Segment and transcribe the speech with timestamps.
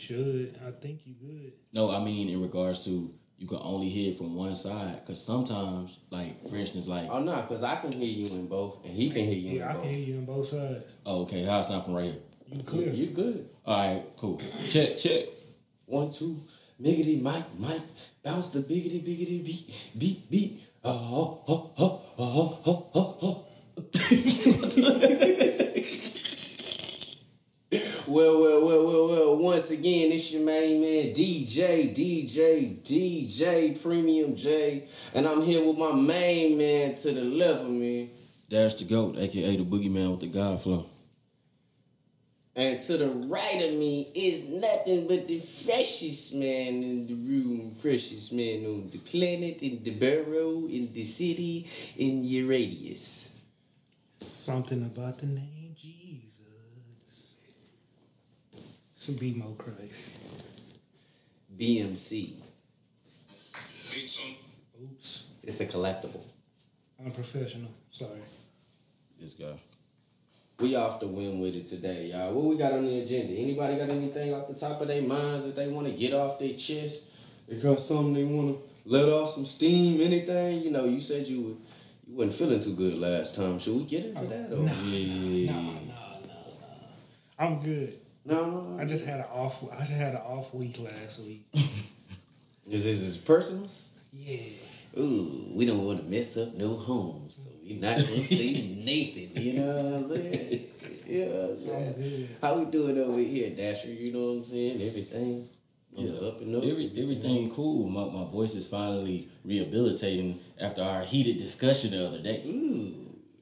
[0.00, 0.58] should.
[0.66, 1.52] I think you good.
[1.72, 6.00] No, I mean in regards to you can only hear from one side because sometimes,
[6.10, 9.08] like for instance, like Oh no, because I can hear you in both, and he
[9.10, 9.82] can hear you Yeah, in I both.
[9.82, 10.94] can hear you on both sides.
[11.06, 12.16] oh, okay, how it sound from right here?
[12.52, 12.92] You clear.
[12.92, 13.48] You good?
[13.64, 14.38] All right, cool.
[14.68, 15.24] Check, check.
[15.86, 16.36] One, two,
[16.82, 17.80] miggity, Mike, Mike,
[18.24, 20.60] bounce the biggity, biggity, beat, beat, beat.
[20.84, 23.46] Oh, oh, oh, oh, oh, oh, ho, ho.
[28.06, 29.36] Well, well, well, well, well.
[29.60, 35.76] Once again, it's your main man, DJ, DJ, DJ, Premium J, and I'm here with
[35.76, 38.08] my main man to the left of me,
[38.48, 40.86] Dash the goat, aka the boogeyman with the God flow.
[42.56, 47.70] and to the right of me is nothing but the freshest man in the room,
[47.70, 51.68] freshest man on the planet, in the borough, in the city,
[51.98, 53.44] in your radius.
[54.12, 56.29] Something about the name Jesus.
[59.00, 60.12] Some be more crazy.
[61.58, 62.34] BMC.
[64.82, 65.30] Oops.
[65.42, 66.22] It's a collectible.
[67.02, 67.70] I'm professional.
[67.88, 68.20] Sorry.
[69.18, 69.54] This guy.
[70.58, 72.34] We off the win with it today, y'all.
[72.34, 73.32] What we got on the agenda?
[73.32, 76.38] Anybody got anything off the top of their minds that they want to get off
[76.38, 77.48] their chest?
[77.48, 80.62] They got something they want to let off some steam, anything?
[80.62, 81.56] You know, you said you would,
[82.06, 83.60] you wasn't feeling too good last time.
[83.60, 84.52] Should we get into oh, that?
[84.52, 84.62] Or?
[84.62, 85.52] Nah, Yeah.
[85.52, 86.34] nah, nah, nah,
[87.38, 87.54] nah.
[87.54, 87.96] I'm good.
[88.30, 88.80] No, no, no.
[88.80, 89.64] I just had an off.
[89.72, 91.44] I just had an off week last week.
[92.70, 93.98] Is this is personals?
[94.12, 94.38] Yeah.
[94.98, 99.42] Ooh, we don't want to mess up no homes, so we're not gonna see Nathan.
[99.42, 100.66] You know what I'm saying?
[101.10, 102.28] Yeah, I'm I'm saying?
[102.40, 103.88] How we doing over here, Dasher?
[103.92, 104.80] You know what I'm saying?
[104.80, 105.48] Everything.
[105.92, 106.62] Yeah, up and up.
[106.62, 107.88] Every, everything cool.
[107.88, 112.44] My, my voice is finally rehabilitating after our heated discussion the other day.
[112.46, 112.96] Mm, Ooh,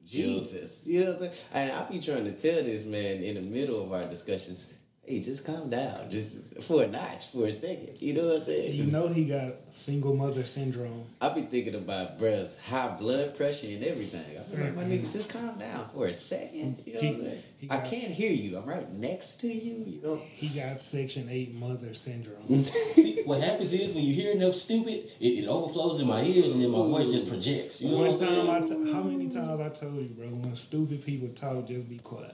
[0.07, 0.87] Jesus.
[0.87, 1.33] You know what I'm saying?
[1.53, 4.73] And I be trying to tell this man in the middle of our discussions,
[5.09, 6.09] hey, just calm down.
[6.09, 8.01] Just for a notch, for a second.
[8.01, 8.73] You know what I'm saying?
[8.75, 11.03] You know he got single mother syndrome.
[11.21, 14.23] I be thinking about bruh's high blood pressure and everything.
[14.37, 16.77] I be like, my nigga, just calm down for a second.
[16.85, 17.43] You know what I'm saying?
[17.71, 18.57] I can't s- hear you.
[18.57, 19.83] I'm right next to you.
[19.87, 20.15] You know.
[20.15, 22.63] He got section eight mother syndrome.
[22.63, 26.53] See, what happens is when you hear enough stupid, it, it overflows in my ears
[26.53, 27.81] and then my voice just projects.
[27.81, 28.45] You know One what I'm saying?
[28.47, 30.27] time, I t- how many times I told you, bro?
[30.27, 32.33] When stupid people talk, just be quiet.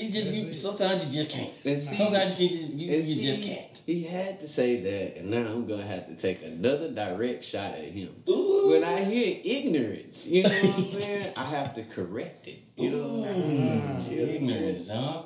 [0.00, 1.52] It's just you, sometimes you just can't.
[1.52, 3.82] See- sometimes you just you, you And just can't.
[3.86, 7.74] He had to say that, and now I'm gonna have to take another direct shot
[7.74, 8.08] at him.
[8.28, 8.70] Ooh.
[8.70, 11.32] When I hear ignorance, you know what I'm saying?
[11.36, 12.60] I have to correct it.
[12.76, 13.04] You know.
[13.26, 15.22] Mm, ignorance, huh?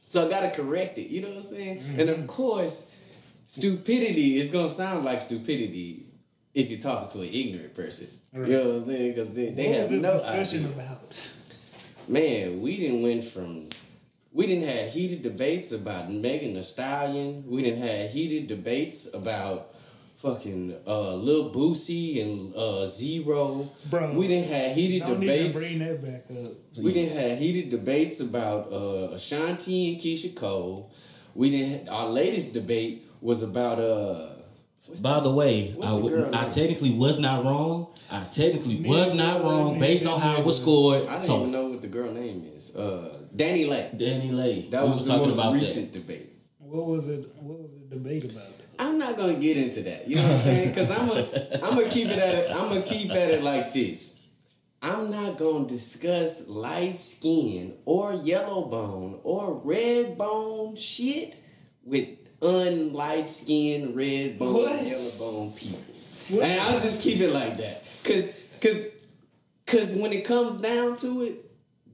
[0.00, 1.08] So I gotta correct it.
[1.08, 1.82] You know what I'm saying?
[1.98, 6.06] And of course, stupidity is gonna sound like stupidity
[6.54, 8.08] if you're talking to an ignorant person.
[8.32, 8.48] Right.
[8.48, 9.14] You know what I'm saying?
[9.14, 10.74] Because they, they what have was this no discussion idea.
[10.74, 11.36] about?
[12.08, 13.68] Man, we didn't went from
[14.36, 17.44] we didn't have heated debates about Megan Thee Stallion.
[17.46, 19.58] We didn't have heated debates about
[20.18, 23.66] fucking uh Lil Boosie and uh Zero.
[23.90, 25.58] Bro, we didn't have heated Don't even debates.
[25.60, 26.52] bring that back up.
[26.84, 30.90] We didn't have heated debates about uh, Ashanti and Keyshia Cole.
[31.34, 31.88] We didn't.
[31.88, 34.32] Our latest debate was about uh.
[35.02, 37.88] By the way, I, the w- I technically was not wrong.
[38.12, 40.40] I technically Me was not wrong based on how you.
[40.40, 41.02] it was scored.
[41.08, 42.76] I don't So, even know what the girl name is.
[42.76, 43.96] Uh, DaniLeigh.
[43.96, 44.62] Danny Lay.
[44.70, 46.32] That we was, was the talking most about recent debate.
[46.58, 47.30] What was it?
[47.40, 48.46] What was the debate about?
[48.78, 50.08] I'm not gonna get into that.
[50.08, 50.68] You know what I'm saying?
[50.68, 51.26] Because I'm gonna
[51.62, 52.50] I'm gonna keep it at it.
[52.50, 54.22] I'm gonna keep at it like this.
[54.82, 61.40] I'm not gonna discuss light skin or yellow bone or red bone shit
[61.84, 62.08] with
[62.40, 64.86] unlight skin, red bone, What?
[64.86, 65.78] yellow bone people.
[66.28, 66.44] What?
[66.44, 67.84] And I'll just keep it like that.
[68.04, 68.88] Cause cause
[69.66, 71.45] cause when it comes down to it,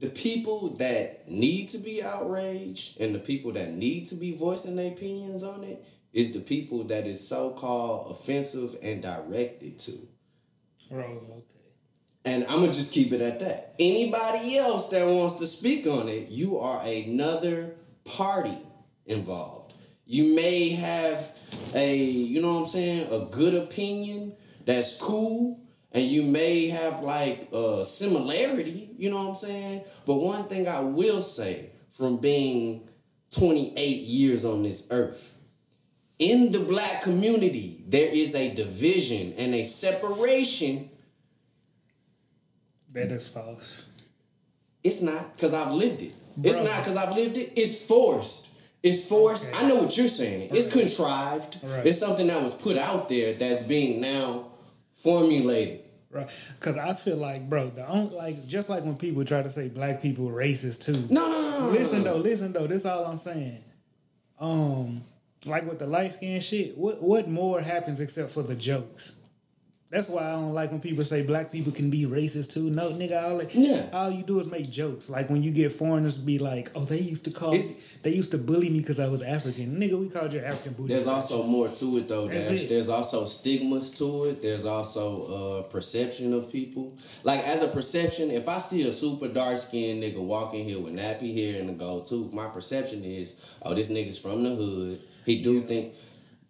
[0.03, 4.75] the people that need to be outraged and the people that need to be voicing
[4.75, 5.81] their opinions on it
[6.11, 9.93] is the people that is so called offensive and directed to.
[10.91, 11.43] Oh, okay.
[12.25, 13.75] And I'm gonna just keep it at that.
[13.79, 18.57] Anybody else that wants to speak on it, you are another party
[19.05, 19.73] involved.
[20.05, 21.33] You may have
[21.73, 24.35] a, you know what I'm saying, a good opinion
[24.65, 25.61] that's cool,
[25.93, 29.83] and you may have like a similarity, you know what I'm saying?
[30.05, 32.87] But one thing I will say from being
[33.31, 35.37] 28 years on this earth,
[36.19, 40.89] in the black community, there is a division and a separation
[42.93, 43.89] That is false.
[44.83, 46.13] It's not because I've lived it.
[46.43, 47.53] It's not because I've lived it.
[47.55, 48.49] It's forced.
[48.81, 49.53] It's forced.
[49.53, 49.65] Okay.
[49.65, 50.49] I know what you're saying.
[50.51, 51.59] It's contrived.
[51.63, 51.85] Right.
[51.85, 54.51] It's something that was put out there that's being now
[54.93, 55.82] formulated.
[56.13, 56.29] Right,
[56.59, 59.67] because I feel like, bro, the only like just like when people try to say
[59.67, 61.11] black people racist too.
[61.11, 61.67] No, no, no, no.
[61.69, 62.67] Listen though, listen though.
[62.67, 63.63] This all I'm saying.
[64.39, 65.01] um,
[65.47, 69.19] like with the light skin shit, what what more happens except for the jokes?
[69.93, 72.71] That's why I don't like when people say black people can be racist too.
[72.71, 73.85] No, nigga, all, like, Yeah.
[73.93, 75.07] all you do is make jokes.
[75.07, 78.31] Like when you get foreigners be like, "Oh, they used to call, It's- they used
[78.31, 80.95] to bully me because I was African." Nigga, we called you African booty.
[80.95, 82.25] There's also more to it though.
[82.27, 82.61] That's Dash.
[82.63, 82.69] it.
[82.69, 84.41] There's also stigmas to it.
[84.41, 85.03] There's also
[85.37, 86.91] uh, perception of people.
[87.23, 90.93] Like as a perception, if I see a super dark skinned nigga walking here with
[90.95, 94.99] nappy hair and a gold tooth, my perception is, oh, this nigga's from the hood.
[95.27, 95.93] He do think,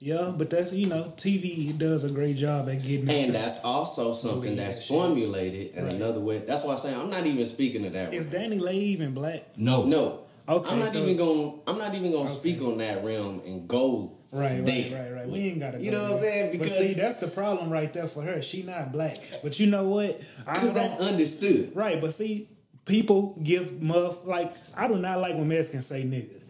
[0.03, 3.63] yeah, but that's you know, TV does a great job at getting and to- that's
[3.63, 4.89] also something that's shit.
[4.89, 5.93] formulated in Right.
[5.93, 6.39] another way.
[6.39, 8.13] That's why I'm saying I'm not even speaking to that.
[8.13, 8.51] Is realm.
[8.51, 9.57] DaniLeigh even black?
[9.57, 9.85] No.
[9.85, 10.19] No.
[10.49, 11.53] Okay, I'm not so- even going.
[11.67, 15.01] I'm not even going to speak on that realm and go Right, right, there.
[15.03, 15.29] right, right.
[15.29, 15.79] We ain't gotta.
[15.79, 16.31] You go know what I'm there.
[16.31, 16.57] saying?
[16.57, 18.41] but Because- see, that's the problem right there for her.
[18.41, 19.17] She not black.
[19.41, 20.09] But you know what?
[20.45, 21.71] I Because don't- that's understood.
[21.75, 22.01] right.
[22.01, 22.49] But see,
[22.85, 26.41] people give muff like I do not like when Mexicans say nigga.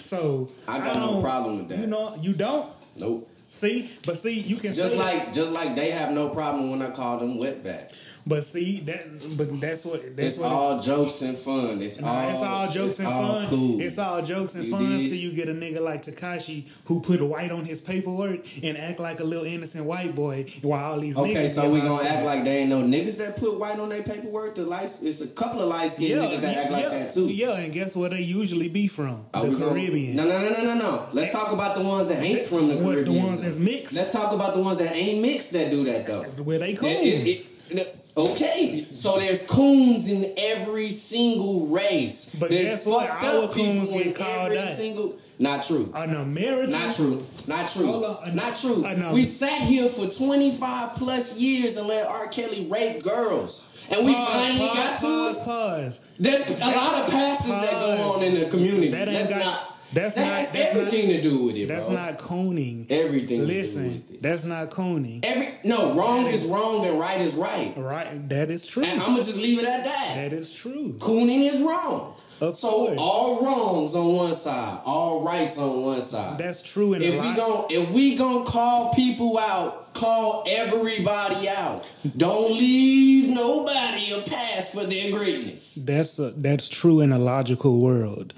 [0.00, 1.78] So I got no problem with that.
[1.80, 2.70] You know, you don't
[3.00, 3.30] Nope.
[3.48, 6.70] see, but see, you can Just say that- like just like they have no problem
[6.70, 7.92] when I call them wetback.
[8.28, 10.52] But see that, but that's what that's It's what.
[10.52, 11.80] all jokes and fun.
[11.80, 13.48] It's Nah, all it's all jokes it's and all fun.
[13.48, 13.80] Cool.
[13.80, 17.50] It's all jokes and fun till you get a nigga like Tekashi who put white
[17.50, 21.34] on his paperwork and act like a little innocent white boy while all these okay,
[21.34, 24.02] niggas so we gonna act like they ain't no niggas that put white on their
[24.02, 24.54] paperwork.
[24.56, 27.26] The light, it's a couple of light skinned niggas that act like yeah, that too.
[27.32, 29.24] Yeah, and guess where they usually be from?
[29.32, 30.16] Are the we gonna- Caribbean.
[30.16, 31.06] No, no, no, no, no, no.
[31.14, 33.24] Let's talk about the ones that ain't from the What, the Caribbean.
[33.24, 33.96] ones that's mixed?
[33.96, 36.22] Let's talk about the ones that ain't mixed that do that though.
[36.44, 36.72] Where they.
[36.72, 42.34] It- it- it- okay, so there's coons in every single race.
[42.38, 43.08] But there's guess what?
[43.08, 44.76] fucked Our up coons get in called every that.
[44.76, 45.90] Single, not true.
[45.94, 46.70] An American.
[46.72, 47.22] Not true.
[47.46, 48.04] Not true.
[48.04, 48.36] On.
[48.36, 48.82] Not true.
[48.82, 49.12] Know.
[49.14, 52.26] We sat here for 25 plus years and let R.
[52.28, 53.64] Kelly rape girls.
[53.90, 56.16] And we Pause, finally pause, got to pause.
[56.18, 58.88] There's a lot of passes that go on in the community.
[58.88, 59.77] That ain't That's got- not.
[59.92, 61.96] That's that not- has that's not- everything to do with it, That's bro.
[61.96, 62.86] not cooning.
[62.90, 63.46] everything.
[63.46, 65.20] Listen, that's not cooning.
[65.24, 67.72] Every no wrong is is- wrong and right is right.
[67.76, 68.28] Right?
[68.28, 68.84] That is true.
[68.84, 70.12] And I'm gonna just leave it at that.
[70.16, 70.94] That is true.
[70.98, 72.14] Cooning is wrong.
[72.40, 72.98] Of so course.
[72.98, 76.38] all wrongs on one side, all rights on one side.
[76.38, 81.48] That's true in a if we gon' if we gonna call people out, call everybody
[81.48, 81.84] out.
[82.16, 85.74] Don't leave nobody a pass for their greatness.
[85.84, 88.32] That's a, that's true in a logical world.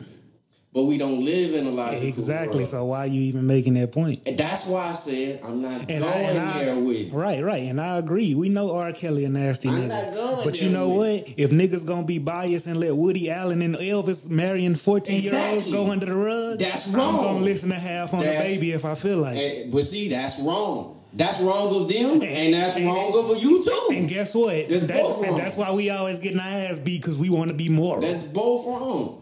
[0.73, 2.65] But we don't live in a lot of Exactly.
[2.65, 4.21] So why are you even making that point?
[4.25, 6.17] and that's why I said I'm not And going I,
[6.63, 7.13] and I- with it.
[7.13, 8.37] right, right, and I agree.
[8.37, 8.93] We know R.
[8.93, 11.25] Kelly a nasty I'm nigga, but you know what?
[11.37, 15.67] If niggas gonna be biased and let Woody Allen and Elvis marrying fourteen year olds
[15.69, 17.19] go under the rug, That's wrong.
[17.19, 19.37] I'm gonna listen to half on That's- the baby if I feel like.
[19.37, 21.00] Eh, and- but see, that's wrong.
[21.13, 23.89] That's wrong of them, and that's and- wrong of you too.
[23.93, 24.55] And guess what?
[24.55, 25.37] It's That- both wrong.
[25.37, 28.01] that's why we always getting our ass beat because we want to be moral.
[28.01, 29.19] That's both wrong.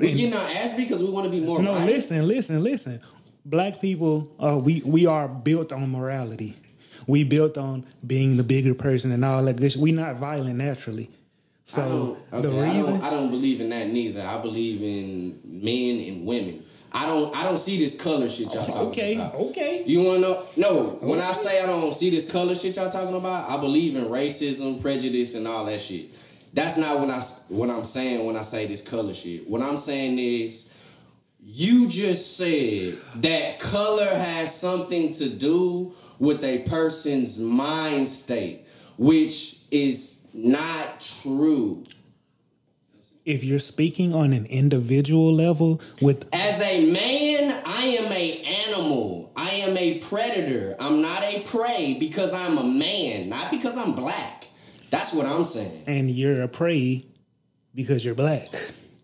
[0.00, 1.62] We getting our ass beat because we want to be more.
[1.62, 1.86] No, right.
[1.86, 2.98] listen, listen, listen.
[3.46, 6.54] Black people, uh, we we are built on morality.
[7.06, 9.72] We built on being the bigger person and all that good.
[9.72, 9.80] shit.
[9.80, 11.10] We not violent naturally.
[11.66, 14.22] So don't, the okay, I reason, don't, I don't believe in that neither.
[14.22, 16.63] I believe in men and women.
[16.96, 17.34] I don't.
[17.34, 19.34] I don't see this color shit y'all talking okay, about.
[19.34, 19.82] okay, okay.
[19.84, 20.42] You wanna know?
[20.56, 20.82] No.
[21.00, 24.04] When I say I don't see this color shit y'all talking about, I believe in
[24.04, 26.06] racism, prejudice, and all that shit.
[26.52, 29.48] That's not what I what I'm saying when I say this color shit.
[29.48, 30.72] What I'm saying is,
[31.42, 38.68] you just said that color has something to do with a person's mind state,
[38.98, 41.82] which is not true.
[43.24, 49.32] If you're speaking on an individual level with As a man, I am a animal.
[49.36, 50.76] I am a predator.
[50.78, 54.48] I'm not a prey because I'm a man, not because I'm black.
[54.90, 55.84] That's what I'm saying.
[55.86, 57.06] and you're a prey
[57.74, 58.42] because you're black.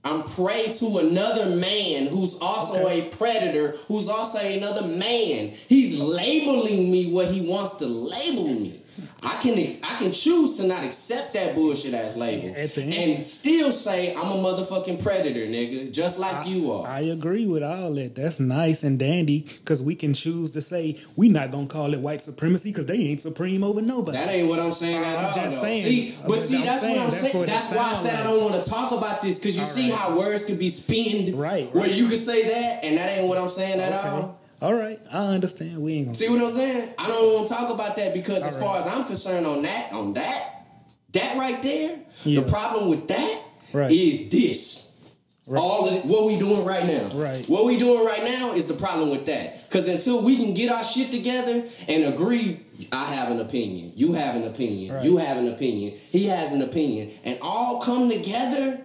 [0.03, 5.49] I'm prey to another man who's also a predator, who's also another man.
[5.69, 8.80] He's labeling me what he wants to label me.
[9.23, 12.83] I can ex- I can choose to not accept that bullshit ass label At the
[12.83, 16.87] end- and still say I'm a motherfucking predator, nigga, just like you are.
[16.87, 18.15] I agree with all that.
[18.15, 22.01] That's nice and dandy because we can choose to say we not gonna call it
[22.01, 24.19] white supremacy because they ain't supreme over nobody.
[24.19, 25.33] That ain't what I'm saying at I'm all.
[25.33, 25.63] just though.
[25.63, 25.85] saying.
[25.85, 27.47] See, But but see, I'm that's saying, what I'm that's saying.
[27.47, 29.91] That's why I said I don't want to talk about this because you All see
[29.91, 29.99] right.
[29.99, 33.39] how words could be spinned, Right, Where you can say that, and that ain't what
[33.39, 34.09] I'm saying at okay.
[34.09, 34.40] all.
[34.63, 35.79] All right, I understand.
[35.81, 36.15] We ain't gonna.
[36.17, 36.91] See what I'm saying?
[36.99, 39.63] I don't want to talk about that because, as All far as I'm concerned, on
[39.63, 40.67] that, on that,
[41.13, 42.41] that right there, Yeah.
[42.43, 44.31] the problem with that is Right.
[44.31, 44.89] this.
[45.47, 45.61] Right.
[45.61, 47.09] All of it, what we doing right now.
[47.15, 47.45] Right.
[47.49, 49.69] What we doing right now is the problem with that.
[49.69, 52.59] Because until we can get our shit together and agree,
[52.93, 55.05] I have an opinion, you have an opinion, Right.
[55.05, 58.81] you have an opinion, he has an opinion, and all come together,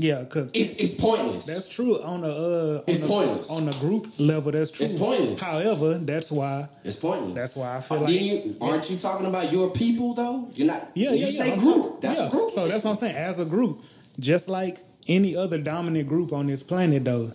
[0.00, 1.46] Yeah, because It's it's pointless.
[1.46, 3.50] that's true on the uh, on It's the, pointless.
[3.50, 4.52] on the group level.
[4.52, 4.84] That's true.
[4.84, 5.42] It's pointless.
[5.42, 7.34] However, that's why it's pointless.
[7.34, 10.48] That's why I feel Uh, like- you, aren't you talking about your people though?
[10.54, 10.90] You're not.
[10.94, 11.30] Yeah, you yeah.
[11.30, 11.76] say group.
[11.84, 12.28] talking- that's yeah.
[12.28, 12.50] a group.
[12.50, 13.16] So that's what I'm saying.
[13.16, 13.82] As a group,
[14.20, 14.78] just like
[15.08, 17.32] any other dominant group on this planet, though,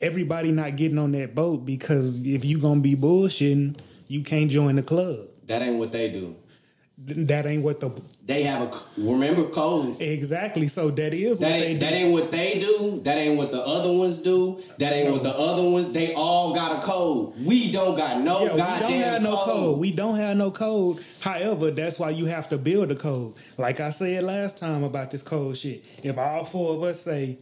[0.00, 4.76] everybody not getting on that boat because if you gonna be bullshitting, you can't join
[4.76, 5.16] the club.
[5.48, 6.36] that ain't what they do.
[6.98, 7.90] That ain't what the
[8.30, 10.00] They have a remember code.
[10.00, 10.68] exactly.
[10.68, 11.86] So that is That what they ain't do.
[11.86, 13.00] that ain't what they do.
[13.00, 14.60] That ain't what the other ones do.
[14.78, 15.92] That ain't what the other ones.
[15.92, 17.34] They all got a code.
[17.44, 19.44] We don't got no Yeah, we don't have no code.
[19.46, 19.80] code.
[19.80, 20.98] We don't have no code.
[21.20, 23.34] However, that's why you have to build a code.
[23.58, 25.84] Like I said last time about this code shit.
[26.04, 27.36] If all four of us say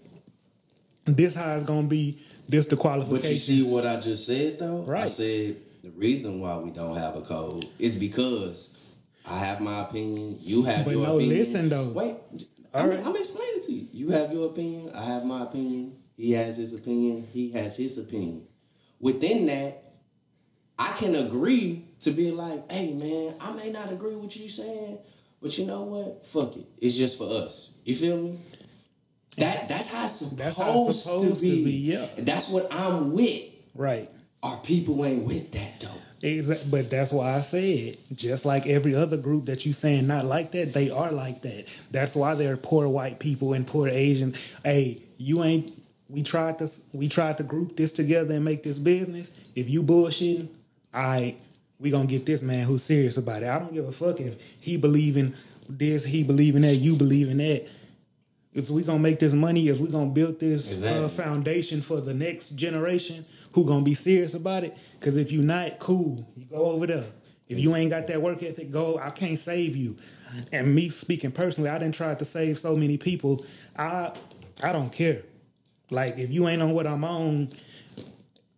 [1.04, 2.18] this how it's gonna be,
[2.48, 4.78] this the qualification, But you see what I just said though?
[4.78, 5.04] Right.
[5.04, 8.74] I said the reason why we don't have a code is because
[9.30, 10.36] I have my opinion.
[10.40, 10.84] You have.
[10.84, 11.38] But your no, opinion.
[11.38, 11.92] listen, though.
[11.94, 12.16] Wait,
[12.74, 13.00] I'm, right.
[13.04, 13.88] I'm explaining to you.
[13.92, 14.92] You have your opinion.
[14.94, 15.96] I have my opinion.
[16.16, 17.26] He has his opinion.
[17.32, 18.46] He has his opinion.
[19.00, 19.82] Within that,
[20.78, 24.98] I can agree to be like, hey man, I may not agree with you saying,
[25.40, 26.26] but you know what?
[26.26, 26.66] Fuck it.
[26.80, 27.78] It's just for us.
[27.84, 28.38] You feel me?
[29.36, 31.64] That that's how it's supposed, That's how it's supposed to to be.
[31.64, 32.06] be, yeah.
[32.16, 33.42] And that's what I'm with.
[33.74, 34.08] right.
[34.42, 35.88] Our people ain't with that though.
[36.20, 40.24] Exactly, but that's why I said, just like every other group that you saying not
[40.24, 41.86] like that, they are like that.
[41.92, 44.32] That's why they're poor white people and poor Asian.
[44.64, 45.72] Hey, you ain't.
[46.08, 49.48] We tried to we tried to group this together and make this business.
[49.54, 50.48] If you bullshitting,
[50.92, 51.36] I
[51.78, 53.48] we gonna get this man who's serious about it.
[53.48, 55.34] I don't give a fuck if he believe in
[55.68, 57.70] this, he believe in that, you believe in that.
[58.58, 61.04] If we gonna make this money, if we gonna build this Exactly.
[61.04, 63.24] uh, foundation for the next generation,
[63.54, 64.76] who gonna be serious about it?
[64.98, 67.04] Because if you not, cool, you go over there.
[67.48, 68.98] If you ain't got that work ethic, go.
[69.00, 69.96] I can't save you.
[70.52, 73.44] And me speaking personally, I didn't try to save so many people.
[73.76, 74.12] I
[74.62, 75.22] I don't care.
[75.90, 77.48] Like if you ain't on what I'm on,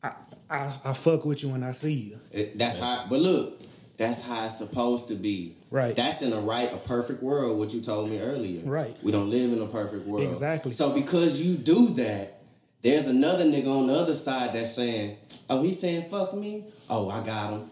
[0.03, 0.13] I
[0.49, 2.17] I, I fuck with you when I see you.
[2.33, 3.05] It- that's how.
[3.09, 3.60] But look,
[4.01, 5.55] that's how it's supposed to be.
[5.71, 5.95] Right.
[5.95, 7.59] That's in a right, a perfect world.
[7.59, 8.63] What you told me earlier.
[8.65, 8.97] Right.
[9.03, 10.27] We don't live in a perfect world.
[10.27, 10.73] Exactly.
[10.73, 12.41] So because you do that,
[12.81, 15.19] there's another nigga on the other side that's saying,
[15.51, 16.65] "Oh, he's saying fuck me.
[16.89, 17.71] Oh, I got him."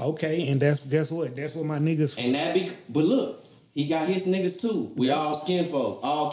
[0.00, 1.36] Okay, and that's guess what?
[1.36, 2.16] That's what my niggas.
[2.18, 2.70] And that be.
[2.88, 4.90] But look, he got his niggas too.
[4.96, 6.30] We all skin folk, all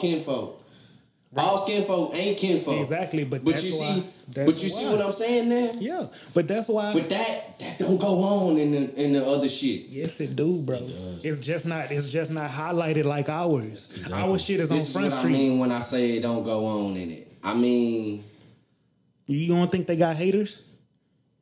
[1.35, 1.51] kinfolk.
[1.51, 2.79] All skin folk ain't kinfolk.
[2.79, 5.71] Exactly, but But that's you why- see, that's but you see what I'm saying there.
[5.79, 6.93] Yeah, but that's why.
[6.93, 9.87] But that that don't go on in the in the other shit.
[9.89, 10.79] Yes, it do, bro.
[10.79, 11.25] does.
[11.25, 11.91] it's just not.
[11.91, 14.07] It's just not highlighted like ours.
[14.13, 15.35] Our shit is on This is what Street.
[15.35, 17.31] I mean when I say it don't go on in it.
[17.43, 18.23] I mean
[19.25, 20.61] You don't think they got haters?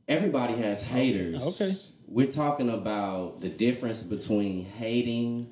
[0.07, 1.62] everybody has haters.
[1.62, 1.71] Okay.
[2.07, 5.50] We're talking about the difference between hating,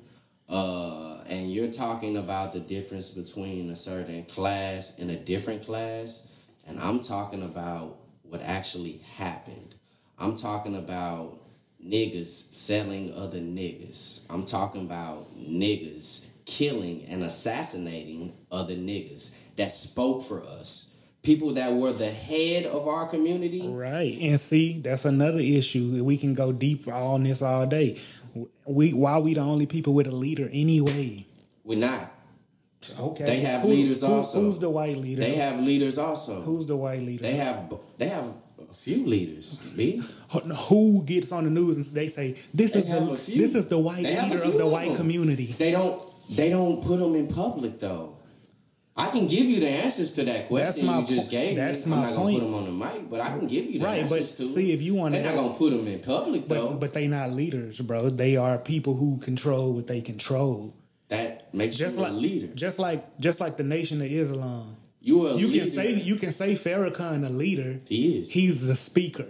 [0.50, 6.34] uh, and you're talking about the difference between a certain class and a different class,
[6.66, 9.76] and I'm talking about what actually happened.
[10.18, 11.38] I'm talking about
[11.84, 14.26] niggas selling other niggas.
[14.28, 20.89] I'm talking about niggas killing and assassinating other niggas that spoke for us.
[21.22, 23.66] People that were the head of our community.
[23.68, 24.16] Right.
[24.22, 26.02] And see, that's another issue.
[26.02, 27.98] We can go deep on this all day.
[28.64, 31.26] We why we the only people with a leader anyway?
[31.62, 32.10] We're not.
[32.98, 33.24] Okay.
[33.24, 34.40] They have leaders also.
[34.40, 35.20] Who's the white leader?
[35.20, 36.40] They have leaders also.
[36.40, 37.22] who's the white leader?
[37.22, 38.24] They have they have
[38.70, 39.74] a few leaders.
[39.76, 40.00] B.
[40.68, 43.78] who gets on the news and they say this They is the this is the
[43.78, 44.96] white They leader of the white them.
[44.96, 45.46] community.
[45.46, 48.16] They don't they don't put them in public though.
[48.96, 51.56] I can give you the answers to that question That's my you just po- gave
[51.56, 51.90] that's me.
[51.90, 52.38] my I'm not point.
[52.40, 54.34] gonna put them on the mic, but I can give you the Right, but answers
[54.36, 54.46] to.
[54.46, 56.68] see, if you wanna they're not gonna put them in public though.
[56.70, 58.10] But but they not leaders, bro.
[58.10, 60.74] They are people who control what they control.
[61.08, 62.48] that makes Just you like a leader.
[62.54, 64.76] just like just like the Nation of Islam.
[65.00, 65.60] You are You leader.
[65.60, 67.80] can say you can say Farrakhan a leader.
[67.86, 68.30] he is.
[68.32, 69.26] He's the speaker.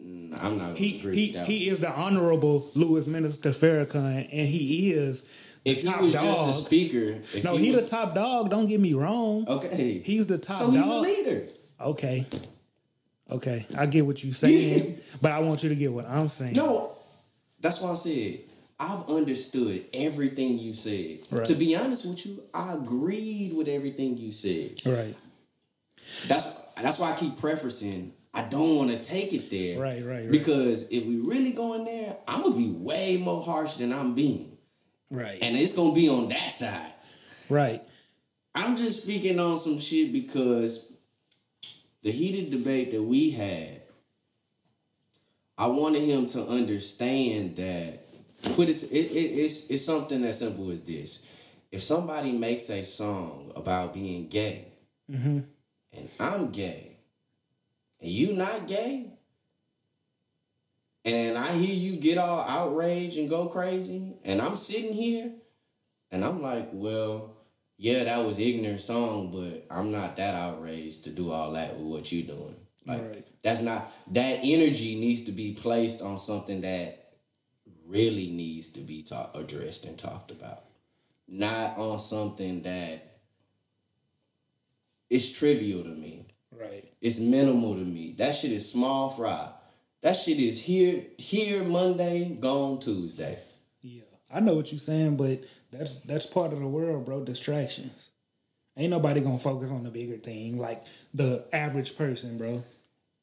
[0.00, 0.78] Mm, I'm not.
[0.78, 5.24] He he he is the honorable Louis Minister Farrakhan, and he is
[5.68, 6.24] If he top was dog.
[6.24, 8.50] just a speaker, no, he, he was, the top dog.
[8.50, 9.46] Don't get me wrong.
[9.48, 10.66] Okay, He's the top dog.
[10.66, 10.98] so he's dog.
[10.98, 11.46] a leader.
[11.80, 12.24] Okay,
[13.30, 16.54] okay, I get what you're saying, but I want you to get what I'm saying.
[16.54, 16.92] No,
[17.60, 18.38] that's why I said
[18.80, 21.18] I've understood everything you said.
[21.30, 21.44] Right.
[21.46, 24.72] To be honest with you, I agreed with everything you said.
[24.86, 25.14] Right,
[26.28, 28.12] That's that's why I keep prefacing.
[28.32, 29.80] I don't want to take it there.
[29.80, 30.30] Right, right, right.
[30.30, 34.14] Because if we really go in there, I'm gonna be way more harsh than I'm
[34.14, 34.47] being,
[35.10, 36.92] right, and it's gonna be on that side.
[37.48, 37.82] right.
[38.54, 40.90] I'm just speaking on some shit because
[42.02, 43.80] the heated debate that we had,
[45.56, 48.00] I wanted him to understand that
[48.54, 51.26] put it, it, it it's it's something as simple as this.
[51.70, 54.64] if somebody makes a song about being gay,
[55.10, 55.38] Mm-hmm.
[55.92, 56.96] and I'm gay,
[58.00, 59.12] and you not gay,
[61.04, 65.32] and I hear you get all outraged and go crazy, and I'm sitting here,
[66.10, 67.36] and I'm like, well,
[67.76, 71.86] yeah, that was ignorant song, but I'm not that outraged to do all that with
[71.86, 72.56] what you're doing.
[72.86, 73.26] Like Right.
[73.42, 77.12] that's not that energy needs to be placed on something that
[77.86, 80.64] really needs to be talk, addressed and talked about,
[81.28, 83.20] not on something that
[85.10, 86.26] is trivial to me.
[86.50, 86.92] Right.
[87.00, 88.14] It's minimal to me.
[88.18, 89.50] That shit is small fry.
[90.02, 93.38] That shit is here here Monday, gone Tuesday.
[93.82, 94.02] Yeah,
[94.32, 95.40] I know what you're saying, but
[95.72, 97.24] that's that's part of the world, bro.
[97.24, 98.12] Distractions.
[98.76, 102.62] Ain't nobody gonna focus on the bigger thing like the average person, bro.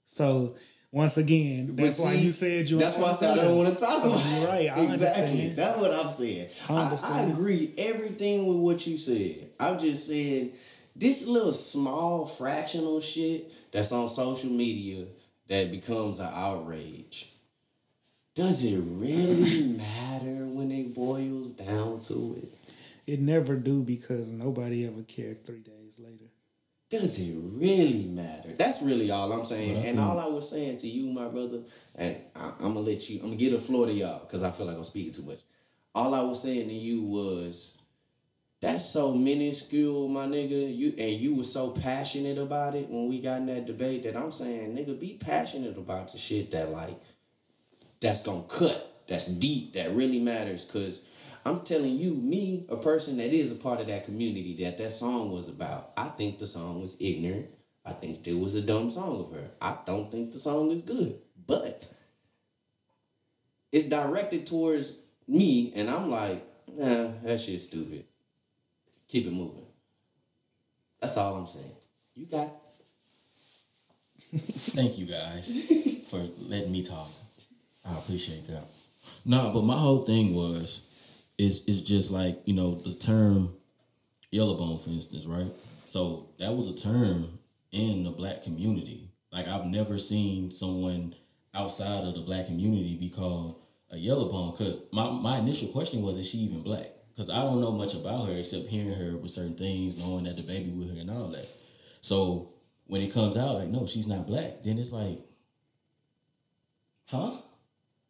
[0.06, 0.56] So
[0.92, 2.78] once again, that's But why you said you.
[2.78, 4.40] That's why I said I don't want to talk about it.
[4.40, 4.78] You're right.
[4.78, 5.24] I exactly.
[5.24, 5.58] understand.
[5.58, 6.50] That's what I'm saying.
[6.70, 9.50] I I, I agree everything with what you said.
[9.60, 10.52] I'm just saying
[10.96, 15.06] this little small fractional shit that's on social media
[15.48, 17.32] that becomes an outrage.
[18.36, 22.50] Does it really matter when it boils down to it?
[23.08, 26.26] It never do because nobody ever cared three days later.
[26.90, 28.50] Does it really matter?
[28.54, 29.76] That's really all I'm saying.
[29.76, 31.62] Well, and all I was saying to you, my brother,
[31.96, 33.20] and I, I'm gonna let you.
[33.20, 35.40] I'm gonna get the floor to y'all because I feel like I'm speaking too much.
[35.96, 37.75] All I was saying to you was,
[38.62, 40.76] that's so minuscule, my nigga.
[40.76, 44.16] You and you were so passionate about it when we got in that debate that
[44.16, 46.98] I'm saying, nigga, be passionate about the shit that like,
[48.02, 50.70] that's gonna cut, that's deep, that really matters.
[50.72, 51.08] Cause
[51.46, 54.94] I'm telling you, me, a person that is a part of that community that that
[54.94, 57.52] song was about, I think the song was ignorant.
[57.86, 59.48] I think it was a dumb song of her.
[59.62, 61.94] I don't think the song is good, but
[63.72, 64.98] it's directed towards
[65.28, 68.06] me, and I'm like, nah, that shit's stupid.
[69.08, 69.66] Keep it moving.
[71.02, 71.72] That's all I'm saying.
[72.16, 72.50] You got
[74.38, 76.18] Thank you guys for
[76.50, 77.10] letting me talk.
[77.88, 78.64] I appreciate that.
[79.26, 83.54] No, but my whole thing was is is just like, you know, the term
[84.32, 85.52] yellow bone, for instance, right?
[85.86, 87.40] So that was a term
[87.72, 89.12] in the black community.
[89.32, 91.16] Like I've never seen someone
[91.54, 94.56] outside of the black community be called a yellow bone.
[94.56, 96.90] Cause my, my initial question was, is she even black?
[97.16, 100.36] Because I don't know much about her except hearing her with certain things, knowing that
[100.36, 101.48] the baby with her and all that.
[102.02, 102.50] So
[102.88, 105.20] when it comes out, like, no, she's not black, then it's like,
[107.10, 107.32] huh?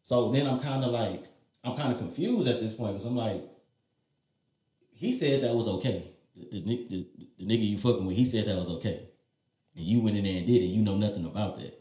[0.01, 1.25] So then I'm kind of like,
[1.63, 3.43] I'm kind of confused at this point because I'm like,
[4.91, 6.03] he said that was okay.
[6.35, 7.07] The, the, the,
[7.39, 9.07] the nigga you fucking with, he said that was okay.
[9.75, 10.65] And you went in there and did it.
[10.65, 11.79] You know nothing about that.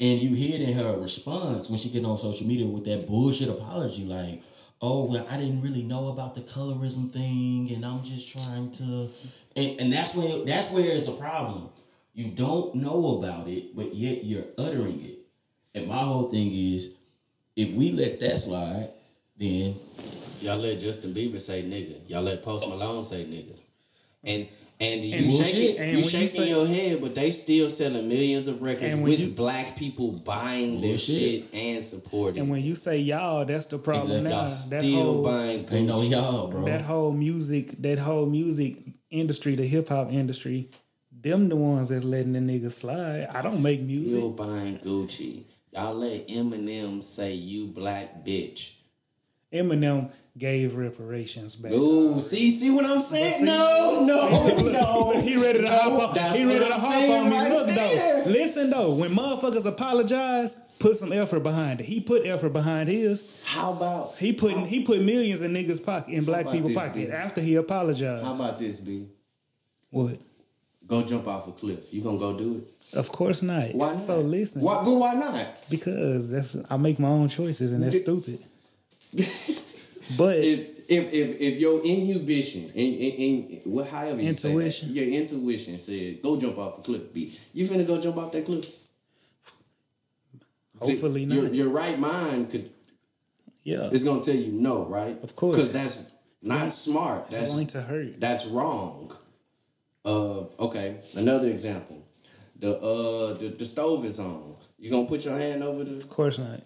[0.00, 3.06] And you hear it in her response when she get on social media with that
[3.06, 4.42] bullshit apology, like,
[4.80, 9.10] "Oh well, I didn't really know about the colorism thing, and I'm just trying to,"
[9.56, 11.68] and, and that's where that's where it's a problem.
[12.14, 15.18] You don't know about it, but yet you're uttering it.
[15.74, 16.96] And my whole thing is,
[17.56, 18.88] if we let that slide,
[19.38, 19.74] then
[20.40, 22.08] y'all let Justin Bieber say nigga.
[22.08, 23.56] Y'all let Post Malone say nigga.
[24.24, 24.48] And
[24.80, 25.46] and you And bullshit.
[25.46, 28.62] shaking, And you when you shaking say- your head, but they still selling millions of
[28.62, 31.16] records with you- black people buying their Bullshit.
[31.42, 32.40] shit and supporting.
[32.40, 34.30] And when you say y'all, that's the problem Exactly.
[34.30, 34.36] now.
[34.40, 36.10] y'all That still whole buying ain't no Gucci.
[36.10, 36.64] y'all, bro.
[36.64, 38.78] that whole music, that whole music
[39.10, 40.70] industry, the hip hop industry,
[41.12, 43.26] them the ones that's letting the niggas slide.
[43.34, 44.18] I don't make music.
[44.18, 45.40] Still buying Gucci.
[45.72, 48.72] Y'all let Eminem say you black bitch.
[49.52, 51.72] Eminem gave reparations back.
[51.72, 53.40] Ooh, see, see what I'm saying?
[53.40, 55.20] see- no, no, no.
[55.22, 56.32] he ready to No, hop on.
[56.34, 57.36] He ready to hop on me.
[57.36, 58.24] right Look there.
[58.24, 58.94] though, listen though.
[58.94, 61.86] When motherfuckers apologize, put some effort behind it.
[61.86, 63.42] He put effort behind his.
[63.44, 67.06] How about He put he put millions in niggas' pocket in black people this, pocket
[67.08, 67.12] B?
[67.12, 68.24] after he apologized.
[68.24, 69.08] how about this, B?
[69.90, 70.16] what?
[70.86, 71.92] Go jump off a cliff.
[71.92, 72.56] You gonna go do
[72.92, 72.96] it?
[72.96, 73.74] Of course not.
[73.74, 74.00] Why not?
[74.00, 75.68] So listen, Why, but why not?
[75.70, 78.40] because that's I make my own choices and that's stupid.
[80.18, 84.54] But If if if, if your inhibition and, and, and what however you say that,
[84.56, 84.92] Intuition.
[84.92, 87.38] your intuition said go jump off a cliff, B.
[87.54, 88.66] You finna go jump off that cliff?
[90.80, 91.54] hopefully Your, not.
[91.54, 92.70] your right mind could
[93.62, 95.22] yeah, is gonna tell you no, right?
[95.22, 95.54] Of course.
[95.56, 97.26] because that's not smart.
[97.28, 98.18] it's That's going to hurt.
[98.20, 99.14] that's wrong.
[100.04, 102.02] Uh, okay, another example.
[102.58, 104.56] The uh the, the stove is on.
[104.78, 106.60] You gonna put your hand over the Of course not.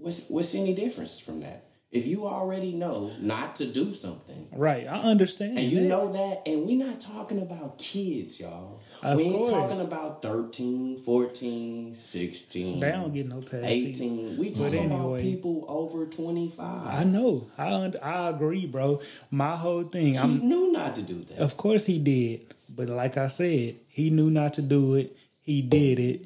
[0.00, 1.64] What's what's any difference from that?
[1.90, 4.86] If you already know not to do something, Right.
[4.86, 5.58] I understand.
[5.58, 5.88] and you that.
[5.88, 8.82] know that, and we're not talking about kids, y'all.
[9.02, 9.52] Of we ain't course.
[9.52, 13.62] talking about 13, 14, 16, they don't get no pass.
[13.64, 14.36] 18.
[14.38, 16.86] We talking about people over 25.
[16.86, 17.46] I know.
[17.56, 19.00] I I agree, bro.
[19.30, 20.12] My whole thing.
[20.12, 21.38] he I'm knew not to do that.
[21.38, 22.52] Of course he did.
[22.68, 25.16] But like I said, he knew not to do it.
[25.40, 26.20] He did it.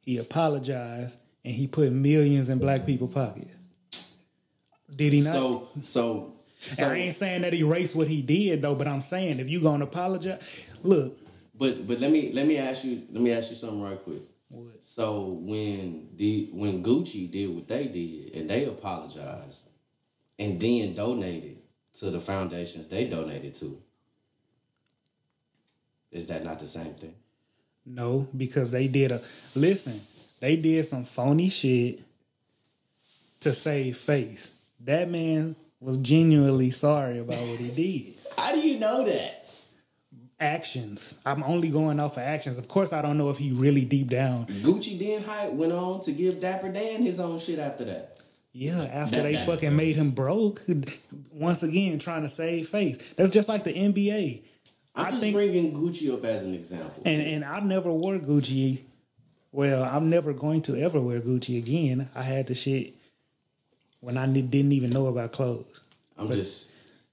[0.00, 3.54] He apologized and he put millions in black people's pockets.
[4.94, 5.32] Did he not?
[5.32, 9.00] So, so, so, I ain't saying that he erased what he did though, but I'm
[9.00, 11.16] saying if you gonna apologize, look.
[11.54, 14.22] but but let me let me ask you let me ask you something right quick.
[14.50, 14.84] What?
[14.84, 19.68] So when the when Gucci did what they did and they apologized
[20.38, 21.58] and then donated
[21.94, 23.76] to the foundations they donated to,
[26.12, 27.14] is that not the same thing?
[27.86, 29.20] No, because they did a
[29.54, 30.00] listen,
[30.44, 32.02] they did some phony shit
[33.40, 34.58] to save face.
[34.80, 38.14] That man was genuinely sorry about what he did.
[38.36, 39.40] How do you know that?
[40.40, 41.22] actions.
[41.24, 42.58] I'm only going off of actions.
[42.58, 44.44] Of course, I don't know if he really deep down.
[44.46, 48.18] Gucci then hype went on to give Dapper Dan his own shit after that.
[48.52, 49.76] Yeah, after That- they that fucking goes.
[49.78, 50.60] made him broke,
[51.32, 53.14] once again trying to save face.
[53.14, 54.42] That's just like the NBA.
[54.96, 57.02] I'm I just think- bringing Gucci up as an example.
[57.06, 58.80] And and I never wore Gucci.
[59.54, 62.08] Well, I'm never going to ever wear Gucci again.
[62.16, 62.92] I had the shit
[64.00, 65.80] when I ne- didn't even know about clothes.
[66.18, 66.72] I'm just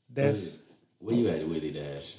[0.09, 0.63] That's
[0.97, 2.15] where you at with it, Dash?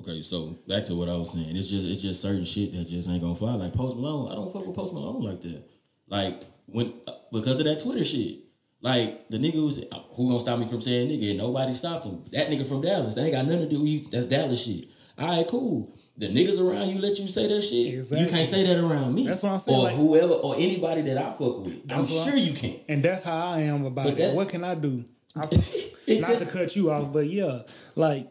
[0.00, 1.56] Okay, so back to what I was saying.
[1.56, 3.54] It's just it's just certain shit that just ain't gonna fly.
[3.54, 5.64] Like Post Malone, I don't fuck with Post Malone like that.
[6.06, 8.44] Like when uh, because of that Twitter shit.
[8.80, 11.30] Like the nigga was who gonna stop me from saying nigga?
[11.30, 12.22] And nobody stopped him.
[12.30, 14.00] That nigga from Dallas, that ain't got nothing to do with you.
[14.02, 14.84] That's Dallas shit.
[15.18, 15.97] All right, cool.
[16.18, 17.94] The niggas around you let you say that shit.
[17.94, 18.24] Exactly.
[18.26, 19.26] You can't say that around me.
[19.26, 21.90] That's what I'm saying, Or like- whoever or anybody that I fuck with.
[21.92, 22.80] I'm sure I'm- you can't.
[22.88, 24.34] and that's how I am about But it.
[24.36, 25.04] What can I do?
[25.36, 27.58] I, not just- to cut you off, but yeah,
[27.94, 28.26] like,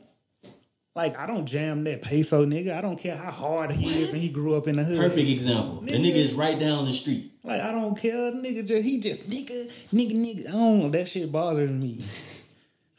[0.96, 2.74] like I don't jam that peso nigga.
[2.78, 4.98] I don't care how hard he is and he grew up in the hood.
[5.00, 5.82] Perfect example.
[5.82, 6.00] The Nigga.
[6.12, 7.32] nigga is right down the street.
[7.46, 8.68] Like I don't care, the nigga.
[8.68, 10.50] Just he just nigga, nigga, nigga.
[10.50, 10.92] I don't.
[10.92, 12.02] That shit bothers me.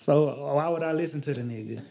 [0.01, 1.83] So why would I listen to the nigga?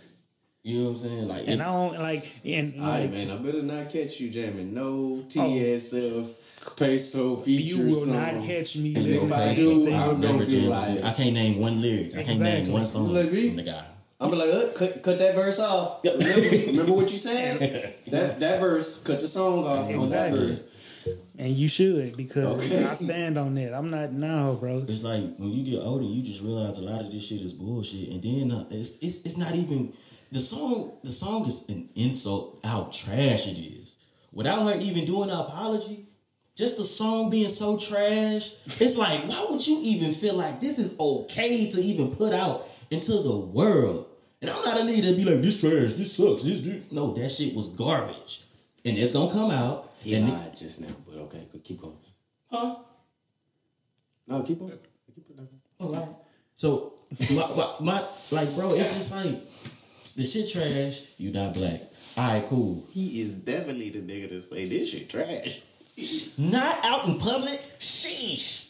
[0.67, 1.27] You know what I'm saying?
[1.29, 3.31] Like And it- I don't like and All right, like man.
[3.31, 8.13] I better not catch you jamming no TSF peso feature you will song.
[8.13, 9.93] not catch me And if I do.
[9.93, 11.03] I'm gonna be like.
[11.05, 12.07] I can't name one lyric.
[12.13, 12.63] I can't Exactly.
[12.63, 13.47] name one song Like me?
[13.47, 13.85] from the guy.
[14.19, 16.03] I'm be like, uh, cut, cut that verse off.
[16.03, 16.25] Remember,
[16.67, 17.59] remember what you saying?
[18.11, 20.47] That that verse, cut the song off on that Exactly.
[20.47, 20.73] verse.
[21.39, 22.83] And you should because Okay.
[22.83, 23.73] I stand on that.
[23.73, 24.83] I'm not now, bro.
[24.85, 27.53] It's like when you get older, you just realize a lot of this shit is
[27.53, 29.93] bullshit, and then uh, it's, it's it's not even
[30.31, 30.97] the song.
[31.03, 33.97] The song is an insult how trash it is.
[34.31, 36.05] Without her even doing an apology,
[36.55, 40.79] just the song being so trash, it's like why would you even feel like this
[40.79, 44.07] is okay to even put out into the world?
[44.41, 46.91] And I'm not a nigga to be like this trash, this sucks, this, this.
[46.91, 48.43] No, that shit was garbage,
[48.85, 49.89] and it's gonna come out.
[50.03, 51.97] He and lied just now, but okay, keep going.
[52.51, 52.75] huh?
[54.27, 54.69] No, keep on.
[55.15, 55.47] Keep on.
[55.79, 56.19] Oh,
[56.55, 56.93] So
[57.31, 59.35] my, my, my like bro, it's just like
[60.17, 61.03] the shit trash.
[61.17, 61.79] You not black.
[62.17, 62.83] All right, cool.
[62.91, 65.61] He is definitely the nigga to say this shit trash.
[66.37, 67.59] Not out in public.
[67.79, 68.65] Sheesh.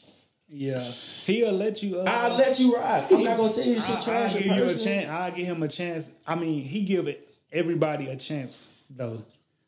[0.49, 0.81] Yeah,
[1.25, 1.97] he'll let you.
[1.97, 3.05] Uh, I'll let you rock.
[3.11, 4.33] I'm not gonna tell you the shit I, trash.
[4.33, 5.09] will give you a chance.
[5.09, 6.11] I'll give him a chance.
[6.25, 9.17] I mean, he give it everybody a chance though.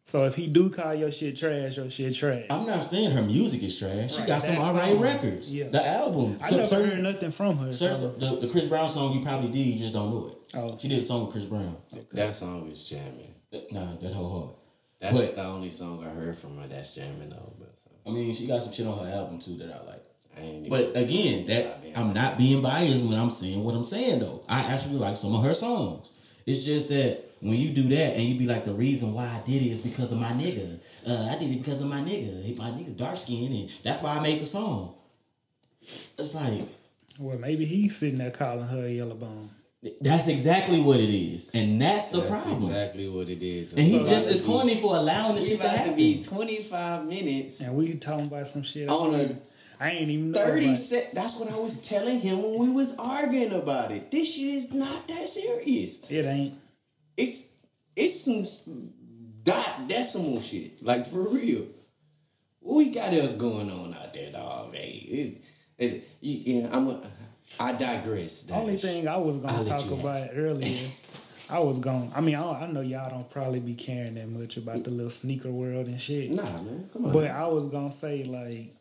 [0.06, 2.46] So if he do call your shit trash, your shit trash.
[2.50, 4.14] I'm not saying her music is trash.
[4.14, 5.54] She Right, got some alright records.
[5.54, 5.68] Yeah.
[5.70, 6.38] The album.
[6.42, 7.74] I So- never certain- heard nothing from her.
[7.74, 8.36] certain- So.
[8.36, 10.38] the, the Chris Brown song you probably did, you just don't know it.
[10.56, 10.78] Oh.
[10.80, 11.78] She did a song with Chris Brown.
[12.14, 13.34] That song is jamming.
[13.72, 14.56] Nah, that whole hard.
[15.00, 17.54] That's But- the only song I heard from her that's jamming though.
[17.60, 20.06] But so, I mean, she got some shit on her album too that I like.
[20.38, 24.44] I But again, that I'm not being biased when I'm saying what I'm saying though.
[24.48, 26.12] I actually like some of her songs.
[26.46, 29.42] It's just that when you do that and you be like, the reason why I
[29.46, 30.80] did it is because of my nigga.
[31.08, 32.58] Uh, I did it because of my nigga.
[32.58, 34.96] My nigga's dark skinned and that's why I made the song.
[35.82, 36.64] It's like
[37.20, 39.50] Well, maybe he's sitting there calling her a yellow bone.
[40.02, 42.64] That's exactly what it is, and that's the that's problem.
[42.70, 43.72] exactly what it is.
[43.74, 45.72] And he just about is to be- corny for allowing the We shit to about
[45.74, 45.96] to happen.
[45.96, 48.90] be 25 minutes And we talking about some shit.
[48.90, 49.38] on a
[49.82, 50.78] I ain't even know 30 about.
[50.78, 51.12] sec.
[51.14, 54.12] That's what I was telling him when we was arguing about it.
[54.12, 56.04] This shit is not that serious.
[56.10, 56.56] It ain't.
[57.16, 57.56] It's
[57.96, 58.90] it's some
[59.44, 60.84] dot decimal shit.
[60.84, 61.68] Like for real.
[62.60, 64.76] What we got else going on out there, dog?
[64.76, 65.44] Hey, it,
[65.94, 66.90] it, you- yeah, I'm.
[66.90, 67.02] A,
[67.60, 68.44] I digress.
[68.44, 68.58] Dash.
[68.58, 70.88] Only thing I was gonna let talk about earlier,
[71.50, 72.12] I was going.
[72.16, 75.10] I mean, I, I know y'all don't probably be caring that much about the little
[75.10, 76.32] sneaker world and shit.
[76.32, 77.12] Nah, man, come on.
[77.12, 78.74] But I was gonna say like,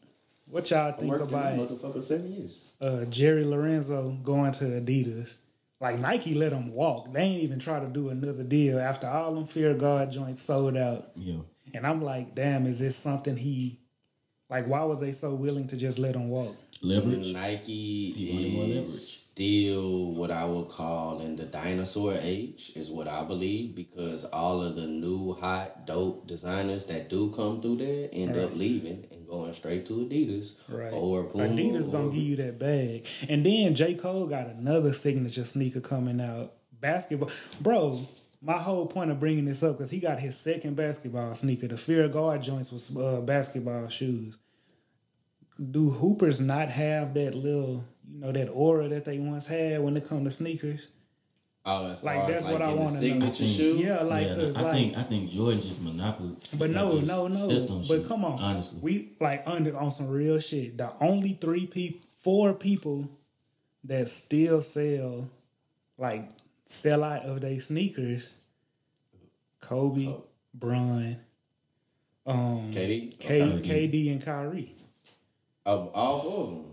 [0.50, 2.72] What y'all think about motherfucker seven years.
[2.80, 5.38] uh, Jerry Lorenzo going to Adidas?
[5.80, 7.12] Like Nike let him walk.
[7.12, 10.76] They ain't even try to do another deal after all them Fear God joints sold
[10.76, 11.04] out.
[11.14, 11.36] Yeah.
[11.72, 13.78] And I'm like, damn, is this something he
[14.50, 14.66] like?
[14.66, 16.56] Why was they so willing to just let him walk?
[16.82, 17.32] Leverage.
[17.32, 18.88] Nike He wanted more leverage.
[18.88, 24.24] is still what I would call in the dinosaur age, is what I believe, because
[24.24, 29.06] all of the new hot dope designers that do come through there end up leaving
[29.12, 30.92] and going straight to Adidas Right.
[30.92, 31.44] or Puma.
[31.48, 33.06] Adidas gonna give you that bag.
[33.28, 33.94] And then J.
[33.94, 36.54] Cole got another signature sneaker coming out.
[36.80, 37.28] Basketball.
[37.60, 38.06] Bro,
[38.40, 41.66] my whole point of bringing this up, because he got his second basketball sneaker.
[41.68, 44.38] The Fear of God joints was uh, basketball shoes.
[45.58, 49.96] Do Hoopers not have that little, you know, that aura that they once had when
[49.96, 50.90] it come to sneakers?
[51.66, 53.00] Oh, as Like, far as, that's what I wanna know.
[53.00, 53.76] signature shoe.
[53.76, 56.36] Yeah, like, yeah, cause I like, think I think Jordan just monopoly.
[56.58, 57.82] But no, just no, no.
[57.88, 60.78] But come on, honestly, we like under on some real shit.
[60.78, 63.08] The only three people, four people
[63.84, 65.28] that still sell,
[65.98, 66.30] like
[66.64, 68.32] sell out of their sneakers.
[69.60, 70.24] Kobe, Oh.
[70.54, 71.16] Bron,
[72.26, 73.88] um, Katie, K, Okay.
[73.88, 74.72] KD, and Kyrie.
[75.68, 76.64] Of all four of them.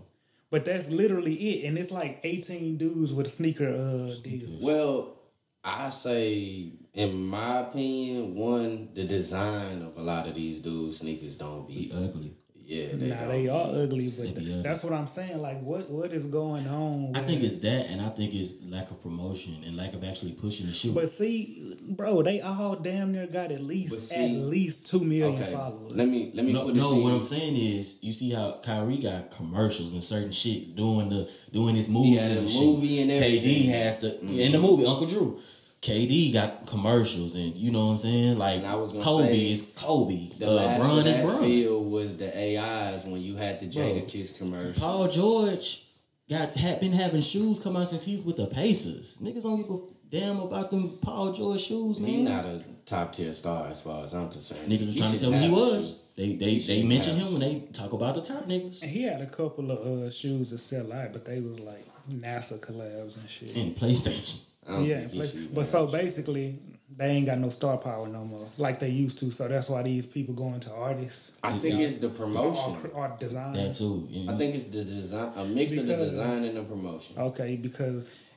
[0.50, 4.62] But that's literally it, and it's like eighteen dudes with a sneaker uh deals.
[4.64, 5.16] Well,
[5.62, 11.36] I say, in my opinion, one the design of a lot of these dudes' sneakers
[11.36, 11.92] don't be be.
[11.92, 12.36] ugly.
[12.68, 14.62] Yeah, they Nah, don't they be- are ugly, but They ugly.
[14.62, 15.40] that's what I'm saying.
[15.40, 17.14] Like, what what is going on?
[17.14, 20.32] I think it's that, and I think it's lack of promotion and lack of actually
[20.32, 20.92] pushing the shoe.
[20.92, 25.40] But see, bro, they all damn near got at least see- at least two million
[25.40, 25.96] Okay, followers.
[25.96, 26.90] let me let me no, put no.
[26.96, 27.12] to What.
[27.12, 31.76] I'm saying is, you see how Kyrie got commercials and certain shit doing the doing
[31.76, 33.02] his moves had in the movie shit.
[33.02, 33.42] and everything.
[33.44, 35.38] KD had the in the movie Uncle Drew.
[35.82, 38.38] KD got commercials and you know what I'm saying.
[38.38, 40.28] Like And I was Kobe say, is Kobe.
[40.38, 41.42] The uh, last Bron of is that Bron.
[41.44, 44.80] field was the AIs when you had the Jada Bro, Kiss commercial.
[44.80, 45.84] Paul George
[46.28, 49.18] got had been having shoes come out since he's with the Pacers.
[49.22, 49.78] Niggas don't give a
[50.10, 52.10] damn about them Paul George shoes, man.
[52.10, 54.70] He not a top tier star as far as I'm concerned.
[54.70, 56.00] Niggas was trying to tell me he was.
[56.16, 58.80] They they He they should mention him when they talk about the top niggas.
[58.82, 61.84] and he had a couple of uh, shoes that sell out, but they was like
[62.08, 63.54] NASA collabs and shit.
[63.54, 64.40] In PlayStation.
[64.68, 66.58] Yeah, think he but so basically,
[66.94, 69.30] they ain't got no star power no more like they used to.
[69.30, 72.90] So that's why these people going to artists I think it's the or, promotion.
[72.94, 73.54] or design.
[73.54, 74.06] That too.
[74.10, 74.34] You know?
[74.34, 77.18] I think it's the design, a mix of the design and the promotion.
[77.18, 78.28] Okay, because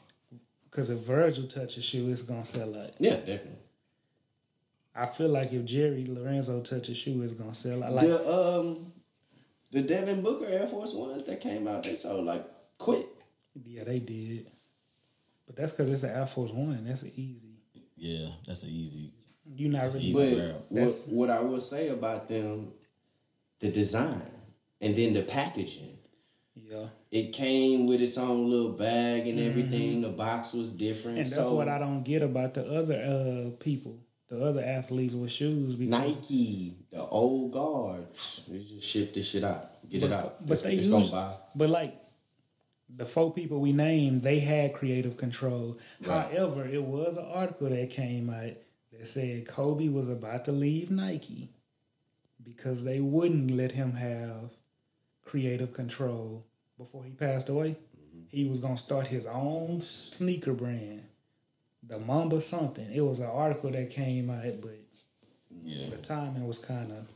[0.66, 2.92] because if Virgil touches a shoe, it's gonna sell out.
[3.00, 3.60] Yeah, definitely.
[4.96, 7.94] I feel like if Jerry Lorenzo touches shoe, it's gonna sell out.
[7.94, 8.92] Like the um,
[9.72, 12.46] the Devin Booker Air Force Ones that came out, they sold like
[12.78, 13.06] quick.
[13.64, 14.48] yeah, they did.
[15.46, 16.84] But that's because it's an Air Force One.
[16.86, 17.49] That's easy.
[18.00, 19.12] Yeah, that's an easy.
[19.46, 20.00] You not really.
[20.06, 20.36] easy.
[20.42, 22.72] But what, what I will say about them,
[23.60, 24.22] the design
[24.82, 25.98] and then the packaging.
[26.56, 30.02] Yeah, It came with its own little bag and everything.
[30.02, 31.18] The box was different.
[31.18, 31.24] Mm-hmm.
[31.24, 33.98] and that's so what I don't get about the other uh people,
[34.30, 35.76] the other athletes with shoes.
[35.76, 38.06] Because Nike, the old guard,
[38.48, 39.66] they just ship this shit out.
[39.90, 40.46] Get it out.
[40.46, 41.34] but it's, they it's use- gonna buy.
[41.56, 41.96] But like
[43.00, 45.78] the four people we named, they had creative control.
[46.06, 46.30] Right.
[46.34, 48.52] However, it was an article that came out
[48.92, 51.50] that said Kobe was about to leave Nike
[52.44, 54.52] because they wouldn't let him have
[55.24, 56.44] creative control
[56.78, 57.78] before he passed away.
[57.98, 58.20] Mm-hmm.
[58.32, 61.04] He was gonna start his own sneaker brand,
[61.82, 62.92] the Mamba something.
[62.94, 64.78] It was an article that came out, but
[65.64, 67.10] Yeah, the timing was kind of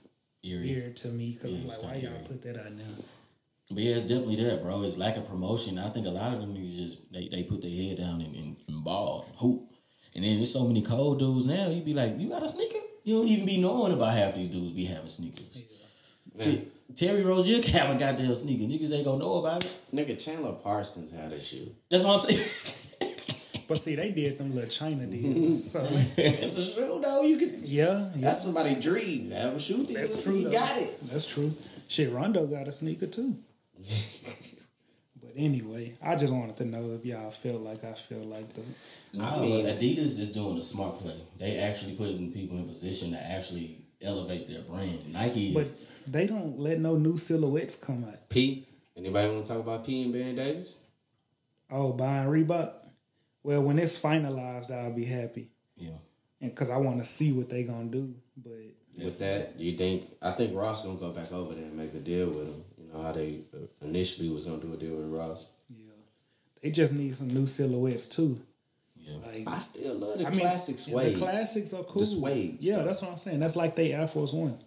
[0.43, 2.84] weird to me because I'm like, why kinda y'all put that out now?
[3.74, 4.84] But yeah, it's definitely that, bro.
[4.84, 5.78] It's lack of promotion.
[5.80, 8.36] I think a lot of them niggas just they, they put their head down and,
[8.36, 9.64] and, and ball, hoop.
[10.16, 12.80] And then there's so many cold dudes now, you be like, You got a sneaker?
[13.04, 15.64] You don't even be knowing about half these dudes be having sneakers.
[16.40, 16.96] Shit.
[16.96, 18.64] Terry Rozier can have a goddamn sneaker.
[18.64, 19.76] Niggas ain't gonna know about it.
[19.94, 21.72] Nigga, Chandler Parsons had a shoe.
[21.90, 22.80] That's what I'm saying.
[23.66, 25.72] But see, they did them little China deals.
[25.72, 27.22] So it's a shoe, though.
[27.22, 27.62] You can.
[27.64, 29.86] yeah, yeah, That's somebody dream to have a shoe.
[29.86, 29.96] Deal.
[29.96, 30.36] that's true.
[30.36, 31.00] He got it.
[31.10, 31.54] That's true.
[31.88, 33.36] Shit, Rondo got a sneaker too.
[35.22, 38.63] but anyway, I just wanted to know if y'all feel like I feel like the.
[39.19, 41.15] I mean- Adidas is doing a smart play.
[41.38, 45.13] They actually putting people in position to actually elevate their brand.
[45.13, 48.30] Nike But is they don't let no new silhouettes come out.
[48.30, 48.65] P.
[48.96, 50.84] Anybody want to talk about P and Baron Davis?
[51.72, 52.72] Oh, buying Reebok.
[53.41, 55.89] Well, when it's finalized, I'll be happy, yeah.
[56.39, 58.13] and because I want to see what they gonna do.
[58.38, 58.54] But
[58.98, 60.04] With that, do you think?
[60.22, 62.63] I think Ross gonna go back over there and make a deal with him.
[62.93, 65.51] Know how they uh, initially was gonna do a deal with Ross.
[65.69, 65.91] yeah,
[66.62, 68.39] they just need some new silhouettes too.
[68.95, 69.17] Yeah.
[69.25, 71.15] Like I still love the I mean, classic suede.
[71.15, 72.01] The classics are cool.
[72.01, 72.58] The suede.
[72.60, 72.86] Yeah, stuff.
[72.86, 73.39] that's what I'm saying.
[73.39, 74.58] That's like they Air Force One.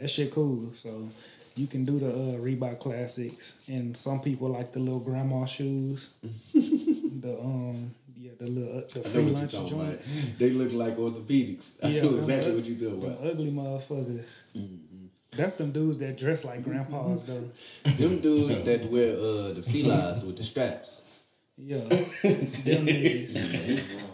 [0.00, 0.66] That shit cool.
[0.74, 1.10] So
[1.56, 6.14] You can do the uh, Reebok classics, and some people like the little grandma shoes.
[6.54, 9.88] the um, yeah, the little uh, the free lunch you're talking about.
[9.94, 10.38] joints.
[10.38, 11.84] They look like orthopedics.
[11.84, 13.26] I Yeah, know exactly what you're talking about.
[13.26, 14.42] Ugly motherfuckers.
[14.56, 14.91] Mm-hmm.
[15.34, 17.50] That's them dudes that dress like grandpas though.
[17.92, 21.08] Them dudes that wear uh, the felines with the straps.
[21.56, 24.08] Yeah, them niggas.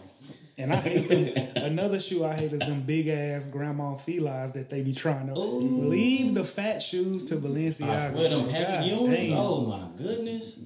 [0.57, 1.63] And I hate them.
[1.63, 5.33] Another shoe I hate is them big ass grandma felines that they be trying to
[5.33, 8.13] leave the fat shoes to Balenciaga.
[8.13, 8.51] Where them bro.
[8.51, 9.33] Patrick Ewings?
[9.35, 10.59] Oh my goodness.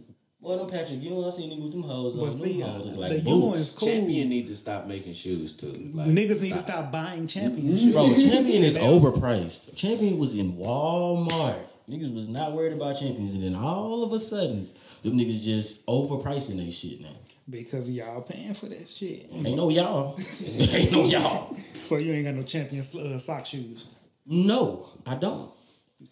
[0.43, 2.32] Boy, them Patrick Ewings, I seen niggas with them hoes But on.
[2.34, 3.69] see, them hoes look the like Ewings boots.
[3.71, 3.88] cool.
[3.88, 5.67] Champion need to stop making shoes too.
[5.93, 7.93] Like, Niggas need to stop buying champion shoes.
[7.93, 9.75] Bro, Champion is overpriced.
[9.77, 11.56] Champion was in Walmart.
[11.89, 14.69] Niggas was not worried about Champions, and then all of a sudden,
[15.03, 17.10] them niggas just overpricing they shit now.
[17.49, 19.27] Because y'all paying for that shit.
[19.34, 20.17] Ain't no y'all.
[20.73, 21.56] Ain't no y'all.
[21.82, 23.88] So you ain't got no champion uh, sock shoes.
[24.25, 25.51] No, I don't.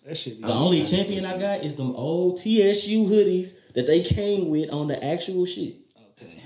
[0.06, 4.50] That shit The only champion I got is them old TSU hoodies that they came
[4.50, 5.76] with on the actual shit.
[5.98, 6.44] okay.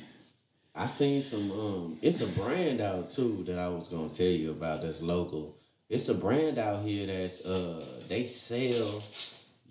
[0.74, 1.52] I seen some.
[1.52, 4.82] Um, it's a brand out too that I was gonna tell you about.
[4.82, 5.56] That's local.
[5.90, 9.02] It's a brand out here that's uh they sell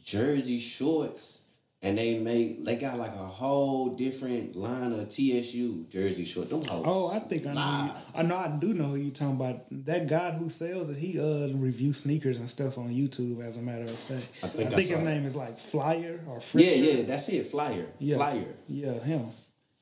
[0.02, 1.43] jersey shorts
[1.84, 6.50] and they make they got like a whole different line of TSU jersey short.
[6.50, 6.82] Them hoes.
[6.86, 7.60] Oh, I think I know.
[7.60, 7.84] live.
[8.14, 8.36] You, I know.
[8.36, 9.60] I do know who you talking about.
[9.70, 10.96] That guy who sells it.
[10.96, 13.44] He uh reviews sneakers and stuff on YouTube.
[13.44, 15.04] As a matter of fact, I think I his it.
[15.04, 16.96] name is like Flyer or Yeah, Fricker.
[16.98, 17.46] yeah, that's it.
[17.46, 18.44] Flyer, yeah, flyer.
[18.68, 19.26] Yeah, him.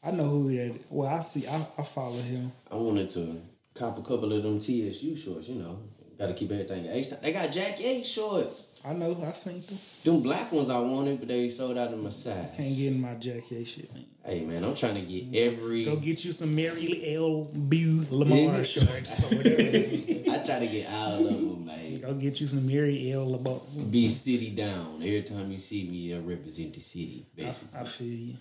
[0.03, 0.79] I know who that.
[0.91, 1.47] Well, I see.
[1.47, 2.51] I, I follow him.
[2.71, 3.41] I wanted to
[3.75, 5.49] cop a couple of them TSU shorts.
[5.49, 5.79] You know,
[6.19, 6.87] got to keep everything.
[6.87, 7.11] H.
[7.23, 8.72] They got Jack Yates shorts.
[8.85, 9.17] I know.
[9.25, 9.79] I seen them.
[10.05, 12.55] Them black ones I wanted, but they sold out in my size.
[12.57, 14.05] Can't get in my Jack A shit, man.
[14.25, 15.85] Hey man, I'm trying to get every.
[15.85, 17.49] Go get you some Mary L.
[17.69, 18.05] B.
[18.11, 18.63] Lamar Yeah.
[18.65, 19.61] shorts or whatever.
[20.33, 22.01] I try to get all of them, man.
[22.01, 23.31] Go get you some Mary L.
[23.31, 23.61] Lamar.
[23.91, 24.97] Be city down.
[24.97, 27.81] Every time you see me, I represent the city, I, basically.
[27.81, 28.35] I feel you.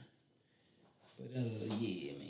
[1.19, 2.27] But uh, yeah, man.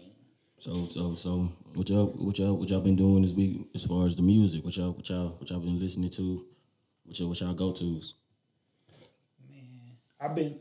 [0.59, 4.05] So so so what y'all what y'all what y'all been doing this week as far
[4.05, 4.63] as the music?
[4.65, 6.45] What y'all what y'all what y'all been listening to?
[7.11, 8.13] What y'all what y'all go tos?
[9.49, 9.59] Man,
[10.21, 10.57] I've been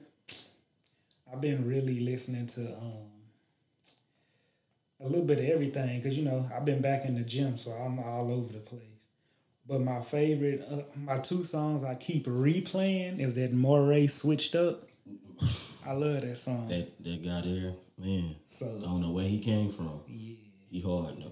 [1.33, 3.07] I've been really listening to um
[5.01, 7.71] a little bit of everything because you know I've been back in the gym, so
[7.71, 8.83] I'm all over the place.
[9.65, 14.81] But my favorite, uh, my two songs I keep replaying is that Morray switched up.
[15.87, 16.67] I love that song.
[16.67, 18.35] That that guy there, man.
[18.43, 20.01] So I don't know where he came from.
[20.09, 20.35] yeah,
[20.69, 21.31] He hard though.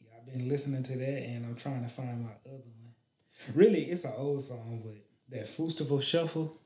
[0.00, 2.81] yeah, I've been listening to that, and I'm trying to find my other one.
[3.54, 4.94] Really, it's an old song, but
[5.36, 6.56] that Futsal Shuffle.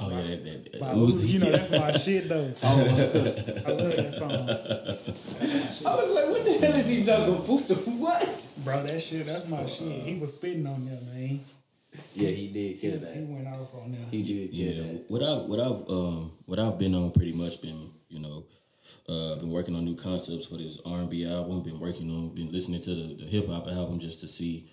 [0.00, 1.06] Oh yeah, that, that, that By Uzi.
[1.10, 2.52] Uzi, you know that's my shit though.
[2.62, 2.80] Oh,
[3.66, 4.32] I love that song.
[4.32, 7.44] I was like, what the hell is he talking?
[7.46, 7.74] Booster?
[7.74, 8.46] What?
[8.64, 9.88] Bro, that shit, that's my shit.
[10.02, 11.40] He was spitting on there, man.
[12.14, 13.16] Yeah, he did He, kill he that.
[13.28, 14.00] went off on there.
[14.10, 15.04] He did kill Yeah, that.
[15.08, 18.44] what I've what I've um what I've been on pretty much been you know
[19.08, 21.62] uh been working on new concepts for this R and B album.
[21.62, 24.68] Been working on been listening to the, the hip hop album just to see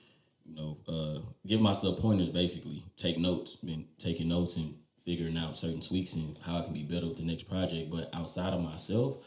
[0.56, 2.84] you know uh give myself pointers basically.
[2.98, 3.56] Take notes.
[3.58, 7.18] Been taking notes and figuring out certain tweaks and how I can be better with
[7.18, 7.92] the next project.
[7.92, 9.18] But outside of myself.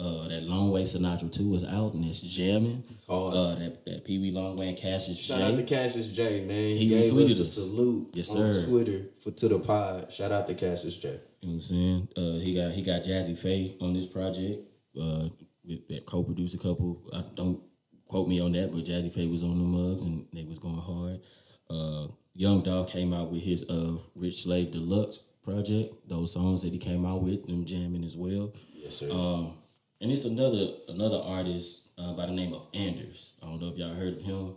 [0.00, 2.84] Uh, that Longway Sinatra 2 is out and it's jamming.
[2.88, 3.34] It's hard.
[3.34, 5.44] Uh, that, that Peewee Longway and Cassius Shout J.
[5.44, 6.54] out to Cassius Jay, man.
[6.56, 7.52] He, He gave us a us.
[7.54, 8.66] salute Yes, on sir.
[8.68, 10.12] Twitter for to the pod.
[10.12, 11.18] Shout out to Cassius Jay.
[11.40, 12.08] You know what I'm saying?
[12.16, 14.60] Uh, he got he got Jazze Pha on this project.
[14.96, 15.30] Uh,
[15.64, 17.02] with, that co-produced a couple.
[17.12, 17.60] I don't
[18.08, 20.76] quote me on that, but Jazze Pha was on the mugs and they was going
[20.76, 21.20] hard.
[21.70, 26.08] Uh, Young Dolph came out with his uh Rich Slave Deluxe project.
[26.08, 28.52] Those songs that he came out with, them jamming as well.
[28.72, 29.10] Yes, sir.
[29.12, 29.54] Um,
[30.00, 33.38] and it's another another artist uh, by the name of Anders.
[33.42, 34.54] I don't know if y'all heard of him.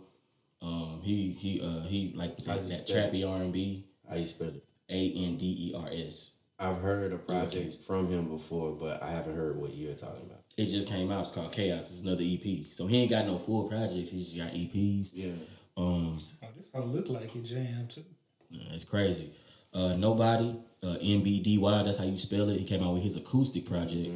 [0.60, 3.86] Um, he he uh he like that, that trappy R and B.
[4.08, 4.64] How you spell it?
[4.88, 6.38] A N D E R S.
[6.58, 10.41] I've heard a project from him before, but I haven't heard what you're talking about.
[10.56, 11.22] It just came out.
[11.22, 11.90] It's called Chaos.
[11.90, 12.66] It's another EP.
[12.72, 14.10] So he ain't got no full projects.
[14.12, 15.12] He just got EPs.
[15.14, 15.32] Yeah.
[15.76, 18.04] Um, Oh, this hoe look like it jam too.
[18.72, 19.30] it's crazy.
[19.72, 21.84] Uh, Nobody, uh, NBDY.
[21.84, 22.58] That's how you spell it.
[22.58, 24.10] He came out with his acoustic project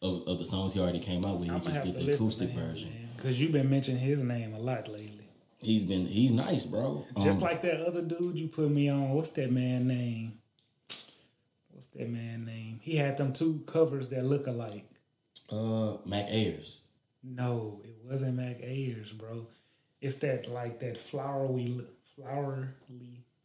[0.00, 1.44] of, of the songs he already came out with.
[1.44, 2.90] He I'm gonna just have did to the listen acoustic to him, version.
[3.16, 5.20] Because you've been mentioning his name a lot lately.
[5.60, 7.04] He's been he's nice, bro.
[7.20, 9.10] Just Um, like that other dude you put me on.
[9.10, 10.32] What's that man name?
[11.70, 12.78] What's that man name?
[12.82, 14.84] He had them two covers that look alike.
[15.54, 16.80] Uh, Mac Ayres.
[17.22, 19.46] No, it wasn't Mac Ayres, bro.
[20.00, 22.68] It's that like that flowery, flowery.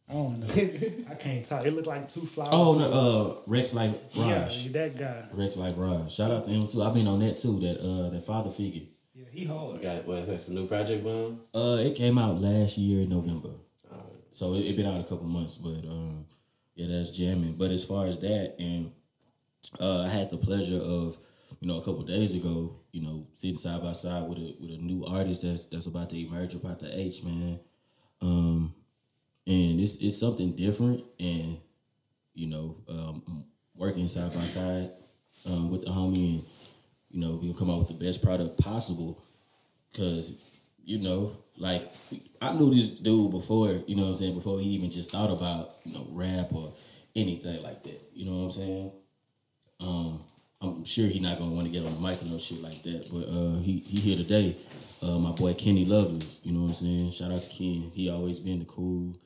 [0.08, 1.04] I don't know.
[1.10, 1.64] I can't talk.
[1.64, 2.50] It looked like two flowers.
[2.52, 5.24] Oh no, uh, Rexx Life yeah, that guy.
[5.34, 6.12] Rexx Life Raj.
[6.12, 6.82] Shout out to him too.
[6.82, 7.60] I've been on that too.
[7.60, 8.82] That uh, that father figure.
[9.14, 9.80] Yeah, he hard.
[9.80, 10.40] Got was that?
[10.40, 11.40] Some new project, Boom?
[11.54, 13.50] Uh, it came out last year in November,
[14.32, 15.56] so it, it been out a couple months.
[15.56, 16.26] But um,
[16.74, 17.54] yeah, that's jamming.
[17.54, 18.92] But as far as that, and
[19.80, 21.18] uh, I had the pleasure of,
[21.60, 24.70] you know, a couple days ago, you know, sitting side by side with a with
[24.70, 27.60] a new artist that's that's about to emerge about the H man,
[28.20, 28.74] um,
[29.46, 31.58] and it's it's something different, and
[32.34, 33.44] you know, um,
[33.74, 34.90] working side by side
[35.46, 36.44] um, with the homie, and
[37.10, 39.22] you know, we gonna come out with the best product possible,
[39.96, 41.82] cause you know, like
[42.40, 45.30] I knew this dude before, you know what I'm saying, before he even just thought
[45.30, 46.72] about, you know, rap or
[47.14, 48.00] anything like that.
[48.14, 48.92] You know what I'm saying?
[49.80, 50.24] Um,
[50.62, 52.82] I'm sure he not gonna want to get on the mic or no shit like
[52.82, 53.08] that.
[53.10, 54.56] But uh, he he here today.
[55.02, 56.26] Uh, my boy Kenny Lovely.
[56.42, 57.10] You know what I'm saying?
[57.12, 57.90] Shout out to Ken.
[57.94, 59.16] He always been the cool,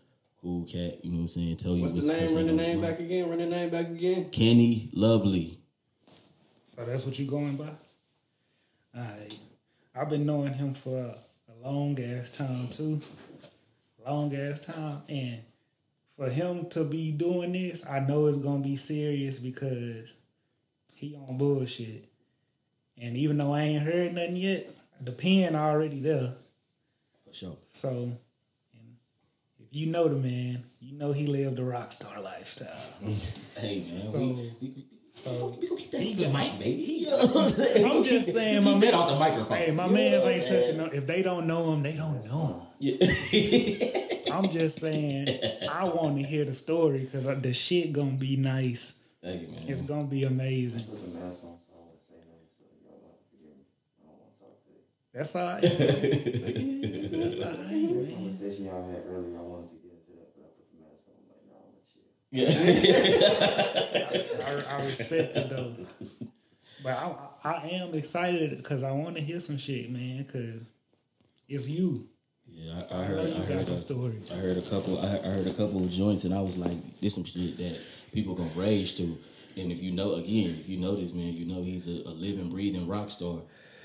[0.41, 1.05] cool cat.
[1.05, 1.57] You know what I'm saying?
[1.57, 2.23] Tell you What's the name?
[2.23, 3.29] what's Run the name his back again.
[3.29, 4.31] Run the name back again.
[4.31, 5.59] Kenny Lovely.
[6.63, 7.71] So that's what you going by?
[8.97, 9.35] Alright.
[9.97, 11.15] I've been knowing him for a,
[11.53, 13.01] a long ass time too.
[14.07, 15.03] Long ass time.
[15.09, 15.43] And
[16.17, 20.15] for him to be doing this, I know it's gonna be serious because
[20.97, 22.05] he on bullshit.
[23.01, 24.67] And even though I ain't heard nothing yet,
[25.01, 26.33] the pen already there.
[27.27, 27.57] For sure.
[27.65, 28.97] So and
[29.59, 32.69] if you know the man, you know he lived a rock star lifestyle.
[33.61, 36.83] Hey man, So- we, we, So we keep that He got- mic, baby.
[36.83, 38.03] he You know what I'm?
[38.03, 39.57] Just saying, my man- off the microphone.
[39.59, 40.63] Hey, my know man's ain't saying?
[40.63, 40.87] touching no.
[40.87, 42.67] If they don't know him, they don't know him.
[42.81, 42.97] Yeah.
[44.35, 45.29] I'm just saying,
[45.71, 49.01] I want to hear the story because the shit gonna be nice.
[49.25, 49.63] Thank you, man.
[49.67, 50.85] It's gonna be amazing.
[50.85, 53.65] Put the mask on, so I won't say nothing, so y'all won't forgive me.
[54.05, 54.85] I don't want to talk to you.
[55.17, 55.65] That's all right.
[55.65, 58.13] That's all right, The man.
[58.15, 61.09] conversation y'all had earlier, I wanted to get into that, but I put the mask
[61.09, 61.17] on.
[61.17, 62.05] I'm like, no, I'm gonna chill.
[62.37, 62.53] yeah.
[64.45, 65.73] I, I respect it though.
[66.83, 67.17] But I,
[67.49, 70.19] I am excited because I want to hear some shit, man.
[70.23, 70.67] Because
[71.49, 72.07] it's you.
[72.53, 73.17] Yeah, I, So I I heard.
[73.17, 74.31] know I you heard, some a, stories.
[74.31, 74.99] I heard a couple.
[75.01, 77.75] I I heard a couple of joints, and I was like, "This some shit that
[78.15, 79.03] people gonna rage to."
[79.57, 82.13] And if you know, again, if you know this man, you know he's a, a
[82.13, 83.41] living, breathing rock star.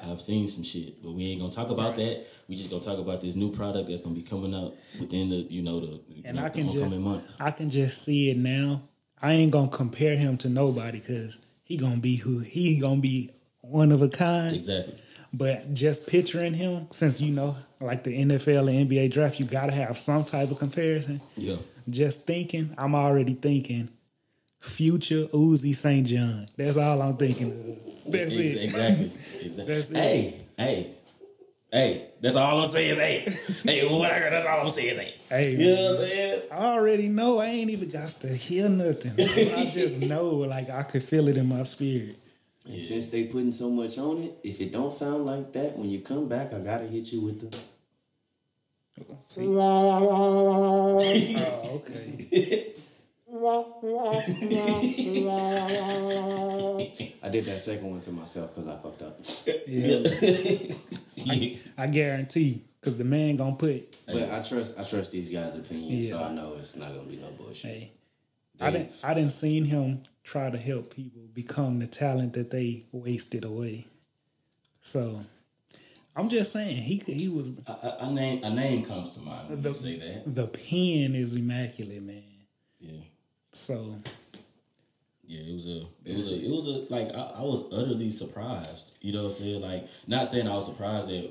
[0.08, 2.26] I've seen some shit, but we ain't gonna talk about that.
[2.48, 5.38] We just gonna talk about this new product that's gonna be coming out within the,
[5.38, 7.36] you know, the you And know, I can upcoming just, month.
[7.40, 8.84] I can just see it now.
[9.22, 13.32] I ain't gonna compare him to nobody because he gonna be who he gonna be
[13.62, 14.56] one of a kind.
[14.56, 14.96] Exactly.
[15.34, 19.74] But just picturing him, since you know, like the NFL and NBA draft, you gotta
[19.74, 21.22] have some type of comparison.
[21.36, 21.58] Yeah.
[21.90, 23.90] Just thinking, I'm already thinking,
[24.60, 26.06] future Uzi St.
[26.06, 26.46] John.
[26.58, 28.12] That's all I'm thinking of.
[28.12, 28.64] That's Ex- it.
[28.64, 29.06] Exactly.
[29.42, 29.74] Exactly.
[29.74, 29.96] That's it.
[29.98, 30.92] hey, hey,
[31.72, 32.06] hey.
[32.22, 33.00] That's all I'm saying.
[33.00, 34.30] Is, hey, hey, oh whatever.
[34.30, 34.96] That's all I'm saying.
[34.96, 35.16] Is, hey.
[35.30, 36.42] Hey, You know what I'm saying?
[36.52, 37.40] I already know.
[37.40, 39.14] I ain't even got to hear nothing.
[39.14, 42.18] I just know, like I could feel it in my spirit.
[42.66, 45.90] And since they putting so much on it, if it don't sound like that, when
[45.90, 47.58] you come back, I gotta hit you with the.
[49.22, 49.48] See?
[49.58, 50.98] Oh,
[51.76, 52.74] okay.
[57.24, 59.20] I did that second one to myself because I fucked up.
[59.68, 60.76] Yeah.
[61.22, 61.58] Yeah.
[61.78, 63.94] I guarantee, because the man gonna put.
[64.06, 67.18] But I trust I trust these guys' opinions, so I know it's not gonna be
[67.18, 67.72] no bullshit.
[67.72, 67.92] Hey,
[68.62, 68.92] I didn't.
[69.04, 73.86] I didn't seen him try to help people become the talent that they wasted away.
[74.80, 75.20] So,
[76.16, 79.22] I'm just saying he could- he was A, a, a name a name comes to
[79.22, 80.24] mind when The- you say that.
[80.36, 82.24] the pen is immaculate, man.
[82.80, 83.02] Yeah.
[83.52, 83.96] So
[85.26, 88.12] Yeah, it was a, it was a, it was a, like I, I was utterly
[88.12, 88.98] surprised.
[89.02, 89.62] You know what I'm saying?
[89.62, 91.26] Like, not saying I was surprised at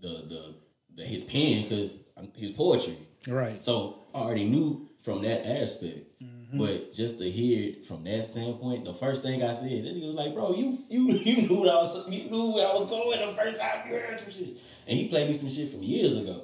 [0.00, 0.54] the the
[0.94, 2.96] the his pen because his poetry.
[3.28, 6.20] right, So I already knew from that aspect.
[6.22, 6.58] Mm-hmm.
[6.58, 10.06] But just to hear it from that standpoint, the first thing I said, that nigga
[10.06, 12.88] was like, "Bro, you you you knew what I was you knew where I was
[12.88, 14.56] going the first time you heard some shit."
[14.86, 16.42] And he played me some shit from years ago.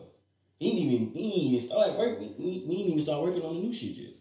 [0.59, 2.35] He didn't even he didn't even start working.
[2.39, 4.15] We, we didn't even start working on the new shit yet.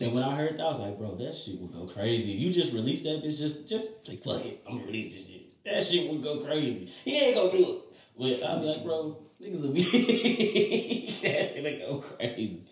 [0.00, 2.34] And when I heard that, I was like, bro, that shit would go crazy.
[2.34, 5.26] If you just release that bitch, just just say fuck it, I'm gonna release this
[5.26, 5.54] shit.
[5.64, 6.84] That shit would go crazy.
[7.04, 8.40] He ain't gonna do it.
[8.40, 9.82] But I'll be like, bro, niggas will be
[11.22, 12.64] that shit go crazy.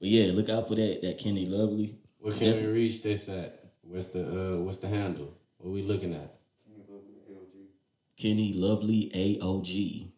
[0.00, 1.98] But yeah, look out for that that Kenny Lovely.
[2.18, 3.72] Where can we reach this at?
[3.82, 5.36] What's the uh what's the handle?
[5.58, 6.38] What we looking at?
[6.64, 7.04] Can you look?
[8.16, 10.10] Kenny Lovely A O G.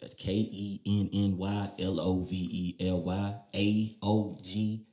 [0.00, 4.87] That's K E N N Y L O V E L Y A O G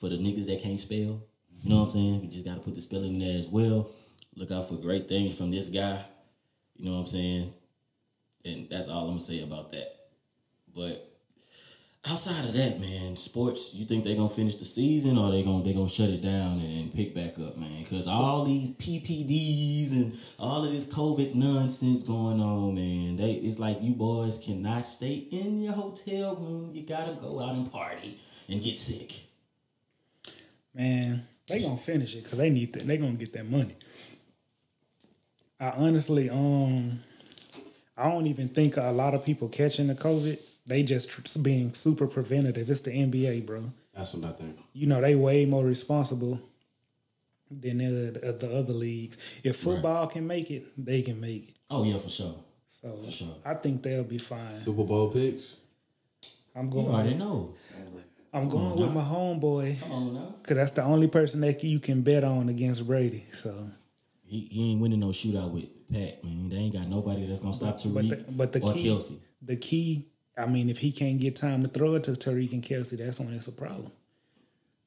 [0.00, 1.22] for the niggas that can't spell.
[1.62, 2.20] You know what I'm saying?
[2.22, 3.90] We just got to put the spelling in there as well.
[4.34, 6.02] Look out for great things from this guy.
[6.76, 7.52] You know what I'm saying?
[8.44, 9.96] And that's all I'm gonna say about that.
[10.74, 11.10] But
[12.08, 13.74] outside of that, man, sports.
[13.74, 16.58] You think they gonna finish the season, or they gonna they gonna shut it down
[16.60, 17.82] and, and pick back up, man?
[17.82, 23.16] Because all these PPDs and all of this COVID nonsense going on, man.
[23.16, 26.70] They it's like you boys cannot stay in your hotel room.
[26.72, 29.29] You gotta go out and party and get sick.
[30.74, 32.86] Man, they gonna finish it because they need that.
[32.86, 33.76] They gonna get that money.
[35.58, 36.98] I honestly, um,
[37.96, 40.38] I don't even think a lot of people catching the COVID.
[40.66, 42.70] They just tr- being super preventative.
[42.70, 43.64] It's the NBA, bro.
[43.94, 44.58] That's what I think.
[44.72, 46.40] You know they way more responsible
[47.50, 49.40] than the, the other leagues.
[49.44, 51.54] If football can make it, they can make it.
[51.68, 52.34] Oh yeah, for sure.
[52.66, 53.34] So For sure.
[53.44, 54.54] I think they'll be fine.
[54.54, 55.56] Super Bowl picks.
[56.54, 56.86] I'm going.
[56.86, 57.54] You already know.
[58.32, 60.34] I'm going with my homeboy Come on now.
[60.42, 63.24] because that's the only person that you can bet on against Brady.
[63.32, 63.70] So,
[64.24, 66.48] He, he ain't winning no shootout with Pat, man.
[66.48, 69.18] They ain't got nobody that's gonna stop but Tyreek the, but the or key, Kelce.
[69.42, 70.06] the key.
[70.38, 73.18] I mean, if he can't get time to throw it to Tyreek and Kelce, that's
[73.18, 73.90] when it's a problem.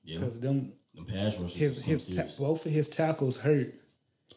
[0.05, 1.55] Yeah, Because them them pass rushers.
[1.55, 3.73] his his ta- both of his tackles hurt.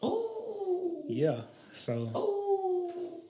[0.03, 1.39] oh, Yeah,
[1.71, 3.21] so oh,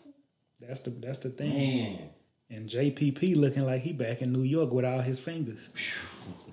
[0.59, 1.53] that's the that's the thing.
[1.93, 2.09] man.
[2.49, 5.69] And JPP looking like he back in New York with all his fingers.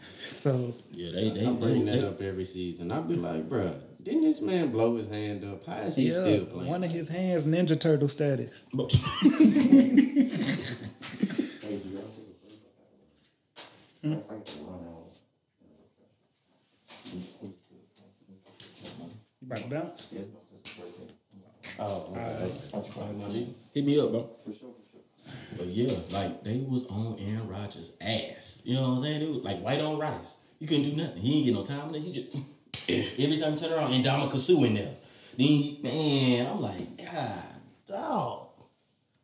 [0.01, 2.91] so Yeah, they they, I bring they, that up every season.
[2.91, 5.65] I be like, bruh, didn't this man blow his hand up?
[5.65, 6.69] How is he yeah, still playing?
[6.69, 8.65] one of his hands Ninja Turtle status.
[8.75, 8.99] But- Hey,
[11.79, 12.59] do y'all see the play?
[14.05, 14.07] I
[14.45, 15.15] can run out.
[19.41, 20.09] You about to bounce?
[20.13, 21.11] Yeah, that's just the first thing.
[21.81, 21.95] oh,
[23.73, 24.29] Hit me up, bro.
[25.25, 25.67] For sure, for sure.
[25.67, 25.67] But
[26.13, 28.61] yeah, like they was on Aaron Rodgers' ass.
[28.65, 29.23] You know what I'm saying?
[29.23, 30.37] It was like white on rice.
[30.61, 31.21] You couldn't do nothing.
[31.23, 31.93] He ain't get no time.
[31.95, 32.35] He just
[33.19, 34.95] every time you turn around, and Ndamukong Suh in there.
[35.37, 37.43] Then he, man, I'm like, God,
[37.87, 38.47] dog.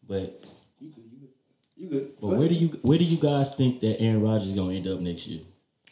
[0.09, 0.45] But
[0.81, 1.05] You good?
[1.05, 1.29] You good?
[1.77, 2.11] You good?
[2.21, 4.89] but where do you where do you guys think that Aaron Rodgers is gonna end
[4.89, 5.43] up next year?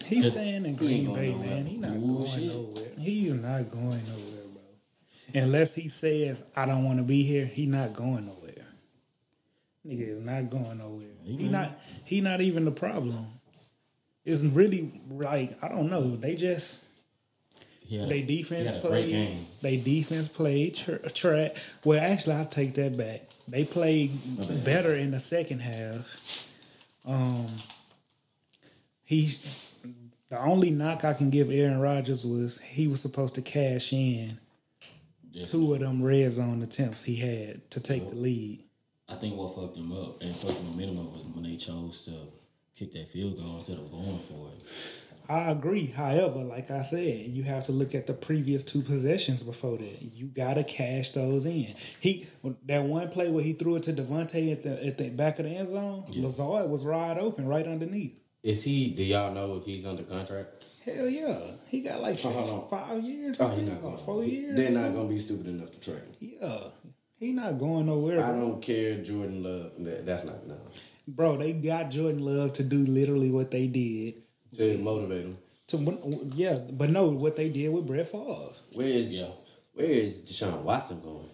[0.05, 1.47] He's staying in Green Bay, nowhere.
[1.49, 1.67] man.
[1.67, 2.49] He's not Bullshit.
[2.49, 2.89] going nowhere.
[2.99, 5.43] He is not going nowhere, bro.
[5.43, 8.48] Unless he says, I don't want to be here, he's not going nowhere.
[9.89, 11.07] Nigga is not going nowhere.
[11.25, 11.75] He not
[12.05, 13.25] he not even the problem.
[14.25, 16.17] It's really like, I don't know.
[16.17, 16.87] They just
[17.91, 19.39] a- they defense a played.
[19.63, 21.57] They defense played tr- track.
[21.85, 23.21] Well, actually, I'll take that back.
[23.49, 24.11] They played
[24.65, 26.53] better in the second half.
[27.07, 27.47] Um,
[29.05, 29.31] he,
[30.29, 34.39] the only knock I can give Aaron Rodgers was he was supposed to cash in
[35.33, 35.45] Yeah.
[35.45, 38.63] two of them red zone attempts he had to take the lead.
[39.09, 42.05] I think what fucked them up and fucked the momentum up was when they chose
[42.07, 42.13] to
[42.79, 45.05] kick that field goal instead of going for it.
[45.31, 45.87] I agree.
[45.87, 49.99] However, like I said, you have to look at the previous two possessions before that.
[50.15, 51.67] You gotta cash those in.
[52.01, 52.27] He
[52.65, 55.45] that one play where he threw it to Davante at the at the back of
[55.45, 58.19] the end zone, Lazard was wide open right underneath.
[58.43, 58.89] Is he?
[58.95, 60.65] Do y'all know if he's under contract?
[60.87, 61.39] Hell yeah,
[61.69, 63.37] he got like uh, Oh, six, five years.
[63.39, 63.99] Oh, I he's not or going.
[63.99, 64.57] four years.
[64.57, 66.13] They're not gonna be stupid enough to trade him.
[66.41, 66.59] Yeah,
[67.19, 68.41] he not going nowhere, I bro.
[68.41, 69.73] don't care, Jordan Love.
[69.79, 70.57] That- That's not no.
[71.07, 74.15] Bro, they got Jordan Love to do literally what they did.
[74.55, 75.37] To motivate him.
[75.69, 78.53] To yeah, but no, what they did with Brett Favre.
[78.73, 79.29] Where is Yeah.
[79.75, 81.29] Where is Deshaun Watson going?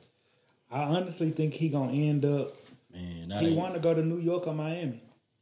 [0.71, 2.51] I honestly think he gonna end up.
[2.93, 5.01] Man, He ain't- want to go to New York or Miami.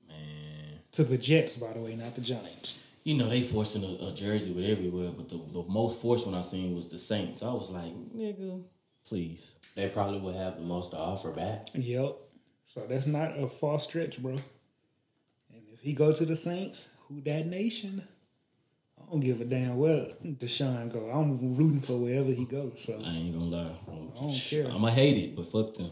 [0.08, 0.78] man.
[0.92, 2.90] To the Jets, by the way, not the Giants.
[3.04, 6.34] You know they forcing a, a jersey with everywhere, but the, the most forced one
[6.36, 7.42] I seen was the Saints.
[7.42, 8.62] I was like, nigga,
[9.16, 9.56] please.
[9.76, 11.68] They probably would have the most to offer back.
[11.74, 12.16] Yep.
[12.64, 14.32] So that's not a far stretch, bro.
[14.32, 18.02] And if he go to the Saints, who that nation?
[18.98, 21.10] I don't give a damn where Deshaun go.
[21.10, 22.82] I'm rooting for wherever he goes.
[22.84, 23.76] So I ain't gonna lie.
[23.86, 24.66] I don't care.
[24.72, 25.90] I'ma hate it, but fuck them.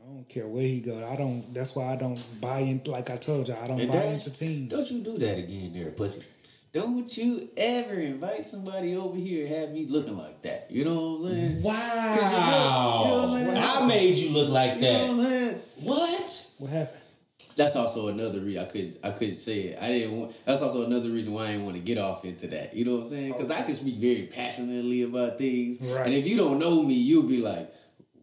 [0.00, 1.04] I don't care where he go.
[1.12, 1.52] I don't.
[1.52, 2.82] That's why I don't buy in.
[2.86, 4.70] Like I told you, I don't And buy that- into teams.
[4.70, 6.24] Don't you do that again, there, pussy.
[6.76, 10.66] Don't you ever invite somebody over here and have me looking like that.
[10.70, 11.62] You know what I'm saying?
[11.62, 13.02] Wow.
[13.02, 13.64] you know what I'm saying?
[13.64, 15.00] I made you look like You know that.
[15.08, 15.58] what I'm saying?
[15.80, 16.46] What?
[16.58, 17.00] What happened?
[17.56, 19.78] That's also another reason I couldn't I couldn't say it.
[19.80, 20.32] I didn't want.
[20.44, 22.74] That's also another reason why I didn't want to get off into that.
[22.76, 23.32] You know what I'm saying?
[23.32, 26.04] Because I can speak very passionately about things, Right.
[26.06, 27.72] and if you don't know me, you'll be like,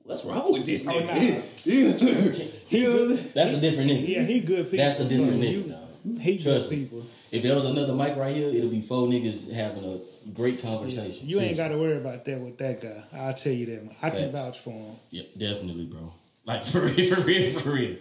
[0.03, 1.41] "What's wrong with this Oh, nigga?" nah.
[1.65, 3.29] you know what I'm saying?
[3.33, 4.07] That's a different nigga.
[4.07, 4.85] Yeah, he good people.
[4.85, 5.51] That's a different So nigga.
[5.51, 6.19] you- dog.
[6.21, 7.03] He Trust good me.
[7.33, 7.37] People.
[7.37, 11.27] If there was another mic right here, it'll be four niggas having a great conversation.
[11.27, 13.03] You ain't got to worry about that with that guy.
[13.19, 13.95] I'll tell you that.
[14.01, 14.95] I can vouch for him.
[15.11, 16.13] Yep, definitely, bro.
[16.45, 17.95] Like for real, for real, for real.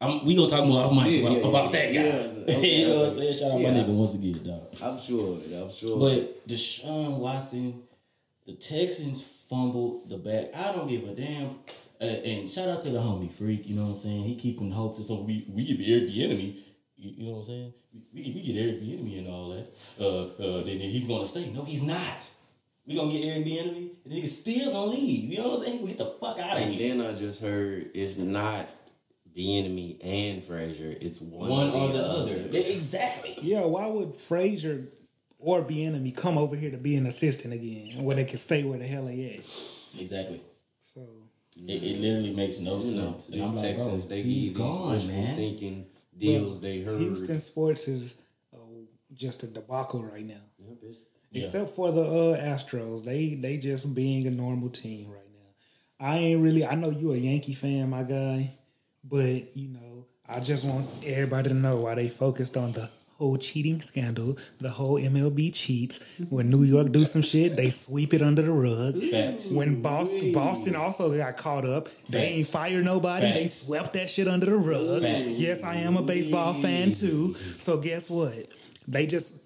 [0.00, 1.70] I'm, we gonna talk more off mic Yeah, about, yeah, about yeah.
[1.70, 2.00] that guy.
[2.04, 3.34] Yeah, okay, you know what I'm saying?
[3.34, 3.70] Shout out Yeah.
[3.70, 4.62] my nigga once again, dog.
[4.82, 5.38] I'm sure.
[5.62, 5.98] I'm sure.
[5.98, 7.82] But Deshaun Watson,
[8.46, 10.54] the Texans fumbled the back.
[10.54, 11.50] I don't give a damn.
[11.98, 13.66] Uh, and shout out to the homie Freak.
[13.66, 14.24] You know what I'm saying?
[14.24, 16.56] He keeping hopes that we we could be Eric Bieniemy.
[16.98, 17.72] You, you know what I'm saying?
[18.14, 19.66] We, we, we get Eric Bieniemy and all that.
[20.00, 21.50] Uh, uh, then, then he's gonna stay.
[21.50, 22.30] No, he's not.
[22.86, 25.30] We gonna get Eric Bieniemy, and the nigga still gonna leave.
[25.30, 25.82] You know what I'm saying?
[25.82, 26.96] We get the fuck out of And here.
[26.96, 28.66] then I just heard it's not
[29.36, 30.94] Bieniemy and Frazier.
[31.00, 32.36] It's one, One or the other.
[32.50, 33.36] Yeah, exactly.
[33.42, 34.88] Yeah, why would Frazier
[35.38, 38.78] or Bieniemy come over here to be an assistant again, where they can stay where
[38.78, 40.00] the hell they at?
[40.00, 40.40] Exactly.
[40.80, 41.00] So
[41.66, 43.28] It, it literally makes no You sense.
[43.30, 45.36] And these I'm like, Texans, they he's give these gone, man.
[45.36, 45.86] thinking
[46.18, 46.98] deals they heard.
[47.00, 48.22] Houston sports is
[48.54, 48.58] uh,
[49.14, 50.34] just a debacle right now.
[51.30, 51.42] Yeah.
[51.42, 56.06] Except for the uh, Astros, they they just being a normal team right now.
[56.06, 56.64] I ain't really.
[56.64, 58.54] I know you a Yankee fan, my guy,
[59.04, 63.38] but you know, I just want everybody to know why they focused on the whole
[63.38, 66.20] cheating scandal, the whole MLB cheats.
[66.28, 69.02] When New York do some shit, they sweep it under the rug.
[69.02, 69.50] Facts.
[69.50, 71.88] When Boston, Boston also got caught up.
[72.10, 73.32] They ain't fire nobody.
[73.32, 75.02] They swept that shit under the rug.
[75.02, 75.40] Facts.
[75.40, 77.32] Yes, I am a baseball fan too.
[77.34, 78.46] So guess what?
[78.88, 79.42] They just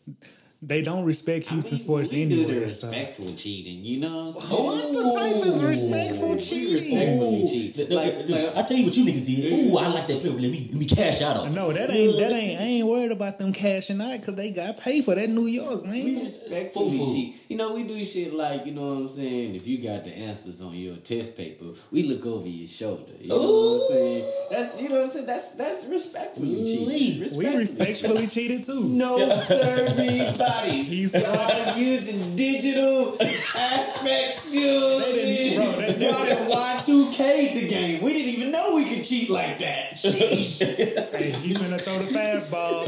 [0.63, 2.69] they don't respect Houston sports we do the anywhere.
[2.69, 2.89] So.
[2.89, 4.27] respectful cheating, you know.
[4.27, 4.65] What, I'm saying?
[4.65, 6.75] What the type is respectful We cheating?
[6.75, 7.77] respectfully cheat.
[7.79, 9.53] Look, look, Like, like, I tell you what you niggas did.
[9.73, 10.33] Ooh, I like that player.
[10.35, 11.49] Let me let me cash out on.
[11.49, 11.51] it.
[11.53, 12.61] No, that ain't that ain't.
[12.61, 15.83] I ain't worried about them cashing out because they got paid for that New York
[15.85, 16.25] we man.
[16.25, 17.15] respectfully Fufu.
[17.15, 17.37] cheat.
[17.49, 19.55] You know, we do shit like, you know what I'm saying?
[19.57, 23.13] If you got the answers on your test paper, we look over your shoulder.
[23.19, 24.33] You know what I'm saying?
[24.51, 25.27] That's you know what I'm saying?
[25.27, 27.33] That's that's respectfully Lee, cheat.
[27.39, 28.89] We respectfully cheated too.
[28.91, 29.17] No
[30.51, 30.83] everybody.
[30.83, 35.99] He's Y'all using digital aspects, you know bro, saying?
[35.99, 38.03] they- Y'all done Y2K the game.
[38.03, 39.93] We didn't even know we could cheat like that.
[39.95, 40.61] Sheesh.
[41.21, 42.87] Hey, he finna throw the fastball,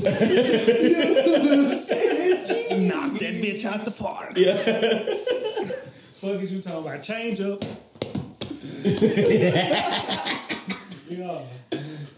[2.88, 4.32] knock that bitch out the park.
[4.36, 4.54] Yeah.
[6.20, 7.02] Fuck is you talking about?
[7.02, 7.64] Change up.
[11.08, 11.40] yeah.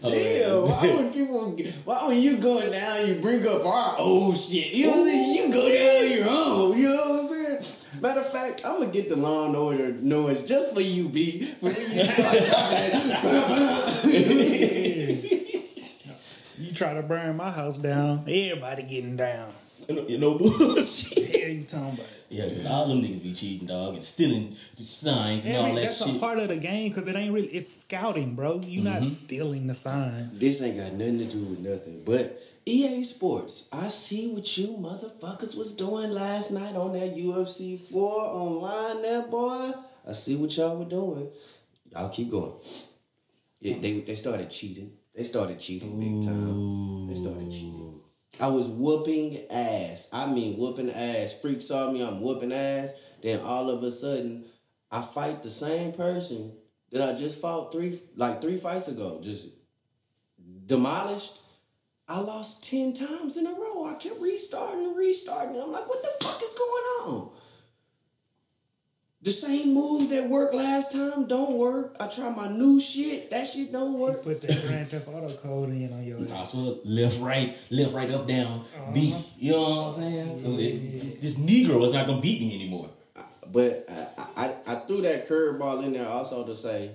[0.05, 4.37] Oh, Damn, why would people why when you going down you bring up our old
[4.37, 4.73] shit?
[4.73, 5.33] You know what I'm saying?
[5.33, 7.63] You go down on your own, you know what I'm saying?
[8.01, 11.43] Matter of fact, I'm gonna get the law and order noise just for you, B.
[11.43, 11.73] For you
[16.59, 19.53] You try to burn my house down, everybody getting down.
[19.89, 21.35] You know bullshit.
[21.41, 22.09] Hell you talking about?
[22.29, 25.75] Yeah, 'cause all them niggas be cheating, dog, and stealing the signs and all Every,
[25.81, 26.15] that that's shit.
[26.15, 27.47] a part of the game because it ain't really.
[27.47, 28.55] It's scouting, bro.
[28.61, 28.93] You're Mm-hmm.
[29.01, 30.39] not stealing the signs.
[30.39, 32.01] This ain't got nothing to do with nothing.
[32.05, 37.77] But EA Sports, I see what you motherfuckers was doing last night on that UFC
[37.77, 39.71] 4 online that boy.
[40.07, 41.27] I see what y'all were doing.
[41.91, 42.53] Y'all keep going.
[43.59, 44.91] Yeah, they, they started cheating.
[45.15, 47.07] They started cheating big time.
[47.07, 47.99] They started cheating.
[48.39, 50.09] I was whooping ass.
[50.11, 51.39] I mean whooping ass.
[51.39, 52.93] Freak saw me, I'm whooping ass.
[53.21, 54.45] Then all of a sudden,
[54.91, 56.53] I fight the same person
[56.91, 59.19] that I just fought three like three fights ago.
[59.21, 59.49] Just
[60.65, 61.39] demolished.
[62.07, 63.85] I lost 10 times in a row.
[63.85, 65.59] I kept restarting and restarting.
[65.59, 67.29] I'm like, what the fuck is going on?
[69.23, 71.95] The same moves that worked last time don't work.
[71.97, 73.31] I try my new shit.
[73.31, 74.21] That shit don't work.
[74.21, 78.09] Put that Grand Theft Auto code in on your I swear, left, right, left, right,
[78.11, 79.13] up, down, beat.
[79.13, 79.23] Uh-huh.
[79.39, 80.43] You know what I'm saying?
[80.43, 82.89] So it- this Negro is not gonna beat me anymore.
[83.51, 86.91] But I, I, I threw that curveball in there also to say,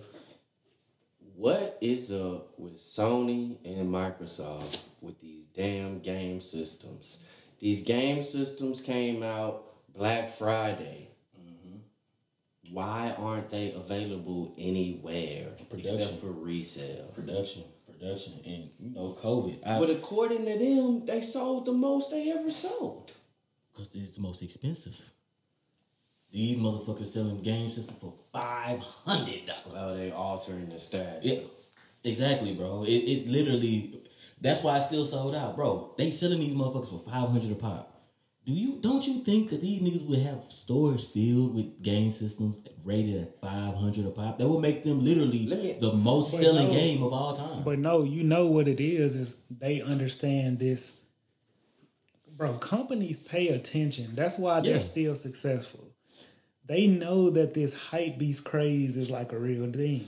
[1.35, 7.43] what is up with Sony and Microsoft with these damn game systems?
[7.61, 9.65] These game systems came out
[9.95, 11.09] Black Friday.
[12.73, 16.01] Why aren't they available anywhere Production.
[16.01, 17.13] except for resale?
[17.15, 19.67] Production, production, and you know, COVID.
[19.67, 23.13] I, But according to them, they sold the most they ever sold.
[23.73, 25.13] Because it's the most expensive.
[26.31, 29.73] These motherfuckers selling game systems for five hundred dollars.
[29.75, 31.21] Oh, they altering the stats.
[31.23, 31.39] Yeah,
[32.05, 32.85] exactly, bro.
[32.85, 34.03] It, it's literally
[34.41, 35.95] that's why it's still sold out, bro.
[35.97, 37.88] They selling these motherfuckers for five hundred a pop.
[38.49, 42.67] Do you don't you think that these niggas would have storage filled with game systems
[42.83, 44.39] rated at five hundred a pop?
[44.39, 46.73] That would make them literally me- the most selling no.
[46.73, 47.63] game of all time.
[47.63, 51.05] But no, you know what it is, is they understand this.
[52.39, 54.15] Bro, companies pay attention.
[54.15, 54.79] That's why they're Yeah.
[54.79, 55.85] still successful.
[56.65, 60.07] They know that this hype beast craze is like a real thing.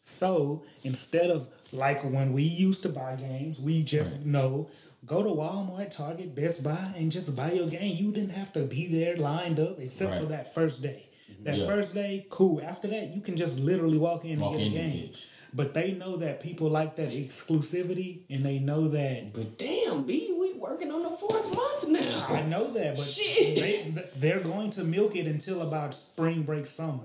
[0.00, 4.70] So instead of like when we used to buy games, we just know
[5.04, 7.94] go to Walmart, Target, Best Buy, and just buy your game.
[7.96, 11.08] You didn't have to be there lined up except for that first day.
[11.44, 11.66] That Yeah.
[11.66, 12.60] first day, cool.
[12.60, 15.10] After that, you can just literally walk in Walk and get in a game.
[15.54, 19.32] But they know that people like that exclusivity, and they know that.
[19.32, 22.26] But damn, B, we working on the fourth month now.
[22.28, 23.56] I know that, but Shit.
[23.56, 27.04] they they're going to milk it until about spring break, summer.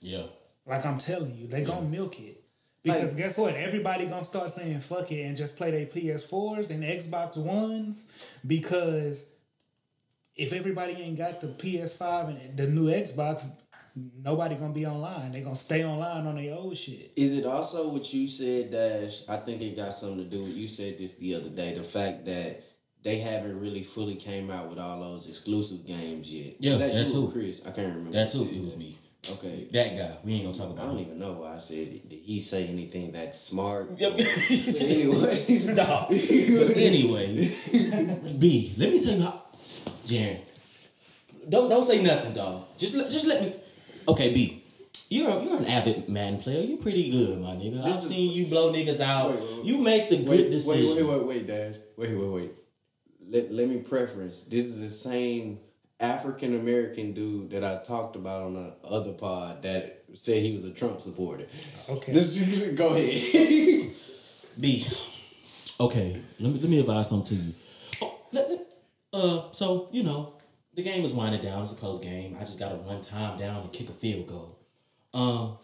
[0.00, 0.24] yeah.
[0.66, 2.42] Like I'm telling you, they gonna milk it.
[2.84, 3.54] Because Like- guess what?
[3.56, 8.06] Everybody gonna start saying fuck it and just play their PS4s and Xbox Ones
[8.46, 9.30] because
[10.36, 13.52] if everybody ain't got the PS5 and the new Xbox,
[14.22, 15.32] nobody gonna be online.
[15.32, 17.12] They gonna stay online on their old shit.
[17.16, 19.22] Is it also what you said, Dash?
[19.28, 21.74] I think it got something to do with you said this the other day.
[21.74, 22.62] The fact that
[23.02, 26.56] they haven't really fully came out with all those exclusive games yet.
[26.58, 27.28] Yeah, that, that too.
[27.32, 27.62] Chris?
[27.66, 28.12] I can't remember.
[28.12, 28.48] That too.
[28.50, 28.96] It was me.
[29.30, 29.68] Okay.
[29.72, 30.16] That guy.
[30.24, 30.84] We ain't gonna talk about.
[30.84, 31.06] I don't him.
[31.06, 32.02] even know why I said it.
[32.24, 33.98] He say anything that smart?
[33.98, 34.12] Yep.
[34.12, 35.34] anyway,
[35.74, 36.08] Dog.
[36.08, 37.52] But anyway,
[38.38, 39.42] B, let me tell you how
[40.06, 40.38] Jaren.
[41.46, 42.64] Don't don't say nothing, dog.
[42.78, 43.52] Just let just let me
[44.08, 44.62] Okay, B.
[45.10, 46.62] You're a, you're an avid man player.
[46.62, 47.84] You're pretty good, my nigga.
[47.84, 49.30] I've seen you blow niggas out.
[49.32, 49.64] Wait, wait, wait.
[49.66, 50.96] You make the good decision.
[50.96, 51.74] wait, wait, wait, wait, Dash.
[51.98, 52.52] Wait, wait, wait.
[53.28, 54.46] Let, let me preference.
[54.46, 55.60] This is the same
[56.00, 60.64] African American dude that I talked about on the other pod that said he was
[60.64, 61.46] a Trump supporter.
[61.88, 62.12] Okay.
[62.12, 63.90] This, go ahead.
[64.60, 64.86] B.
[65.80, 67.52] Okay, let me let me advise something to you.
[68.02, 68.60] Oh, let, let-
[69.12, 70.34] uh, so you know,
[70.74, 71.62] the game is winding down.
[71.62, 72.36] It's a close game.
[72.36, 74.56] I just got to run time down and kick a field goal.
[75.12, 75.56] Um,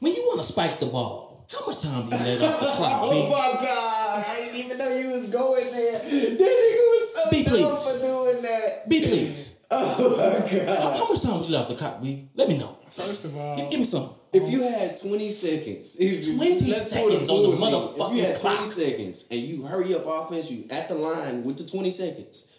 [0.00, 2.66] when you want to spike the ball, how much time do you let off the
[2.76, 3.30] clock, oh B?
[3.30, 4.24] my god!
[4.24, 5.92] I didn't even know you was going there.
[5.92, 7.92] That nigga was so dumb please.
[7.92, 7.98] for
[8.32, 8.88] doing that.
[8.88, 9.47] B, please.
[9.70, 10.68] Oh my god!
[10.82, 12.28] How, how much time would you let off the clock, B?
[12.34, 12.78] Let me know.
[12.88, 14.08] First of all, Give, give me some.
[14.32, 17.58] If you had 20 seconds, if you- 20 let's go to seconds on the full
[17.58, 17.60] thing.
[17.60, 18.68] motherfucking If you had 20 clock.
[18.68, 22.56] seconds and you hurry up offense, you at the line with the 20 seconds,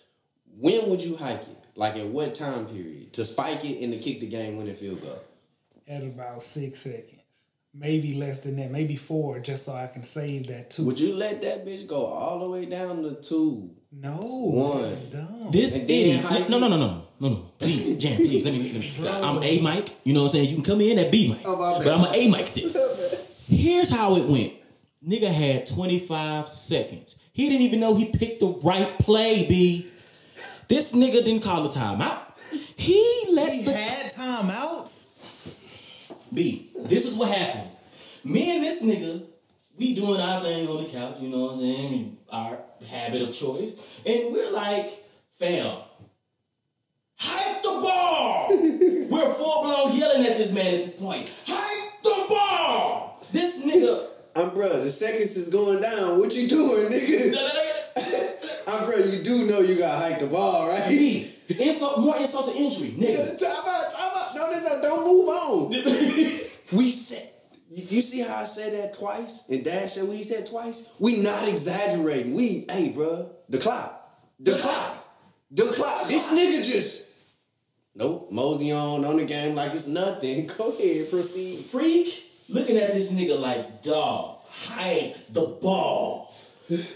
[0.59, 1.65] when would you hike it?
[1.75, 3.13] Like at what time period?
[3.13, 5.19] To spike it and to kick the game winning field goal.
[5.87, 10.47] at about six seconds, maybe less than that, maybe four, just so I can save
[10.47, 10.85] that two.
[10.85, 13.71] Would you let that bitch go all the way down to two?
[13.91, 14.81] No, One.
[14.81, 15.51] that's dumb.
[15.51, 16.21] This And idiot.
[16.23, 17.35] how No, no, no, no, no, no, no.
[17.57, 18.71] Please, Jan, please, let me.
[18.71, 19.91] Let me I'm A mic.
[20.03, 20.49] You know what I'm saying?
[20.49, 21.87] You can come in at B mic, Oh, but bad.
[21.87, 23.45] I'm an A mic this.
[23.49, 24.53] Here's how it went.
[25.05, 27.19] Nigga had 25 seconds.
[27.33, 29.45] He didn't even know he picked the right play.
[29.47, 29.87] B.
[30.67, 32.19] This nigga didn't call a timeout.
[32.75, 35.07] He let He the had timeouts.
[36.33, 36.69] B.
[36.83, 37.69] This is what happened.
[38.23, 39.23] Me and this nigga,
[39.79, 42.17] we doing our thing on the couch, you know what I'm saying?
[42.31, 42.59] Our
[42.89, 44.01] habit of choice.
[44.05, 45.77] And we're like, fam,
[47.17, 48.47] hype the ball.
[48.51, 51.31] we're full blown yelling at this man at this point.
[51.47, 53.25] Hype the ball.
[53.31, 54.05] This nigga.
[54.35, 56.19] Um, bro, the seconds is going down.
[56.19, 57.35] What you doing, nigga?
[58.67, 60.87] I'm bro, you do know you got hike the ball, right?
[60.87, 61.33] B.
[61.49, 63.37] Insult, more insult to injury, nigga.
[63.37, 64.35] Time out, time out.
[64.35, 65.69] No, no, no, don't move on.
[66.77, 67.27] We said,
[67.69, 69.47] you, you see how I said that twice?
[69.49, 70.89] And Dash said what he said twice?
[70.99, 72.33] We not exaggerating.
[72.35, 73.95] We, hey, bro, the clock.
[74.39, 74.95] The clock.
[75.51, 76.07] The clock.
[76.07, 77.07] This nigga just,
[77.95, 80.47] nope, mosey on on the game like it's nothing.
[80.57, 81.57] Go ahead, proceed.
[81.59, 86.33] Freak looking at this nigga like, dog, hike the ball.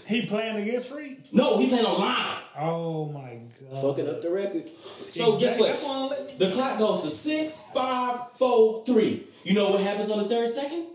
[0.06, 1.32] He playing against Freak?
[1.32, 2.42] No, he playing online.
[2.56, 3.40] Oh my
[3.72, 3.82] god.
[3.82, 4.68] Fucking up the record.
[4.78, 5.70] So guess what?
[5.70, 9.26] That's why I don't let- The clock goes to six, five, four, three.
[9.44, 10.86] You know what happens on the third second?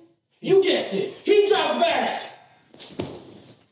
[0.41, 1.13] You guessed it.
[1.23, 2.21] He drives back.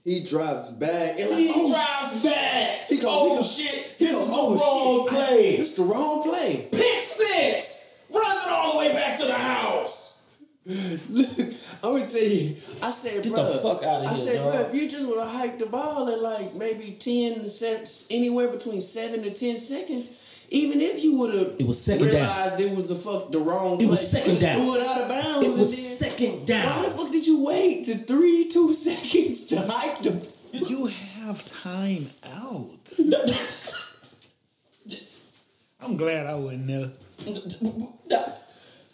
[0.03, 2.79] He drops back and like, He oh, drives back.
[2.87, 3.95] He go- oh he go- shit!
[3.97, 5.17] he This go, is the oh, wrong shit.
[5.17, 5.49] play.
[5.55, 6.67] it's the wrong play.
[6.71, 8.05] Pick six.
[8.13, 10.23] Runs it all the way back to the house.
[11.09, 11.29] Look,
[11.83, 12.55] I'm gonna tell you.
[12.83, 13.31] I said, bro.
[13.31, 13.51] Get bro.
[13.53, 15.65] the fuck outta I here, I said, bro, if you just would have hiked the
[15.65, 20.15] ball at like maybe ten to seven, anywhere between seven to ten seconds,
[20.49, 22.15] even if you would have, It was second down.
[22.15, 23.81] realized it was the fuck the wrong.
[23.81, 24.55] It was play, second down.
[24.61, 25.45] Threw it out of bounds.
[25.47, 26.83] It was then- second Why down.
[26.83, 30.25] the fuck did you wait to three two seconds to hike the?
[30.53, 32.91] You have time out.
[35.81, 36.87] I'm glad I wasn't there.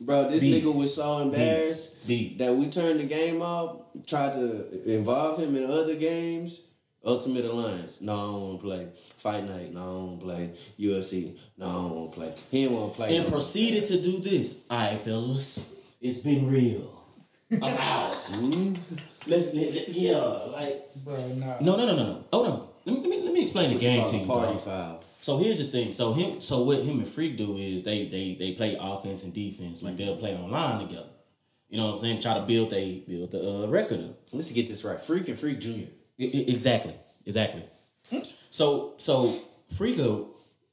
[0.02, 0.62] Bro, this B.
[0.62, 2.36] nigga was so embarrassed B.
[2.40, 6.60] that we turned the game off, tried to involve him in other games.
[7.06, 8.88] Ultimate Alliance, no, I don't want to play.
[9.18, 10.52] Fight Night, no, I don't want to play.
[10.80, 12.34] UFC, no, I don't want to play.
[12.52, 13.08] He didn't want to play.
[13.10, 13.32] and no more.
[13.32, 14.66] proceeded to do this.
[14.70, 17.04] All right, fellas, it's been real.
[17.62, 18.14] I'm out.
[18.34, 19.30] Mm-hmm.
[19.30, 21.60] Let's, let, let- yeah, like Bro, nah.
[21.62, 22.24] no, no, no, no, no.
[22.32, 22.68] Hold on.
[22.86, 24.26] Let me, let me, let me explain the game call to you.
[24.26, 24.62] Party dog.
[24.62, 25.04] foul.
[25.22, 25.92] So here's the thing.
[25.94, 29.34] So him, so what him and Freak do is they they they play offense and
[29.34, 29.82] defense.
[29.84, 31.08] Like they'll play online together.
[31.70, 32.22] You know what I'm saying?
[32.22, 34.18] Try to build they build the uh, record up.
[34.34, 35.00] Let's get this right.
[35.02, 35.88] Freak and Freak Junior.
[36.18, 36.94] Exactly,
[37.26, 37.64] exactly.
[38.50, 39.34] So so
[39.74, 40.28] Freako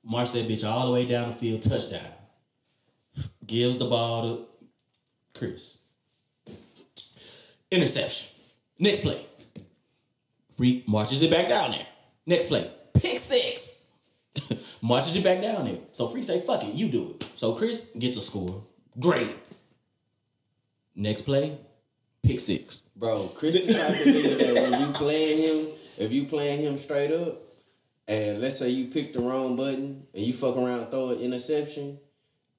[0.04, 2.00] marched that bitch all the way down the field, touchdown.
[3.46, 4.46] Gives the ball to
[5.38, 5.78] Chris.
[7.70, 8.28] Interception.
[8.78, 9.24] Next play.
[10.56, 11.86] Freak marches it back down there.
[12.26, 12.70] Next play.
[12.94, 13.86] Pick six.
[14.82, 15.78] marches it back down there.
[15.92, 17.30] So Freak say, fuck it, you do it.
[17.34, 18.64] So Chris gets a score.
[18.98, 19.36] Great.
[20.94, 21.56] Next play.
[22.22, 22.82] Pick six.
[22.96, 25.66] Bro, Chris the type of nigga that when you playing him,
[25.98, 27.38] if you playing him straight up,
[28.06, 31.98] and let's say you pick the wrong button and you fuck around throw an interception,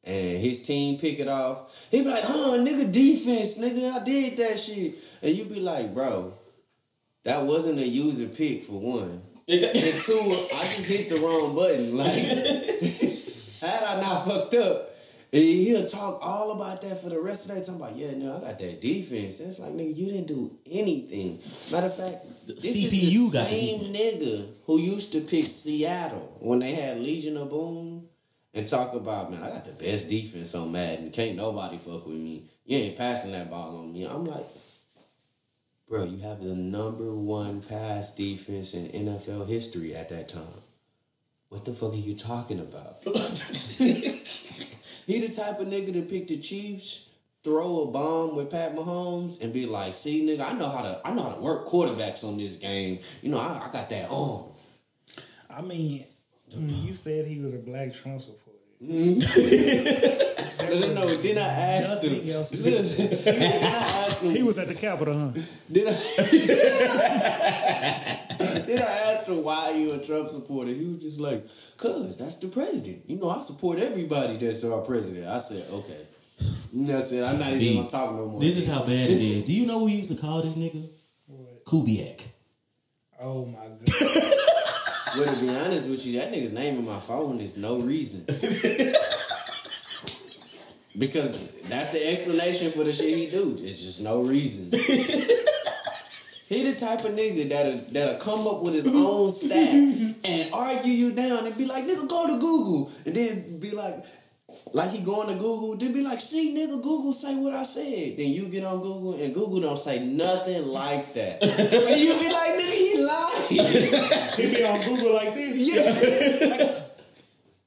[0.03, 4.37] and his team pick it off, he be like, "Huh, nigga, defense, nigga, I did
[4.37, 6.33] that shit," and you be like, "Bro,
[7.23, 10.17] that wasn't a user pick for one." And two,
[10.55, 11.97] I just hit the wrong button.
[11.97, 14.90] Like, had I not fucked up,
[15.33, 17.65] and he'll talk all about that for the rest of the day.
[17.65, 19.39] Talking about, yeah, no, I got that defense.
[19.39, 21.39] And it's like, nigga, you didn't do anything.
[21.71, 26.37] Matter of fact, this is the got the same nigga who used to pick Seattle
[26.41, 28.09] when they had Legion of Boom
[28.53, 31.11] and talk about, man, I got the best defense on Madden.
[31.11, 32.49] Can't nobody fuck with me.
[32.65, 34.05] You ain't passing that ball on me.
[34.05, 34.45] I'm like,
[35.87, 40.43] bro, you have the number one pass defense in NFL history at that time.
[41.47, 42.97] What the fuck are you talking about?
[45.05, 47.09] he the type of nigga to pick the Chiefs,
[47.43, 51.01] throw a bomb with Pat Mahomes, and be like, "See, nigga, I know how to,
[51.03, 52.99] I know how to work quarterbacks on this game.
[53.21, 54.45] You know, I, I got that arm."
[55.49, 56.05] I mean,
[56.55, 58.59] you said he was a black Trump supporter.
[58.83, 58.93] No,
[60.93, 62.13] no, then I asked him.
[62.13, 64.31] Nothing else to Listen, then I asked him.
[64.31, 65.31] He was at the Capitol, huh?
[65.69, 65.91] Then I,
[68.71, 70.71] then I asked him why you a Trump supporter.
[70.71, 71.45] He was just like,
[71.77, 73.03] "Cause that's the president.
[73.07, 76.07] You know, I support everybody that's our president." I said, "Okay."
[76.73, 77.23] And That's it.
[77.23, 78.39] I'm not even B, gonna talk no more.
[78.39, 79.43] This is how bad it is.
[79.43, 80.89] Do you know what we used to call this nigga?
[81.27, 81.65] What?
[81.65, 82.23] Kubiak.
[83.19, 84.33] Oh my god.
[85.17, 88.23] Well, to be honest with you, that nigga's name in my phone is no reason.
[90.97, 93.57] because that's the explanation for the shit he do.
[93.59, 94.71] It's just no reason.
[96.51, 99.73] he the type of nigga that'll, that'll come up with his own stat
[100.25, 102.91] and argue you down and be like, nigga, go to Google.
[103.05, 104.03] And then be like,
[104.73, 108.17] like he going to Google, then be like, see, nigga, Google say what I said.
[108.17, 111.41] Then you get on Google and Google don't say nothing like that.
[111.41, 113.47] and you be like, nigga, he lied.
[114.35, 115.55] he be on Google like this.
[115.55, 115.87] Yeah.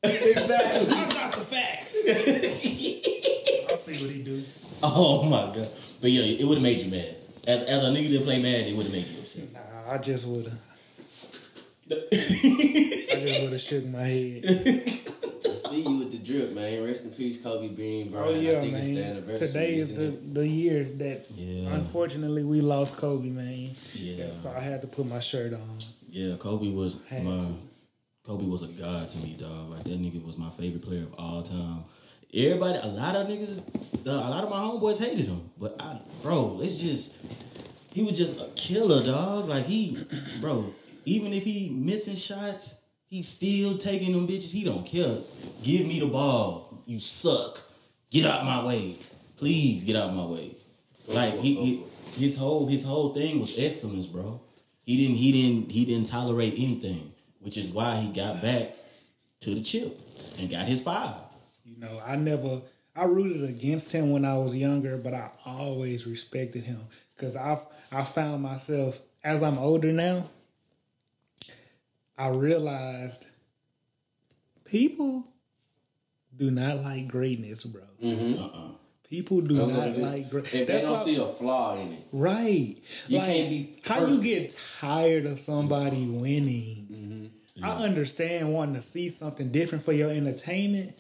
[0.03, 0.89] exactly.
[0.91, 2.07] I got the facts.
[3.71, 4.43] I'll see what he do.
[4.83, 5.69] Oh my god.
[6.03, 7.24] But yeah, it would have made you mad.
[7.47, 9.53] As as a nigga that play mad, it would have made you upset.
[9.53, 10.59] Nah, I just would have.
[11.91, 14.43] I just would have shook my head.
[14.47, 14.51] I
[15.69, 16.85] see you with the drip, man.
[16.85, 18.25] Rest in peace, Kobe Bean, bro.
[18.25, 19.11] Oh yeah, I think it's the man.
[19.11, 19.47] anniversary.
[19.49, 20.35] Today is the, it?
[20.35, 21.75] the year that Yeah.
[21.75, 23.71] unfortunately we lost Kobe, man.
[23.93, 24.31] Yeah.
[24.31, 25.79] So I had to put my shirt on.
[26.09, 27.47] Yeah, Kobe was Had my to.
[28.25, 29.69] Kobe was a god to me, dog.
[29.71, 31.85] Like that nigga was my favorite player of all time.
[32.37, 36.59] Everybody, a lot of niggas, a lot of my homeboys hated him, but I, bro,
[36.61, 37.17] it's just
[37.93, 39.49] he was just a killer, dog.
[39.49, 39.97] Like he,
[40.41, 40.65] bro,
[41.05, 44.51] even if he missing shots, he still taking them bitches.
[44.51, 45.17] He don't care.
[45.63, 46.83] Give me the ball.
[46.87, 47.61] You suck.
[48.11, 48.97] Get out my way.
[49.37, 50.57] Please get out my way.
[51.07, 51.85] Like he, he
[52.25, 54.41] his whole his whole thing was excellence, bro.
[54.83, 58.73] He didn't he didn't he didn't tolerate anything, which is why he got back
[59.43, 60.01] to the chip
[60.41, 61.24] and got his five.
[61.75, 62.61] You know, I never
[62.97, 66.81] I rooted against him when I was younger, but I always respected him
[67.17, 67.59] because I
[67.93, 70.25] I found myself as I'm older now.
[72.17, 73.27] I realized
[74.65, 75.25] people
[76.37, 77.83] do not like greatness, bro.
[78.03, 78.69] Uh-uh.
[79.09, 80.55] People do That's not like greatness.
[80.55, 82.77] If they don't why- see a flaw in it, Right.
[83.09, 87.31] You like, can't be how you get tired of somebody winning.
[87.57, 87.65] Mm-hmm.
[87.65, 90.95] I understand wanting to see something different for your entertainment,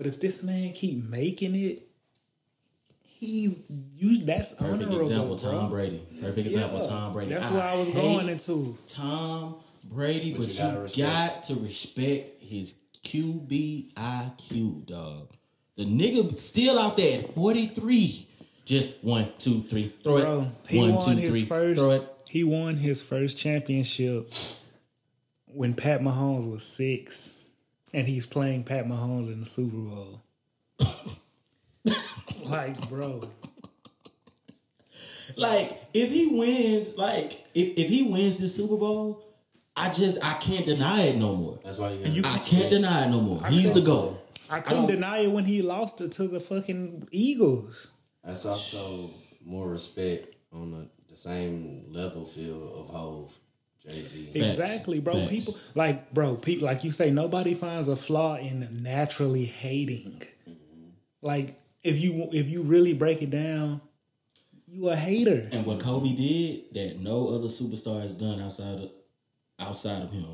[0.00, 1.82] but if this man keep making it,
[3.06, 4.24] he's you.
[4.24, 5.50] That's Perfect honorable, example, bro.
[5.52, 6.02] Tom Brady.
[6.22, 7.34] Perfect example, Yeah, Tom Brady.
[7.34, 8.78] That's where I was going into.
[8.88, 15.28] Tom Brady, But but, you you, gotta respect- got to respect his QBIQ, dog.
[15.76, 18.26] The nigga still out there at 43.
[18.64, 20.48] Just one, two, three, throw Bro, it.
[20.70, 21.78] he One, won two, his three, first.
[21.80, 22.08] throw it.
[22.28, 24.32] He won his first championship
[25.46, 27.39] when Pat Mahomes was six,
[27.92, 30.22] and he's playing Pat Mahomes in the Super Bowl.
[32.48, 33.20] like, bro,
[35.36, 39.22] Like, if he wins, like, if, if he wins this Super Bowl,
[39.76, 41.58] I just I can't deny it no more.
[41.64, 42.00] that's why you.
[42.04, 43.44] You I can't deny it no more.
[43.46, 44.16] He's the can't-
[44.52, 47.88] I couldn't deny it when he lost it to the fucking Eagles.
[48.24, 49.10] That's also
[49.44, 53.38] more respect on the, the same level field of Hove,
[53.88, 54.28] Jay Z.
[54.34, 55.14] Exactly, bro.
[55.14, 55.30] Facts.
[55.30, 60.20] People like, bro, people like you say, nobody finds a flaw in naturally hating.
[60.48, 60.88] Mm-hmm.
[61.22, 63.80] Like, if you if you really break it down,
[64.66, 65.48] you a hater.
[65.52, 68.90] And what Kobe did that no other superstar has done outside of
[69.58, 70.26] outside of him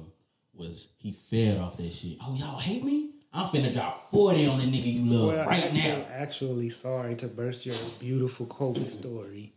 [0.55, 2.16] was he fed off that shit.
[2.22, 3.11] Oh, y'all hate me?
[3.32, 6.07] I'm finna drop 40 on the nigga you love Well, right actually, now.
[6.11, 9.53] actually, sorry to burst your beautiful Kobe story.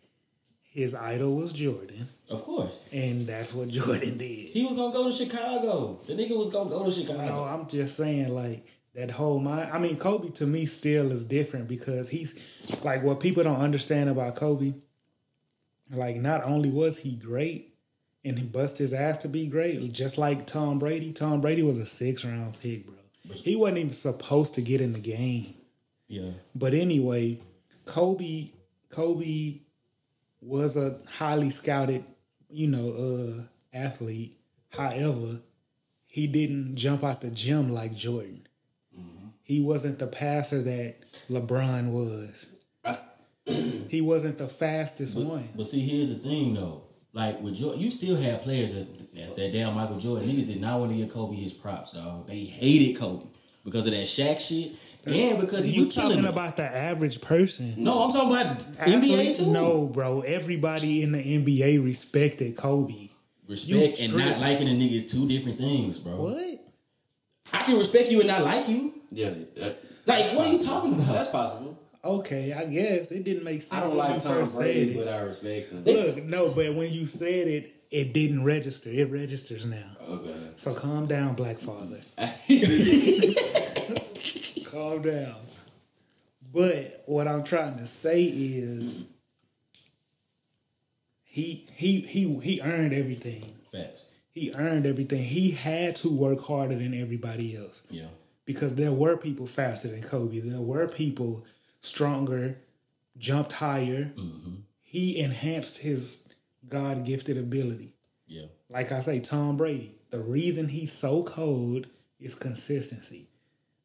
[0.72, 2.88] His idol was Jordan, Of course.
[2.94, 4.50] and that's what Jordan did.
[4.50, 6.00] He was gonna go to Chicago.
[6.08, 7.26] The nigga was gonna go to Chicago.
[7.26, 8.66] No, I'm just saying, like
[8.96, 9.72] that whole mind.
[9.74, 14.10] I mean, Kobe to me still is different because he's like what people don't understand
[14.10, 14.74] about Kobe.
[15.92, 17.74] Like, not only was he great
[18.24, 21.14] and he bust his ass to be great, just like Tom Brady.
[21.14, 22.96] Tom Brady was a six round pick, bro.
[23.34, 25.54] He wasn't even supposed to get in the game.
[26.08, 26.30] Yeah.
[26.54, 27.40] But anyway,
[27.86, 28.50] Kobe
[28.90, 29.62] Kobe
[30.42, 32.04] was a highly scouted,
[32.50, 33.44] you know, uh
[33.78, 34.36] athlete.
[34.76, 35.40] However,
[36.06, 38.46] he didn't jump out the gym like Jordan.
[39.44, 42.60] He wasn't the passer that LeBron was.
[43.90, 45.50] he wasn't the fastest one.
[45.56, 46.84] But see, here's the thing though.
[47.14, 50.30] Like with Jordan, you still have players that that's that damn Michael Jordan.
[50.30, 52.28] Niggas did not want to give Kobe his props, dog.
[52.28, 53.26] They hated Kobe
[53.66, 54.74] because of that Shaq shit,
[55.14, 56.26] and because he You was talking them.
[56.26, 57.74] about the average person?
[57.78, 58.46] No, I'm talking about
[58.80, 59.04] Athlete?
[59.04, 59.52] NBA too.
[59.52, 60.22] No, bro.
[60.22, 63.10] Everybody in the NBA respected Kobe.
[63.48, 66.16] respect You and not liking a nigga is two different things, bro.
[66.16, 66.60] What?
[67.54, 68.94] I can respect you and not like you.
[69.12, 71.08] Yeah, that- Like, what are you talking about?
[71.14, 71.78] that's possible.
[72.04, 74.64] Okay, I guess it didn't make sense I don't when you like Tom first said
[74.64, 74.98] Brady, it.
[75.06, 75.84] but I respect him.
[75.84, 78.90] Look, no, but when you said it, it didn't register.
[78.90, 79.78] It registers now.
[80.08, 80.34] Okay.
[80.56, 81.98] So calm down, Black Father.
[84.72, 85.36] calm down.
[86.54, 89.12] But what I'm trying to say is
[91.24, 93.44] he he he he earned everything.
[93.72, 94.06] Facts.
[94.32, 95.22] He earned everything.
[95.24, 98.08] He had to work harder than everybody else Yeah.
[98.46, 100.40] because there were people faster than Kobe.
[100.40, 101.46] There were people
[101.82, 102.58] stronger,
[103.18, 104.14] jumped higher.
[104.16, 104.56] Mm-hmm.
[104.82, 106.34] He enhanced his
[106.68, 107.94] God gifted ability.
[108.28, 108.46] Yeah.
[108.70, 109.96] Like I say, Tom Brady.
[110.10, 111.88] The reason he's so cold
[112.20, 113.28] is consistency.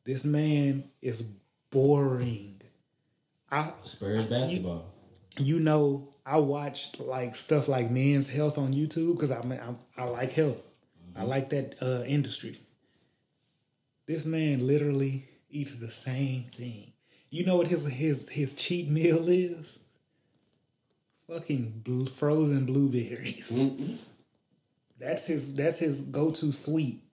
[0.05, 1.23] This man is
[1.71, 2.61] boring.
[3.51, 4.85] I Spurs basketball.
[5.39, 10.05] you know, I watched like stuff like Men's Health on YouTube because I I, I
[10.07, 10.71] like health.
[11.17, 12.59] I like that uh, industry.
[14.07, 16.93] This man literally eats the same thing.
[17.31, 19.81] You know what his his his cheat meal is?
[21.29, 23.59] Fucking blue, frozen blueberries.
[24.99, 27.04] That's his that's his go to sweet.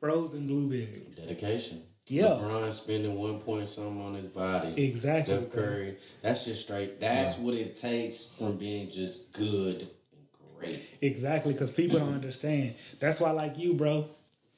[0.00, 1.16] Frozen blueberries.
[1.16, 1.82] Dedication.
[2.06, 2.24] Yeah.
[2.24, 4.72] LeBron spending one point something on his body.
[4.76, 5.52] Exactly, Steph.
[5.52, 5.96] Curry.
[6.22, 7.00] That's just straight.
[7.00, 10.26] That's what it takes from being just good and
[10.58, 10.96] great.
[11.02, 12.74] Exactly, because people don't understand.
[12.98, 14.08] That's why, like you, bro,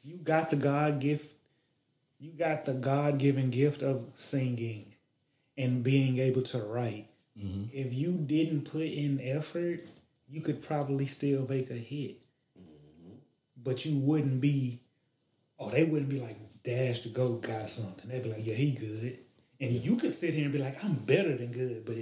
[0.03, 1.35] you got the God gift.
[2.19, 4.87] You got the God given gift of singing
[5.59, 7.07] and being able to write.
[7.39, 7.65] Mm-hmm.
[7.73, 9.81] If you didn't put in effort,
[10.29, 12.17] you could probably still make a hit.
[12.57, 13.17] Mm-hmm.
[13.63, 14.82] But you wouldn't be,
[15.63, 18.09] oh, they wouldn't be like, Dash the GOAT got something.
[18.11, 19.19] They'd be like, yeah, he good.
[19.61, 21.85] And you could sit here and be like, I'm better than good.
[21.85, 21.97] But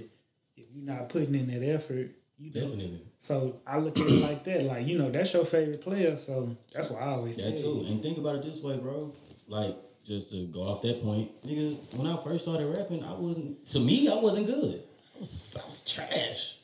[0.57, 2.65] if you're not putting in that effort, you don't.
[2.65, 3.03] Definitely.
[3.19, 6.57] So I look at it like that, like you know, that's your favorite player, so
[6.73, 7.81] that's why I always That tell too.
[7.85, 7.93] you.
[7.93, 9.13] And think about it this way, bro.
[9.47, 13.67] Like, just to go off that point, nigga, when I first started rapping, I wasn't
[13.69, 14.83] to me, I wasn't good.
[15.17, 16.57] I was, I was trash.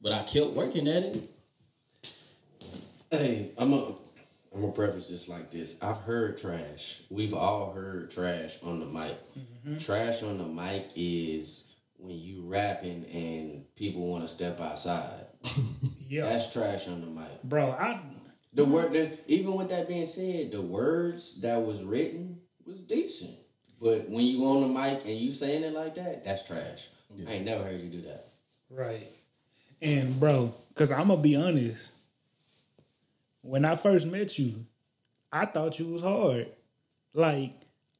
[0.00, 1.28] But I kept working at it.
[3.10, 3.92] Hey, I'm a
[4.54, 5.82] I'm gonna preface this like this.
[5.82, 7.02] I've heard trash.
[7.10, 9.18] We've all heard trash on the mic.
[9.38, 9.78] Mm-hmm.
[9.78, 15.26] Trash on the mic is when you rapping and people want to step outside.
[16.06, 17.42] Yeah, That's trash on the mic.
[17.42, 17.98] bro, I
[18.52, 23.34] The word, the, even with that being said, the words that was written was decent.
[23.80, 26.88] But when you on the mic and you saying it like that, that's trash.
[27.26, 28.26] I ain't never heard you do that.
[28.70, 29.08] right,
[29.80, 31.93] and bro, because I'm gonna be honest.
[33.44, 34.64] When I first met you,
[35.30, 36.48] I thought you was hard.
[37.12, 37.52] Like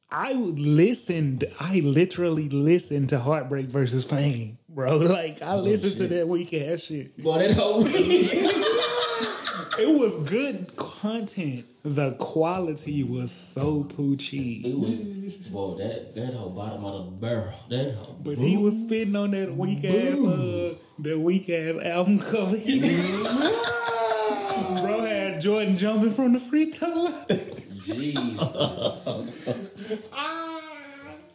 [0.09, 4.97] I listened, I literally listened to Heartbreak versus Fame, bro.
[5.03, 7.15] Like I listened to that weak ass shit.
[7.23, 8.31] Boy, that whole week.
[9.77, 11.65] It was good content.
[11.83, 14.63] The quality was so poochie.
[14.63, 15.05] it was
[15.49, 17.53] boy, that that whole bottom of the barrel.
[17.69, 22.19] That whole But he was spitting on that weak ass, uh, that weak ass album
[22.19, 22.55] cover.
[25.45, 27.13] Jordan jumping from the free throw line.
[27.85, 28.41] Jesus.
[30.11, 30.61] Ah.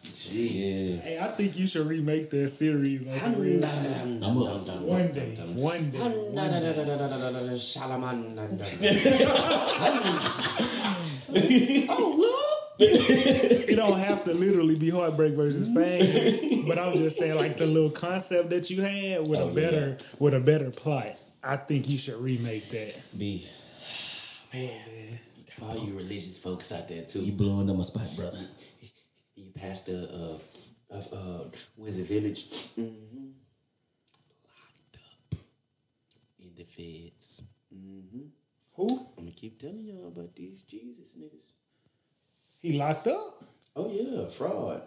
[0.02, 1.00] Jeez.
[1.00, 4.20] Hey, I think you should remake that series on some real shit.
[4.20, 6.00] One day, one day.
[6.02, 6.66] One day.
[11.88, 17.56] Oh, it don't have to literally be Heartbreak versus Fame, but I'm just saying, like
[17.58, 21.16] the little concept that you had with Oh, a better, with a better plot.
[21.44, 23.00] I think you should remake that.
[23.16, 23.46] B.
[24.53, 27.20] All you religious folks out there too.
[27.20, 27.36] You too.
[27.38, 28.38] blowing up my spot, brother.
[29.36, 30.42] You pastor of
[30.90, 31.44] of uh,
[31.76, 32.46] Windsor Village.
[32.78, 33.28] Mm-hmm.
[34.48, 35.38] Locked up
[36.40, 37.42] in the feds.
[37.74, 38.26] Mm-hmm.
[38.74, 39.07] Who?
[39.16, 41.53] I'm gonna keep telling y'all about these Jesus niggas.
[42.61, 43.44] He locked up.
[43.76, 44.82] Oh yeah, fraud.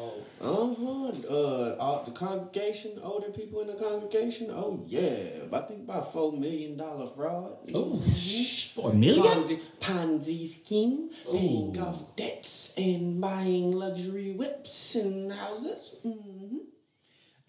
[0.00, 1.34] Oh, Uh-huh.
[1.36, 4.46] Uh all the congregation, older people in the congregation.
[4.50, 5.46] Oh yeah.
[5.52, 7.56] I think about four million dollar fraud.
[7.74, 9.24] Oh, sh- for a million?
[9.24, 15.96] Ponzi, Ponzi scheme, paying off debts and buying luxury whips and houses.
[16.06, 16.58] Mm-hmm.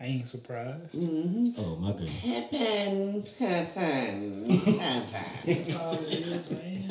[0.02, 0.96] I ain't surprised.
[1.02, 1.54] Mhm.
[1.60, 2.24] Oh my goodness.
[2.24, 5.44] Happen, happen, happen.
[5.46, 6.90] That's all it is, man.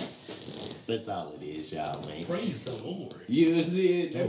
[0.88, 2.24] That's all it is, y'all, man.
[2.24, 3.12] Praise the Lord.
[3.28, 4.16] You see it?
[4.16, 4.20] Oh.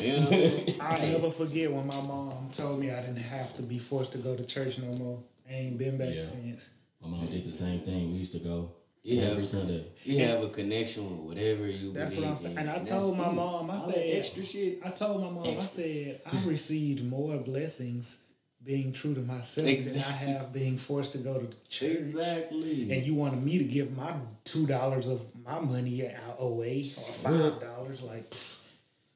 [0.00, 0.74] You know?
[0.80, 4.18] I'll never forget when my mom told me I didn't have to be forced to
[4.18, 5.22] go to church no more.
[5.46, 6.22] I ain't been back Yeah.
[6.22, 6.72] since.
[7.02, 8.12] My mom did the same thing.
[8.12, 8.70] We used to go
[9.02, 9.24] Yeah.
[9.24, 9.84] every Sunday.
[10.04, 12.56] You have a connection with whatever you That's believe what I'm saying.
[12.58, 14.78] And I told my mom, I said- extra shit.
[14.82, 18.23] I told my mom, I said, I received more blessings
[18.64, 20.02] being true to myself Exactly.
[20.26, 21.98] than I have being forced to go to church.
[21.98, 22.90] Exactly.
[22.90, 24.12] And you wanted me to give my
[24.44, 28.60] two dollars of my money out away or five dollars, like pfft,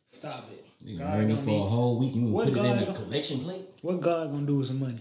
[0.07, 0.65] stop it.
[0.81, 2.15] You God this don't for a whole week.
[2.15, 3.67] You What put it in God- a collection plate.
[3.83, 5.01] What God gonna do with some money?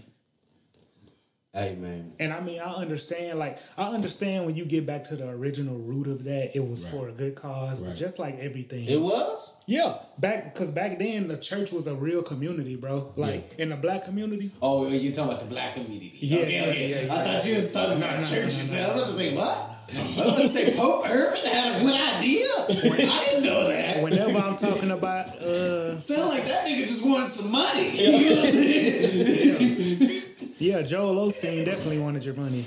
[1.78, 2.12] Man.
[2.18, 3.38] And I mean, I understand.
[3.38, 6.84] Like, I understand when you get back to the original root of that, it was
[6.84, 6.92] Right.
[6.92, 7.80] for a good cause.
[7.80, 9.54] But just like everything, It was?
[9.66, 13.12] yeah, back because back then the church was a real community, bro.
[13.16, 16.12] Like in the black community, Oh, you talking about the black community?
[16.20, 16.90] Yeah, okay, yeah, okay.
[16.90, 17.14] yeah, yeah.
[17.14, 18.54] I thought you was talking about no, church.
[18.70, 19.74] no, no, I was about to say what?
[19.90, 22.48] I was about to say Pope Urban had a good idea.
[22.58, 24.02] I didn't know that.
[24.02, 27.90] whenever I'm talking about uh, Sound like that nigga just wanted some money.
[27.98, 30.22] You know what I'm saying?
[30.58, 32.62] Yeah, Joel Osteen definitely wanted your money,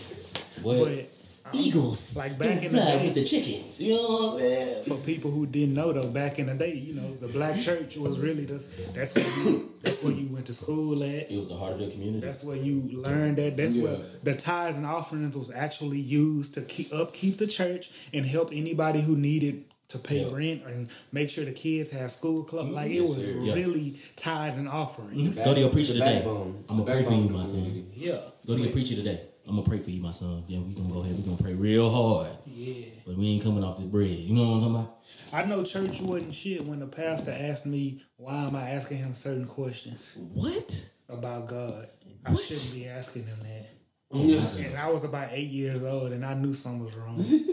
[0.64, 0.78] What?
[0.80, 1.06] but.
[1.44, 2.16] Um, Eagles.
[2.16, 3.82] Like back in the day- with the chickens.
[3.82, 4.84] You know what I'm saying?
[4.84, 7.98] for people who didn't know though, back in the day, you know, the black church
[7.98, 8.54] was really the
[8.94, 11.30] that's where you that's where you went to school at.
[11.32, 12.26] It was the heart of the community.
[12.26, 13.58] That's where you learned that.
[13.58, 18.26] That's where the tithes and offerings was actually used to keep upkeep the church and
[18.26, 20.36] help anybody who needed to pay Yeah.
[20.36, 22.68] rent and make sure the kids had school club.
[22.68, 22.76] Mm-hmm.
[22.76, 23.34] Like it Yes, was sir.
[23.42, 23.54] Yeah.
[23.54, 25.38] really tithes and offerings.
[25.38, 25.46] Mm-hmm.
[25.50, 26.16] Go to your preacher The today.
[26.16, 26.64] backbone.
[26.70, 27.56] I'm gonna pray for backbone you, of my the son.
[27.64, 27.88] community.
[27.96, 28.18] Yeah,
[28.48, 29.22] Go to your preacher today.
[29.48, 30.44] I'm gonna pray for you, my son.
[30.48, 31.18] Yeah, we gonna go ahead.
[31.18, 32.28] We gonna pray real hard.
[32.46, 32.86] yeah.
[33.08, 34.08] But we ain't coming off this bread.
[34.10, 34.98] You know what I'm talking about?
[35.34, 39.14] I know church wasn't shit when the pastor asked me why am I asking him
[39.14, 40.90] certain questions What?
[41.10, 41.88] about God.
[42.24, 43.70] I shouldn't be asking him that.
[44.12, 44.62] Oh, my.
[44.64, 47.26] And I was about eight years old, and I knew something was wrong.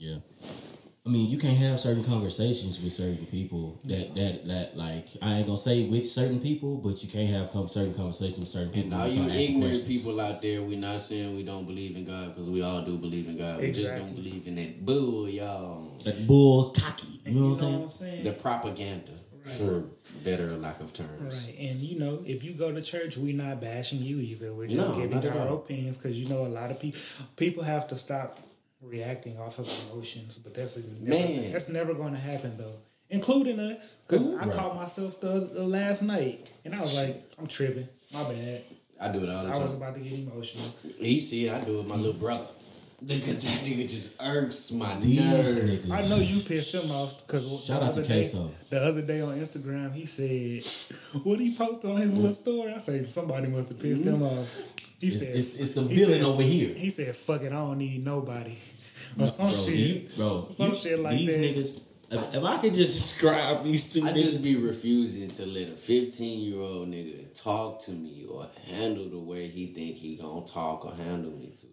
[0.00, 0.18] Yeah.
[1.08, 5.36] I mean, you can't have certain conversations with certain people that that that like I
[5.36, 8.70] ain't gonna say with certain people, but you can't have come certain conversations with certain
[8.70, 8.92] people.
[8.92, 9.88] And all you ignorant questions.
[9.88, 12.98] people out there, we're not saying we don't believe in God because we all do
[12.98, 13.58] believe in God.
[13.58, 15.96] We just don't believe in that bull, y'all.
[16.04, 17.22] That bull cocky.
[17.24, 17.88] And You know what I'm saying?
[17.88, 18.24] saying?
[18.24, 19.12] The propaganda,
[19.44, 19.84] for
[20.24, 21.46] better lack of terms.
[21.48, 24.52] Right, and you know, if you go to church, we're not bashing you either.
[24.52, 27.00] We're just No, giving our opinions because you know a lot of people
[27.36, 28.36] people have to stop
[28.82, 30.38] reacting off of emotions.
[30.38, 31.52] But that's a never, Man.
[31.52, 32.76] that's never going to happen though,
[33.10, 34.00] including us.
[34.06, 34.50] Because I Right.
[34.52, 37.88] caught myself the, the last night, and I was like, I'm tripping.
[38.12, 38.62] My bad.
[39.00, 40.64] I do it all the I was about to get emotional.
[40.98, 42.44] You see, I do it with my little brother.
[43.06, 45.60] Because that nigga just irks my These nerves.
[45.60, 45.90] niggas.
[45.92, 48.50] I know you pissed him off because Shout out to day, Queso.
[48.70, 52.78] the other day on Instagram he said, "What he posted on his little story?" I
[52.78, 54.40] say somebody must have pissed him mm.
[54.40, 54.74] off.
[54.98, 56.74] He It's, said, it's, it's the he villain said- over here.
[56.74, 58.56] He said, "Fuck it, I don't need nobody,"
[59.20, 59.74] or some bro, shit.
[59.76, 61.42] you- bro, some you- shit like these that.
[61.42, 61.82] niggas.
[62.10, 65.68] If, if I could just describe these two I niggas, just be refusing to let
[65.68, 70.16] a 15 year old nigga talk to me or handle the way he think he
[70.16, 71.66] gonna talk or handle me to.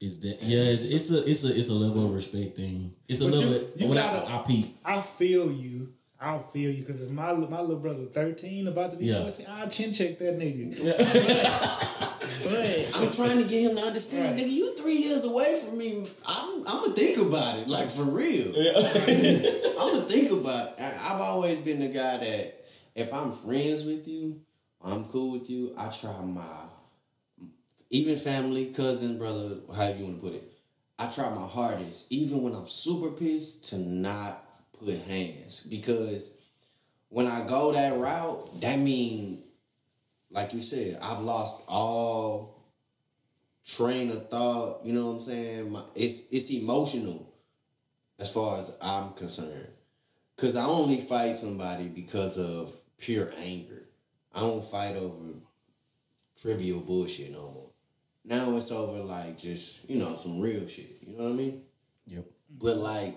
[0.00, 0.62] is that yeah?
[0.64, 2.92] It's, it's a it's a it's a level of respect thing.
[3.08, 3.50] It's a But level.
[3.50, 4.74] you- of, you when gotta- I, I peep.
[4.86, 5.92] I feel you.
[6.18, 9.20] I feel you because if my my little brother thirteen, about to be Yeah.
[9.22, 10.72] fourteen, I chin check that nigga.
[12.42, 14.46] but I'm trying to get him to understand, Right.
[14.46, 16.06] nigga, you three years away from me.
[16.26, 18.48] I'm, I'm gonna think about it, like for real.
[19.78, 20.80] I'm gonna think about it.
[20.80, 24.40] I've always been the guy that if I'm friends with you,
[24.82, 25.74] I'm cool with you.
[25.76, 26.42] I try my
[27.90, 30.50] even family, cousin, brother, however you want to put it.
[30.98, 34.44] I try my hardest, even when I'm super pissed, to not
[34.78, 36.36] put hands because
[37.08, 39.42] when I go that route, that mean,
[40.34, 42.60] like you said, I've lost all
[43.64, 44.80] train of thought.
[44.84, 45.72] You know what I'm saying?
[45.72, 47.32] My, it's it's emotional
[48.18, 49.68] as far as I'm concerned.
[50.36, 53.84] Cause I only fight somebody because of pure anger.
[54.34, 55.34] I don't fight over
[56.36, 57.70] trivial bullshit no more.
[58.24, 60.96] Now it's over like just, you know, some real shit.
[61.06, 61.62] You know what I mean?
[62.08, 62.24] Yep.
[62.58, 63.14] But like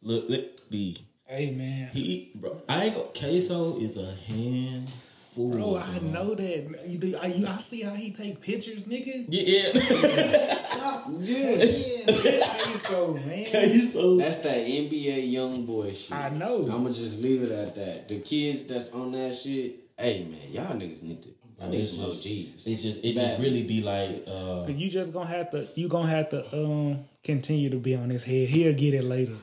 [0.00, 0.96] look, look, D.
[1.26, 3.08] hey man, He, bro, I ain't gonna.
[3.08, 5.50] Queso is a hand fool.
[5.52, 6.80] Bro, I know that.
[6.88, 9.26] You, I, you, I see how he take pictures, nigga.
[9.28, 10.46] Yeah, yeah.
[10.54, 11.08] Stop.
[11.18, 12.44] Yeah, yeah.
[12.46, 13.44] so man.
[13.80, 16.12] so That's that NBA YoungBoy shit.
[16.16, 16.68] I know.
[16.72, 18.08] I'ma just leave it at that.
[18.08, 21.28] The kids that's on that shit, hey man, y'all niggas need to.
[21.60, 22.66] Y'all need It's some just, OGs.
[22.66, 25.66] it's just, it just really be like, uh, You just gonna have to.
[25.76, 28.48] You gonna have to um continue to be on his head.
[28.48, 29.36] He'll get it later.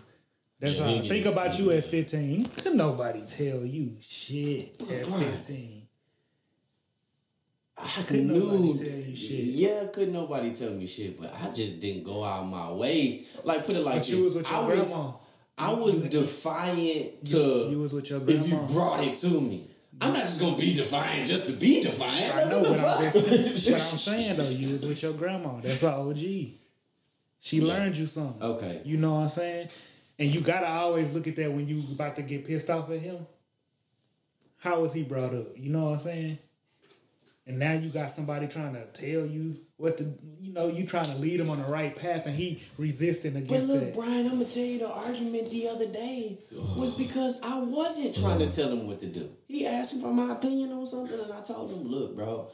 [0.59, 0.93] That's Yeah, all.
[0.99, 2.45] he'll Think about you at fifteen.
[2.45, 5.83] Could nobody tell you shit at fifteen?
[7.77, 9.39] I Couldn't nobody knew- tell you shit.
[9.45, 13.23] Yeah, couldn't nobody tell me shit, but I just didn't go out my way.
[13.45, 14.09] Like put it like this.
[14.09, 14.81] you was with your I grandma.
[14.83, 15.13] was
[15.57, 18.43] I was defiant to you was with your grandma.
[18.43, 19.65] if you brought it to me.
[20.01, 22.35] I'm not just gonna be defiant just to be defiant.
[22.35, 23.65] I know, What I'm just.
[23.69, 25.59] But I'm saying though, you was with your grandma.
[25.61, 26.19] That's an OG.
[27.39, 28.41] She learned you something.
[28.41, 28.81] Okay.
[28.83, 29.69] You know what I'm saying?
[30.19, 32.99] And you gotta always look at that when you about to get pissed off at
[32.99, 33.25] him.
[34.57, 35.47] How was he brought up?
[35.55, 36.39] You know what I'm saying?
[37.47, 40.03] And now you got somebody trying to tell you what to,
[40.39, 43.49] you know, you trying to lead him on the right path, and he resisting against
[43.49, 43.59] that.
[43.59, 43.95] But look, that.
[43.95, 48.37] Brian, I'm gonna tell you the argument the other day was because I wasn't trying
[48.39, 49.29] to tell him what to do.
[49.47, 52.49] He asked me for my opinion on something, and I told him, "Look, bro,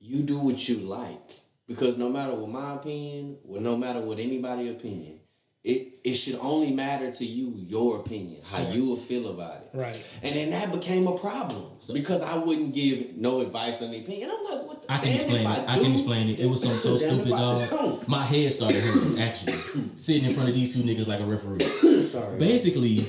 [0.00, 4.18] you do what you like because no matter what my opinion, or no matter what
[4.18, 5.20] anybody' opinion,
[5.62, 9.70] it it should only matter to you your opinion, how you will feel about it."
[9.74, 10.04] Right.
[10.22, 14.30] And then that became a problem because I wouldn't give no advice on the opinion.
[14.30, 14.86] I'm like, what?
[14.86, 15.68] The, I can explain it.
[15.68, 16.40] I, do, can explain it.
[16.40, 18.08] It was something so stupid, dog.
[18.08, 19.52] My head started hurting, actually.
[19.96, 21.60] Sitting in front of these two niggas like a referee.
[22.08, 23.04] Sorry, Basically,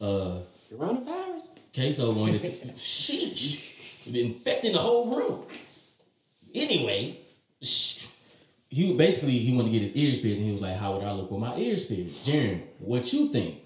[0.00, 0.38] uh,
[0.72, 1.48] coronavirus.
[1.74, 2.50] Queso wanted to.
[2.78, 3.72] Sheesh.
[4.14, 5.44] Infecting the whole room.
[6.54, 7.23] Anyway, sh-
[7.64, 11.04] he basically he wanted to get his ears pierced, and he was like, "How would
[11.04, 13.60] I look with my ears pierced?" Jaren, what you think?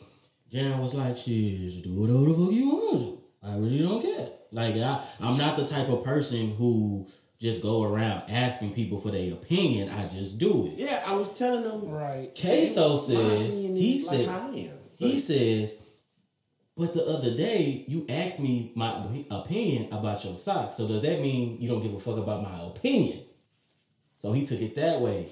[0.51, 3.23] Jaren was like, "Shit, just do whatever the fuck you want to.
[3.43, 4.29] I really don't care.
[4.51, 7.07] Like, I, I'm not the type of person who
[7.41, 9.89] just go around asking people for their opinion.
[9.91, 11.89] I just do it." Yeah, I was telling them.
[11.89, 12.31] Right.
[12.39, 15.87] Queso My says he is said like he says,
[16.77, 20.77] but the other day you asked me my opinion about your socks.
[20.77, 23.21] So does that mean you don't give a fuck about my opinion?
[24.19, 25.27] So he took it that way,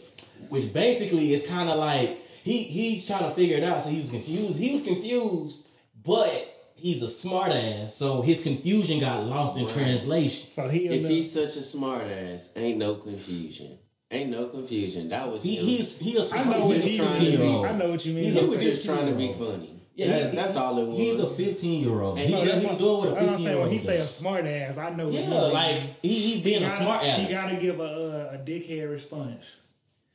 [0.48, 3.82] which basically is kind of like he he's trying to figure it out.
[3.82, 4.58] So he was confused.
[4.60, 5.68] He was confused,
[6.04, 6.30] but
[6.76, 7.94] he's a smart ass.
[7.94, 9.74] So his confusion got lost in Right.
[9.74, 10.48] translation.
[10.48, 13.78] So he, if he's such a smart ass, ain't no confusion.
[14.08, 15.08] Ain't no confusion.
[15.08, 15.64] That was He him.
[15.64, 16.46] he's he a I smart.
[16.46, 17.64] know what he's a trying to be.
[17.64, 18.24] I know what you mean.
[18.24, 19.75] He's he was just trying to be funny.
[19.96, 20.96] Yeah, That- he- that's all it was.
[20.98, 22.18] He's a 15 year old.
[22.18, 23.56] He, So he's that's doing what- what a that's what I'm 15 year saying.
[23.58, 25.06] old When he say a smart ass, I know.
[25.06, 25.52] what he Yeah, mean.
[25.52, 27.30] like he, he's being he a gotta, smart He aleck.
[27.30, 29.60] gotta give a, a a dickhead response.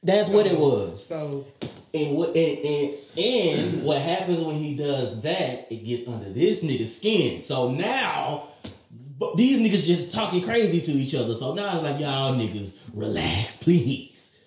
[0.04, 1.04] That's what it was.
[1.06, 1.46] So
[1.94, 5.68] And what and, and and what happens when he does that?
[5.72, 7.42] It gets under this nigga's skin.
[7.42, 8.44] So now,
[9.20, 11.34] but these niggas just talking crazy to each other.
[11.36, 14.41] So now it's like y'all niggas relax, please.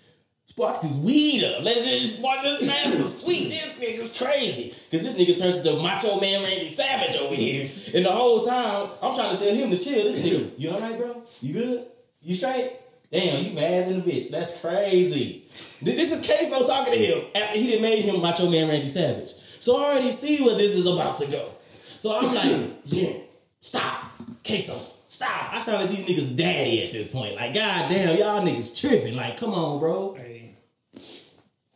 [0.55, 1.65] Spark this weed up.
[1.65, 3.47] Let's just spark this master sweet.
[3.51, 4.71] This nigga's crazy.
[4.89, 7.69] Cause this nigga turns into Macho Man Randy Savage over here.
[7.93, 10.05] And the whole time I'm trying to tell him to chill.
[10.05, 11.25] This nigga, you alright, bro?
[11.41, 11.87] You good?
[12.23, 12.71] You straight?
[13.11, 14.31] Damn, you mad than a bitch.
[14.31, 15.43] That's crazy.
[15.83, 19.31] This is Queso talking to him after he made him Macho Man Randy Savage.
[19.31, 21.49] So I already see where this is about to go.
[21.73, 23.23] So I'm like, Jen,
[23.61, 24.05] stop.
[24.47, 24.75] Queso,
[25.09, 25.53] stop.
[25.53, 27.35] I sound like these niggas daddy at this point.
[27.35, 29.17] Like, god damn, y'all niggas tripping.
[29.17, 30.15] Like, come on, bro.
[30.15, 30.34] hey,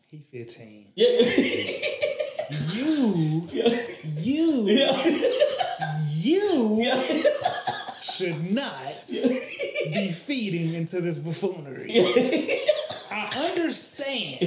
[0.08, 0.92] he fifteen.
[0.94, 1.06] Yeah.
[2.72, 4.68] You, you,
[6.16, 7.02] you Yeah.
[8.00, 11.90] should not be feeding into this buffoonery.
[13.10, 14.38] I understand.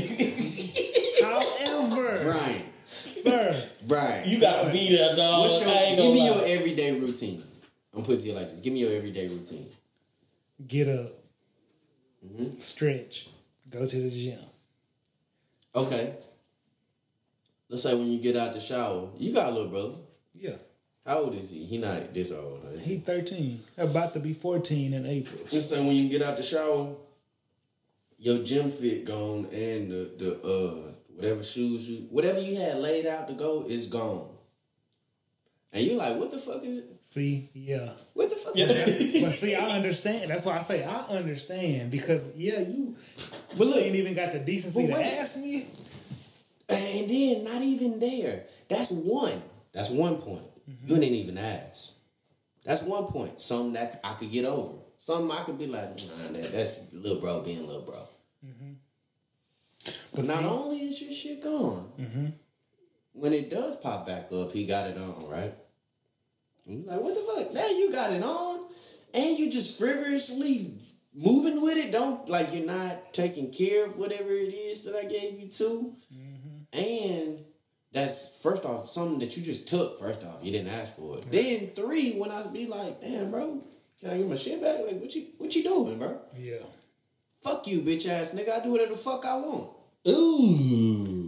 [1.22, 2.64] However, Brian.
[2.88, 3.56] sir,
[3.88, 4.28] Brian.
[4.28, 5.42] You got to be there, dog.
[5.52, 6.36] What's your, I ain't give me lie.
[6.38, 7.44] your everyday routine.
[7.96, 8.60] I'm putting it like this.
[8.62, 9.68] Give me your everyday routine.
[10.68, 11.12] get up,
[12.26, 12.60] Mm-hmm.
[12.60, 13.30] stretch,
[13.70, 14.40] go to the gym.
[15.76, 16.16] Okay.
[17.70, 19.94] Let's say when you get out the shower, you got a little brother.
[20.34, 20.58] Yeah,
[21.06, 21.64] How old is he?
[21.66, 22.62] He not this old.
[22.64, 22.78] Huh?
[22.80, 25.40] he thirteen, about to be fourteen in April.
[25.52, 26.94] Let's say when you get out the shower,
[28.18, 33.06] your gym fit gone and the the uh whatever shoes you whatever you had laid
[33.06, 34.28] out to go is gone.
[35.74, 36.86] And you like, what the fuck is it?
[37.02, 37.94] See, yeah.
[38.14, 38.66] What the fuck Yeah.
[38.66, 39.22] is that?
[39.22, 40.30] But see, I understand.
[40.30, 42.96] That's why I say I understand because yeah, you
[43.58, 45.68] But look, you ain't even got the decency to ask me.
[46.70, 48.46] And then not even there.
[48.68, 49.42] That's one.
[49.74, 50.44] That's one point.
[50.70, 50.88] Mm-hmm.
[50.88, 51.94] You didn't even ask.
[52.66, 53.42] That's one point.
[53.42, 54.78] Something that I could get over.
[54.98, 58.08] Something I could be like, nah, that, that's little bro being little bro.
[58.46, 58.74] Mm-hmm.
[60.16, 62.26] But Not see, only is your shit gone, mm-hmm.
[63.14, 65.54] When it does pop back up, he got it on, right?
[66.66, 67.54] And you like, what the fuck?
[67.54, 68.62] Now you got it on.
[69.14, 70.74] and you just frivolously
[71.14, 71.92] moving with it.
[71.92, 75.94] Don't like you're not taking care of whatever it is that I gave you 2
[76.14, 76.80] mm-hmm.
[76.80, 77.42] and
[77.92, 80.00] that's first off something that you just took.
[80.00, 81.30] First off, you didn't ask for it.
[81.30, 83.62] Then three, when I be like, damn, bro,
[84.00, 84.80] can I get my shit back?
[84.86, 86.18] Like, what you what you doing, bro?
[86.38, 86.60] Yeah.
[87.44, 88.62] Fuck you, bitch ass nigga.
[88.62, 89.72] I do whatever the fuck I want.
[90.08, 91.21] Ooh.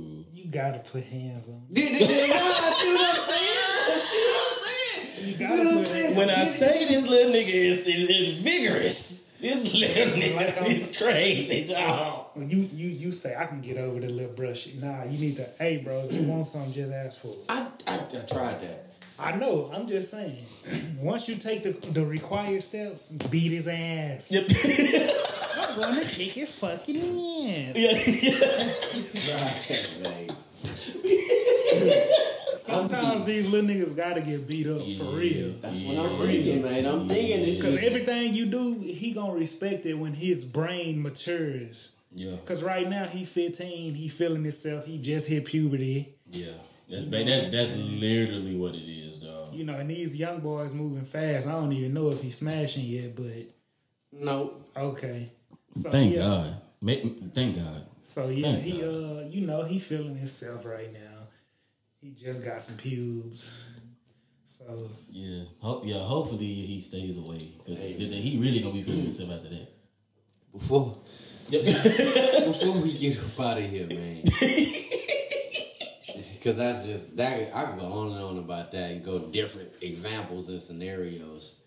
[0.54, 1.64] You gotta put hands on.
[1.72, 4.00] Did, did, did, nah, see what I'm saying?
[4.00, 5.32] See what I'm saying?
[5.32, 6.16] You gotta what I'm put saying?
[6.16, 10.72] When I say this little nigga is, is, is vigorous, this little Like nigga I'm-
[10.72, 12.28] is crazy, dog.
[12.36, 14.68] When you you you say I can get over the lip brush.
[14.76, 15.48] Nah, you need to.
[15.58, 17.38] Hey, bro, if you want something, just ask for it.
[17.50, 18.93] I, I, I tried that.
[19.20, 19.70] I know.
[19.74, 20.44] I'm just saying.
[21.00, 24.32] Once you take the the required steps, beat his ass.
[25.78, 27.76] I'm gonna kick his fucking ass.
[29.30, 30.30] Right, man.
[32.56, 35.52] Sometimes these little niggas gotta get beat up for real.
[35.62, 36.86] That's what I'm thinking, man.
[36.86, 41.02] I'm thinking it's Cause just, everything you do, he gonna respect it when his brain
[41.02, 41.98] matures.
[42.16, 44.86] Yeah, Cause right now he 15, he feeling himself.
[44.86, 46.16] He just hit puberty.
[46.32, 46.52] yeah.
[46.90, 49.03] That's ba- that's that's literally what it is, dog.
[49.54, 51.48] You know, and these young boys moving fast.
[51.48, 53.46] I don't even know if he's smashing yet, but
[54.12, 54.54] no.
[54.76, 55.32] okay.
[55.72, 56.22] So, Thank yeah.
[56.22, 56.62] God.
[57.34, 57.86] Thank God.
[58.02, 58.88] So yeah, Thank he God.
[58.88, 61.28] uh, you know, he feeling himself right now.
[62.02, 63.72] He just got some pubes.
[64.44, 64.66] So
[65.10, 66.00] Yeah, Ho- yeah.
[66.00, 69.68] Hopefully he stays away because he really gonna be feeling himself after that.
[70.52, 70.98] Before
[71.50, 71.64] Yep.
[71.66, 74.24] before we get up out of here, man.
[76.44, 77.56] Because that's just that.
[77.56, 81.62] I can go on and on about that and go different examples and scenarios.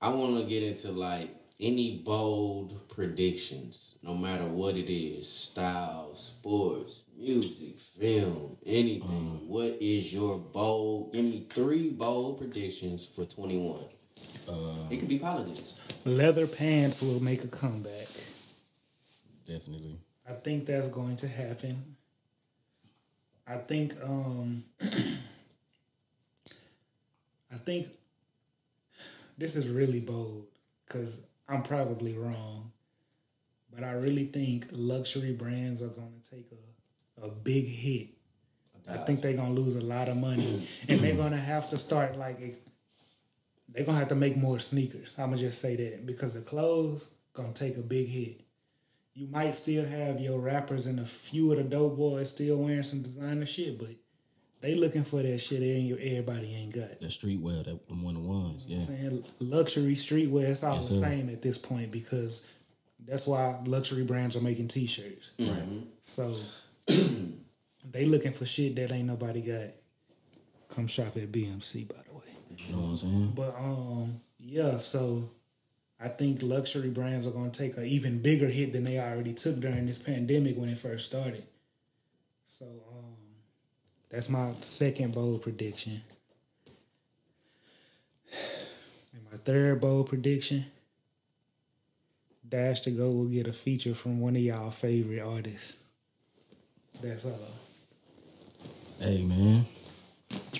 [0.00, 1.28] I want to get into like
[1.60, 9.02] any bold predictions, no matter what it is style, sports, music, film, anything.
[9.02, 9.48] Mm-hmm.
[9.48, 11.12] What is your bold?
[11.12, 13.80] Give me three bold predictions for 21.
[14.48, 14.52] Uh,
[14.90, 15.92] it could be politics.
[16.06, 18.08] leather pants will make a comeback.
[19.46, 19.98] Definitely.
[20.26, 21.93] I think that's going to happen.
[23.46, 24.64] I think um
[27.52, 27.86] I think
[29.36, 30.46] this is really bold
[30.86, 32.72] cuz I'm probably wrong.
[33.72, 36.74] But I really think luxury brands are going to take a
[37.24, 38.08] a big hit.
[38.86, 41.70] I think they're going to lose a lot of money and they're going to have
[41.70, 45.18] to start like they're going to have to make more sneakers.
[45.18, 48.43] I'm going to just say that because the clothes going to take a big hit
[49.14, 52.82] you might still have your rappers and a few of the dope boys still wearing
[52.82, 53.88] some designer shit, but
[54.60, 56.98] they looking for that shit and everybody ain't got.
[57.00, 58.66] That streetwear, that one of the ones.
[58.66, 58.76] Yeah.
[58.76, 61.06] I'm Saying luxury streetwear, it's all Yes, the sir.
[61.06, 62.52] same at this point because
[63.06, 65.34] that's why luxury brands are making t-shirts.
[65.38, 65.62] Right.
[66.00, 66.34] So
[67.90, 69.70] they looking for shit that ain't nobody got.
[70.70, 72.36] Come shop at BMC, by the way.
[72.66, 73.32] You know what I'm saying?
[73.36, 74.78] But um, yeah.
[74.78, 75.30] So
[76.04, 79.32] I think luxury brands are going to take an even bigger hit than they already
[79.32, 81.42] took during this pandemic when it first started.
[82.44, 83.16] So um,
[84.10, 86.02] that's my second bold prediction.
[89.14, 90.66] And my third bold prediction.
[92.46, 95.84] Dash to go will get a feature from one of y'all favorite artists.
[97.00, 97.32] That's all.
[99.00, 99.64] Hey man.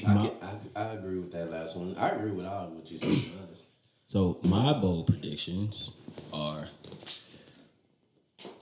[0.06, 1.94] I, I, I agree with that last one.
[1.98, 3.10] I agree with all of what you said.
[3.10, 3.73] to honest.
[4.14, 5.90] So my bold predictions
[6.32, 6.68] are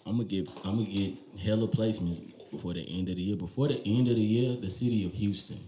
[0.07, 3.37] I'm gonna get I'm gonna get hella placements before the end of the year.
[3.37, 5.59] Before the end of the year, the city of Houston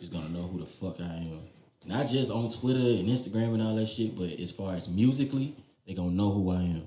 [0.00, 1.40] is gonna know who the fuck I am.
[1.84, 5.54] Not just on Twitter and Instagram and all that shit, but as far as musically,
[5.86, 6.86] they gonna know who I am.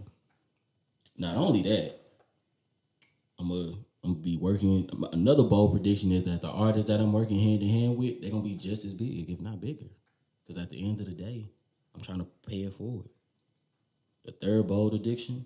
[1.16, 1.94] Not only that,
[3.38, 3.74] I'm gonna
[4.04, 4.90] I'm gonna be working.
[5.12, 8.32] Another bold prediction is that the artists that I'm working hand in hand with, they're
[8.32, 9.86] gonna be just as big, if not bigger.
[10.42, 11.52] Because at the end of the day,
[11.96, 13.08] I'm trying to pay it forward.
[14.26, 15.46] The third bold addiction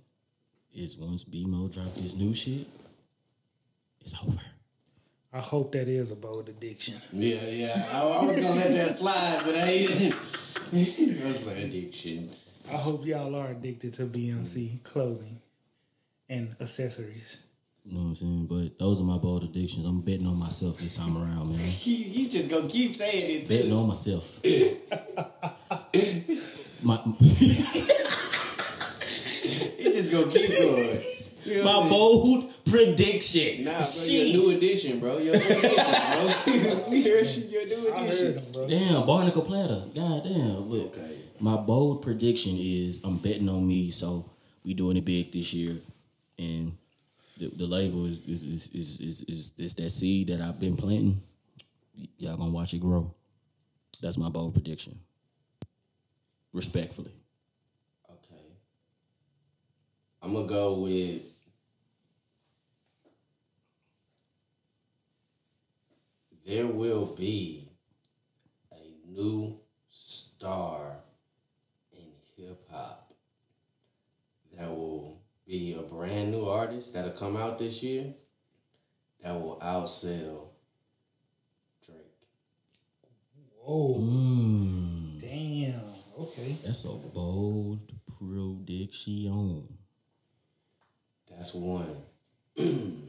[0.73, 2.67] is once BMO drop his new shit,
[4.01, 4.39] it's over.
[5.33, 6.95] I hope that is a bold addiction.
[7.11, 7.75] Yeah, yeah.
[7.93, 10.15] I, I was gonna let that slide, but I didn't.
[10.71, 12.29] That's my addiction.
[12.71, 15.39] I hope y'all are addicted to BMC clothing
[16.29, 17.45] and accessories.
[17.85, 18.47] You know what I'm saying?
[18.47, 19.85] But those are my bold addictions.
[19.85, 21.59] I'm betting on myself this time around, man.
[21.59, 23.77] He, he just gonna keep saying it betting too.
[23.77, 24.41] on myself.
[26.83, 26.97] my
[29.77, 30.99] He just gonna keep going.
[31.43, 31.89] You know what I my mean?
[31.89, 33.63] bold prediction.
[33.63, 34.27] Nah, bro, Shit.
[34.27, 35.17] your new edition, bro.
[35.17, 36.33] Your new edition, bro.
[36.89, 38.33] we heard your new I edition.
[38.35, 38.67] them, bro.
[38.67, 39.81] Damn, Barnacle Platter.
[39.95, 40.69] God damn.
[40.69, 40.97] Look.
[40.97, 41.15] Okay.
[41.39, 44.29] My bold prediction is I'm betting on me, so
[44.65, 45.75] we doing it big this year.
[46.39, 46.77] And
[47.39, 50.75] the, the label is is, is is is is is that seed that I've been
[50.75, 51.21] planting.
[52.17, 53.13] Y'all gonna watch it grow.
[54.01, 54.99] That's my bold prediction.
[56.57, 57.11] Respectfully.
[58.09, 58.47] Okay.
[60.23, 61.21] I'm gonna go with
[66.47, 67.69] there will be
[68.71, 70.93] a new star
[71.91, 73.13] in hip hop
[74.57, 78.15] that will be a brand new artist that'll come out this year
[79.21, 80.47] that will outsell
[81.85, 81.99] Drake.
[83.61, 83.99] Whoa.
[83.99, 84.86] Mm.
[86.19, 86.57] Okay.
[86.65, 89.67] that's a bold prediction.
[91.29, 91.95] That's one.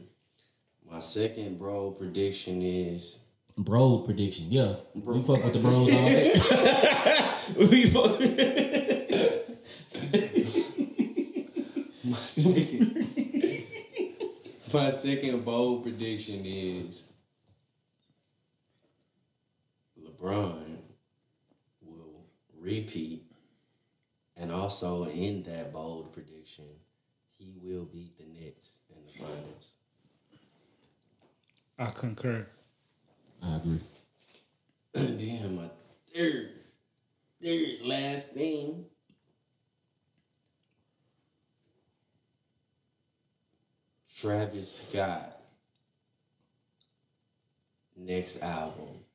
[0.91, 3.25] My second bro prediction is
[3.57, 4.75] Bro prediction, yeah.
[4.93, 6.31] We fuck with the bros all day.
[7.57, 8.19] we fuck.
[12.05, 13.09] my second
[14.73, 17.11] my second bold prediction is
[20.01, 20.68] LeBron
[22.69, 23.23] repeat
[24.37, 26.65] and also in that bold prediction
[27.37, 29.75] he will beat the Knicks in the finals.
[31.77, 32.47] I concur.
[33.41, 33.79] I agree.
[34.93, 35.69] Damn, my
[36.13, 36.49] third,
[37.41, 38.85] third last thing.
[44.13, 45.37] Travis Scott.
[47.95, 49.05] Next album.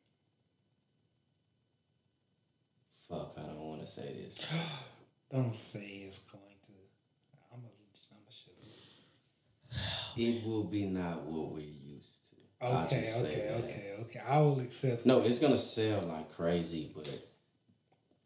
[3.14, 4.84] fuck, I don't want to say this.
[5.30, 6.72] don't say it's going to.
[7.52, 7.68] I'm a,
[8.12, 8.54] I'm a shit.
[10.16, 12.66] It will be not what we're used to.
[12.66, 14.20] Okay, okay, okay, okay.
[14.26, 15.04] I will accept.
[15.06, 17.06] No, it's gonna sell like crazy, but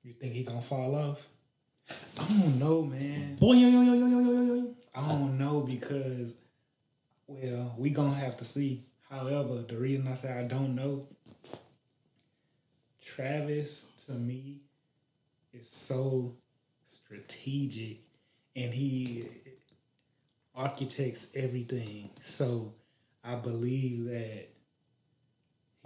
[0.05, 1.27] you think he's gonna fall off?
[2.20, 3.36] I don't know, man.
[3.36, 4.74] Boy, yo, yo, yo, yo, yo, yo, yo.
[4.94, 6.36] I don't know because,
[7.27, 8.85] well, we gonna have to see.
[9.10, 11.09] However, the reason I say I don't know,
[13.01, 14.60] Travis to me
[15.52, 16.36] is so
[16.84, 17.98] strategic,
[18.56, 19.26] and he
[20.54, 22.10] architects everything.
[22.20, 22.74] So
[23.24, 24.46] I believe that.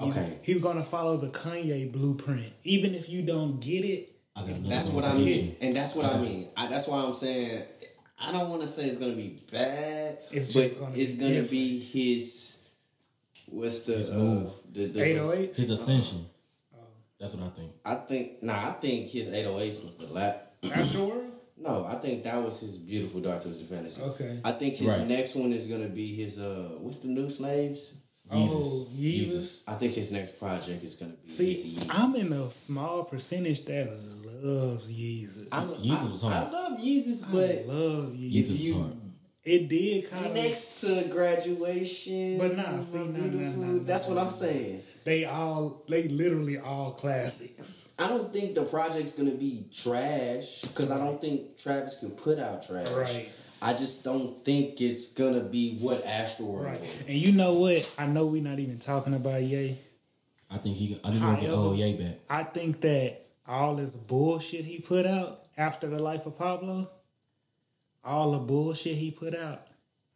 [0.01, 0.39] He's, Okay.
[0.43, 4.09] he's gonna follow the Kanye blueprint, even if you don't get it.
[4.35, 6.49] I That's what I for mean, and that's what I mean.
[6.57, 7.65] I, that's why I'm saying
[8.19, 10.19] I don't want to say it's gonna be bad.
[10.31, 12.63] It's but just gonna it's be gonna be his.
[13.47, 14.53] What's the uh, move.
[14.73, 15.57] the, the 808s?
[15.57, 16.25] His ascension.
[17.23, 17.73] That's what I think.
[17.85, 18.71] I think nah.
[18.71, 20.55] I think his 808s was the lap.
[20.65, 21.31] Astroworld?
[21.63, 24.03] No, I think that was his beautiful dark twisted fantasy.
[24.03, 24.41] Okay.
[24.45, 25.07] I think his Right.
[25.07, 26.71] next one is gonna be his uh.
[26.81, 28.01] What's the new slaves?
[28.29, 29.63] Oh, Yeezus.
[29.69, 31.29] I think his next project is gonna be.
[31.29, 31.87] See, his Yeezus.
[31.91, 33.87] I'm in a small percentage that
[34.43, 35.47] loves Yeezus.
[35.53, 36.53] I'm, Yeezus was I, I hard.
[36.53, 38.51] love Yeezus, I but love Yeezus Yeezus.
[38.51, 38.97] was you- hard.
[39.45, 40.35] It did kind of.
[40.35, 42.39] next to graduation.
[42.39, 44.83] But nah, my see, nah, nah, nah, nah, That's what nah, I'm saying.
[45.05, 47.93] They all, they literally all classics.
[47.99, 52.39] I don't think the project's gonna be trash because I don't think Travis can put
[52.39, 52.93] out trash.
[52.93, 53.29] Right.
[53.61, 56.79] I just don't think it's gonna be what Astroworld Right.
[56.81, 57.03] was.
[57.03, 57.95] And you know what?
[57.99, 59.77] I know we're not even talking about Ye.
[60.53, 61.01] I think he.
[61.03, 62.19] I think he'll get old Ye back.
[62.31, 66.89] I think that all this bullshit he put out after the life of Pablo,
[68.05, 69.67] all the bullshit he put out,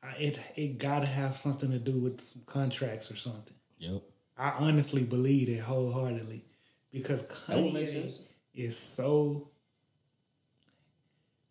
[0.03, 3.57] I, it it gotta have something to do with some contracts or something.
[3.79, 4.03] Yep.
[4.39, 6.45] I honestly believe it wholeheartedly
[6.93, 8.21] because That Kanye
[8.55, 9.51] is so.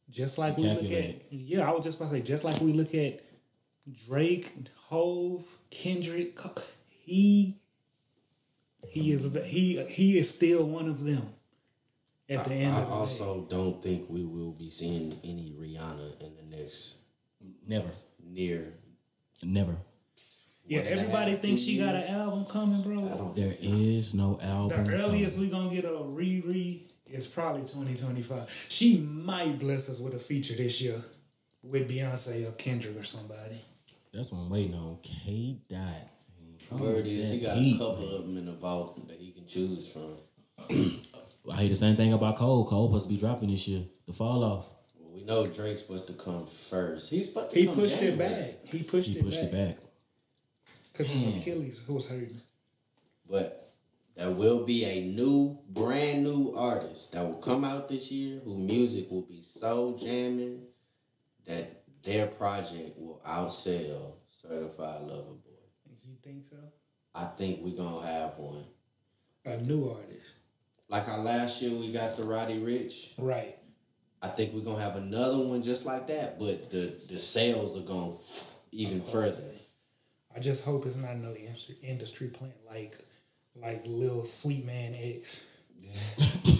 [0.09, 2.71] Just like we look at, yeah, I was just about to say, just like we
[2.71, 3.19] look at
[4.07, 4.49] Drake,
[4.87, 6.37] Hove, Kendrick,
[6.87, 7.57] he
[8.87, 11.23] he is he he is still one of them.
[12.29, 12.99] At the I, end I of the day.
[12.99, 17.03] also don't think we will be seeing any Rihanna in the next
[17.67, 17.89] Never.
[18.23, 18.73] near.
[19.43, 19.75] Never.
[20.65, 22.95] yeah, one everybody thinks two she got an album coming, bro.
[22.95, 24.85] don't There is no album.
[24.85, 25.51] The earliest coming.
[25.51, 28.49] we gonna get a Riri is probably 2025.
[28.69, 30.99] She might bless us with a feature this year
[31.61, 33.61] with Beyonce or Kendrick or somebody.
[34.11, 34.97] That's what I'm waiting on.
[35.03, 35.57] K.
[35.69, 36.79] Dot.
[36.79, 38.15] Word is he got a couple man.
[38.15, 40.15] of them in the vault that he can choose from.
[41.51, 42.65] I hear the same thing about Cole.
[42.65, 43.83] Cole supposed to be dropping this year.
[44.07, 44.69] The fall off.
[44.99, 47.11] Well, we know Drake's supposed to come first.
[47.11, 48.63] He's supposed to He come pushed it back.
[48.65, 49.77] He pushed, He it, pushed back it back.
[50.91, 51.37] because his hmm.
[51.37, 52.41] Achilles who was hurting.
[53.29, 53.67] But
[54.15, 58.57] there will be a new, brand new artist that will come out this year whose
[58.57, 60.61] music will be so jamming
[61.45, 65.55] that their project will outsell Certified Lover Boy.
[66.07, 66.57] You think so?
[67.15, 68.63] I think we're gonna have one.
[69.45, 70.35] A new artist,
[70.89, 73.11] Like our last year we got the Roddy Ricch.
[73.17, 73.55] right?
[74.21, 77.81] I think we're gonna have another one just like that, but the the sales are
[77.81, 78.15] going
[78.71, 79.43] even further.
[80.35, 82.93] I just hope it's not no industry, industry plant like
[83.55, 85.51] like Lil Sweet Man X.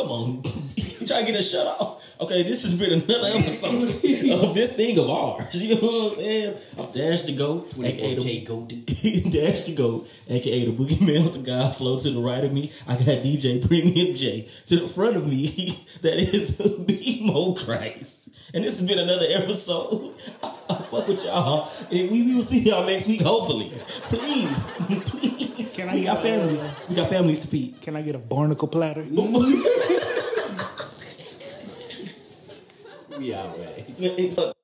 [0.00, 0.42] Come on.
[0.76, 2.16] you trying to get a shut off?
[2.22, 3.82] Okay, this has been another episode
[4.48, 5.62] of this thing of ours.
[5.62, 6.56] You know what I'm saying?
[6.78, 8.84] I'm Dash to go, aka the golden.
[9.30, 12.72] Dash to go, aka the Boogie Man, the guy flow to the right of me.
[12.88, 15.78] I got DJ Premium J to the front of me.
[16.00, 18.30] That is BMO Christ.
[18.54, 20.14] And this has been another episode.
[20.42, 21.70] I, I fuck with y'all.
[21.92, 23.70] And we will see y'all next week, hopefully.
[24.08, 24.66] Please,
[25.04, 25.49] please.
[25.80, 26.76] Can I we got families.
[26.90, 27.80] We got families to feed.
[27.80, 29.02] Can I get a barnacle platter?
[33.18, 34.30] We out, man.
[34.34, 34.56] Fuck.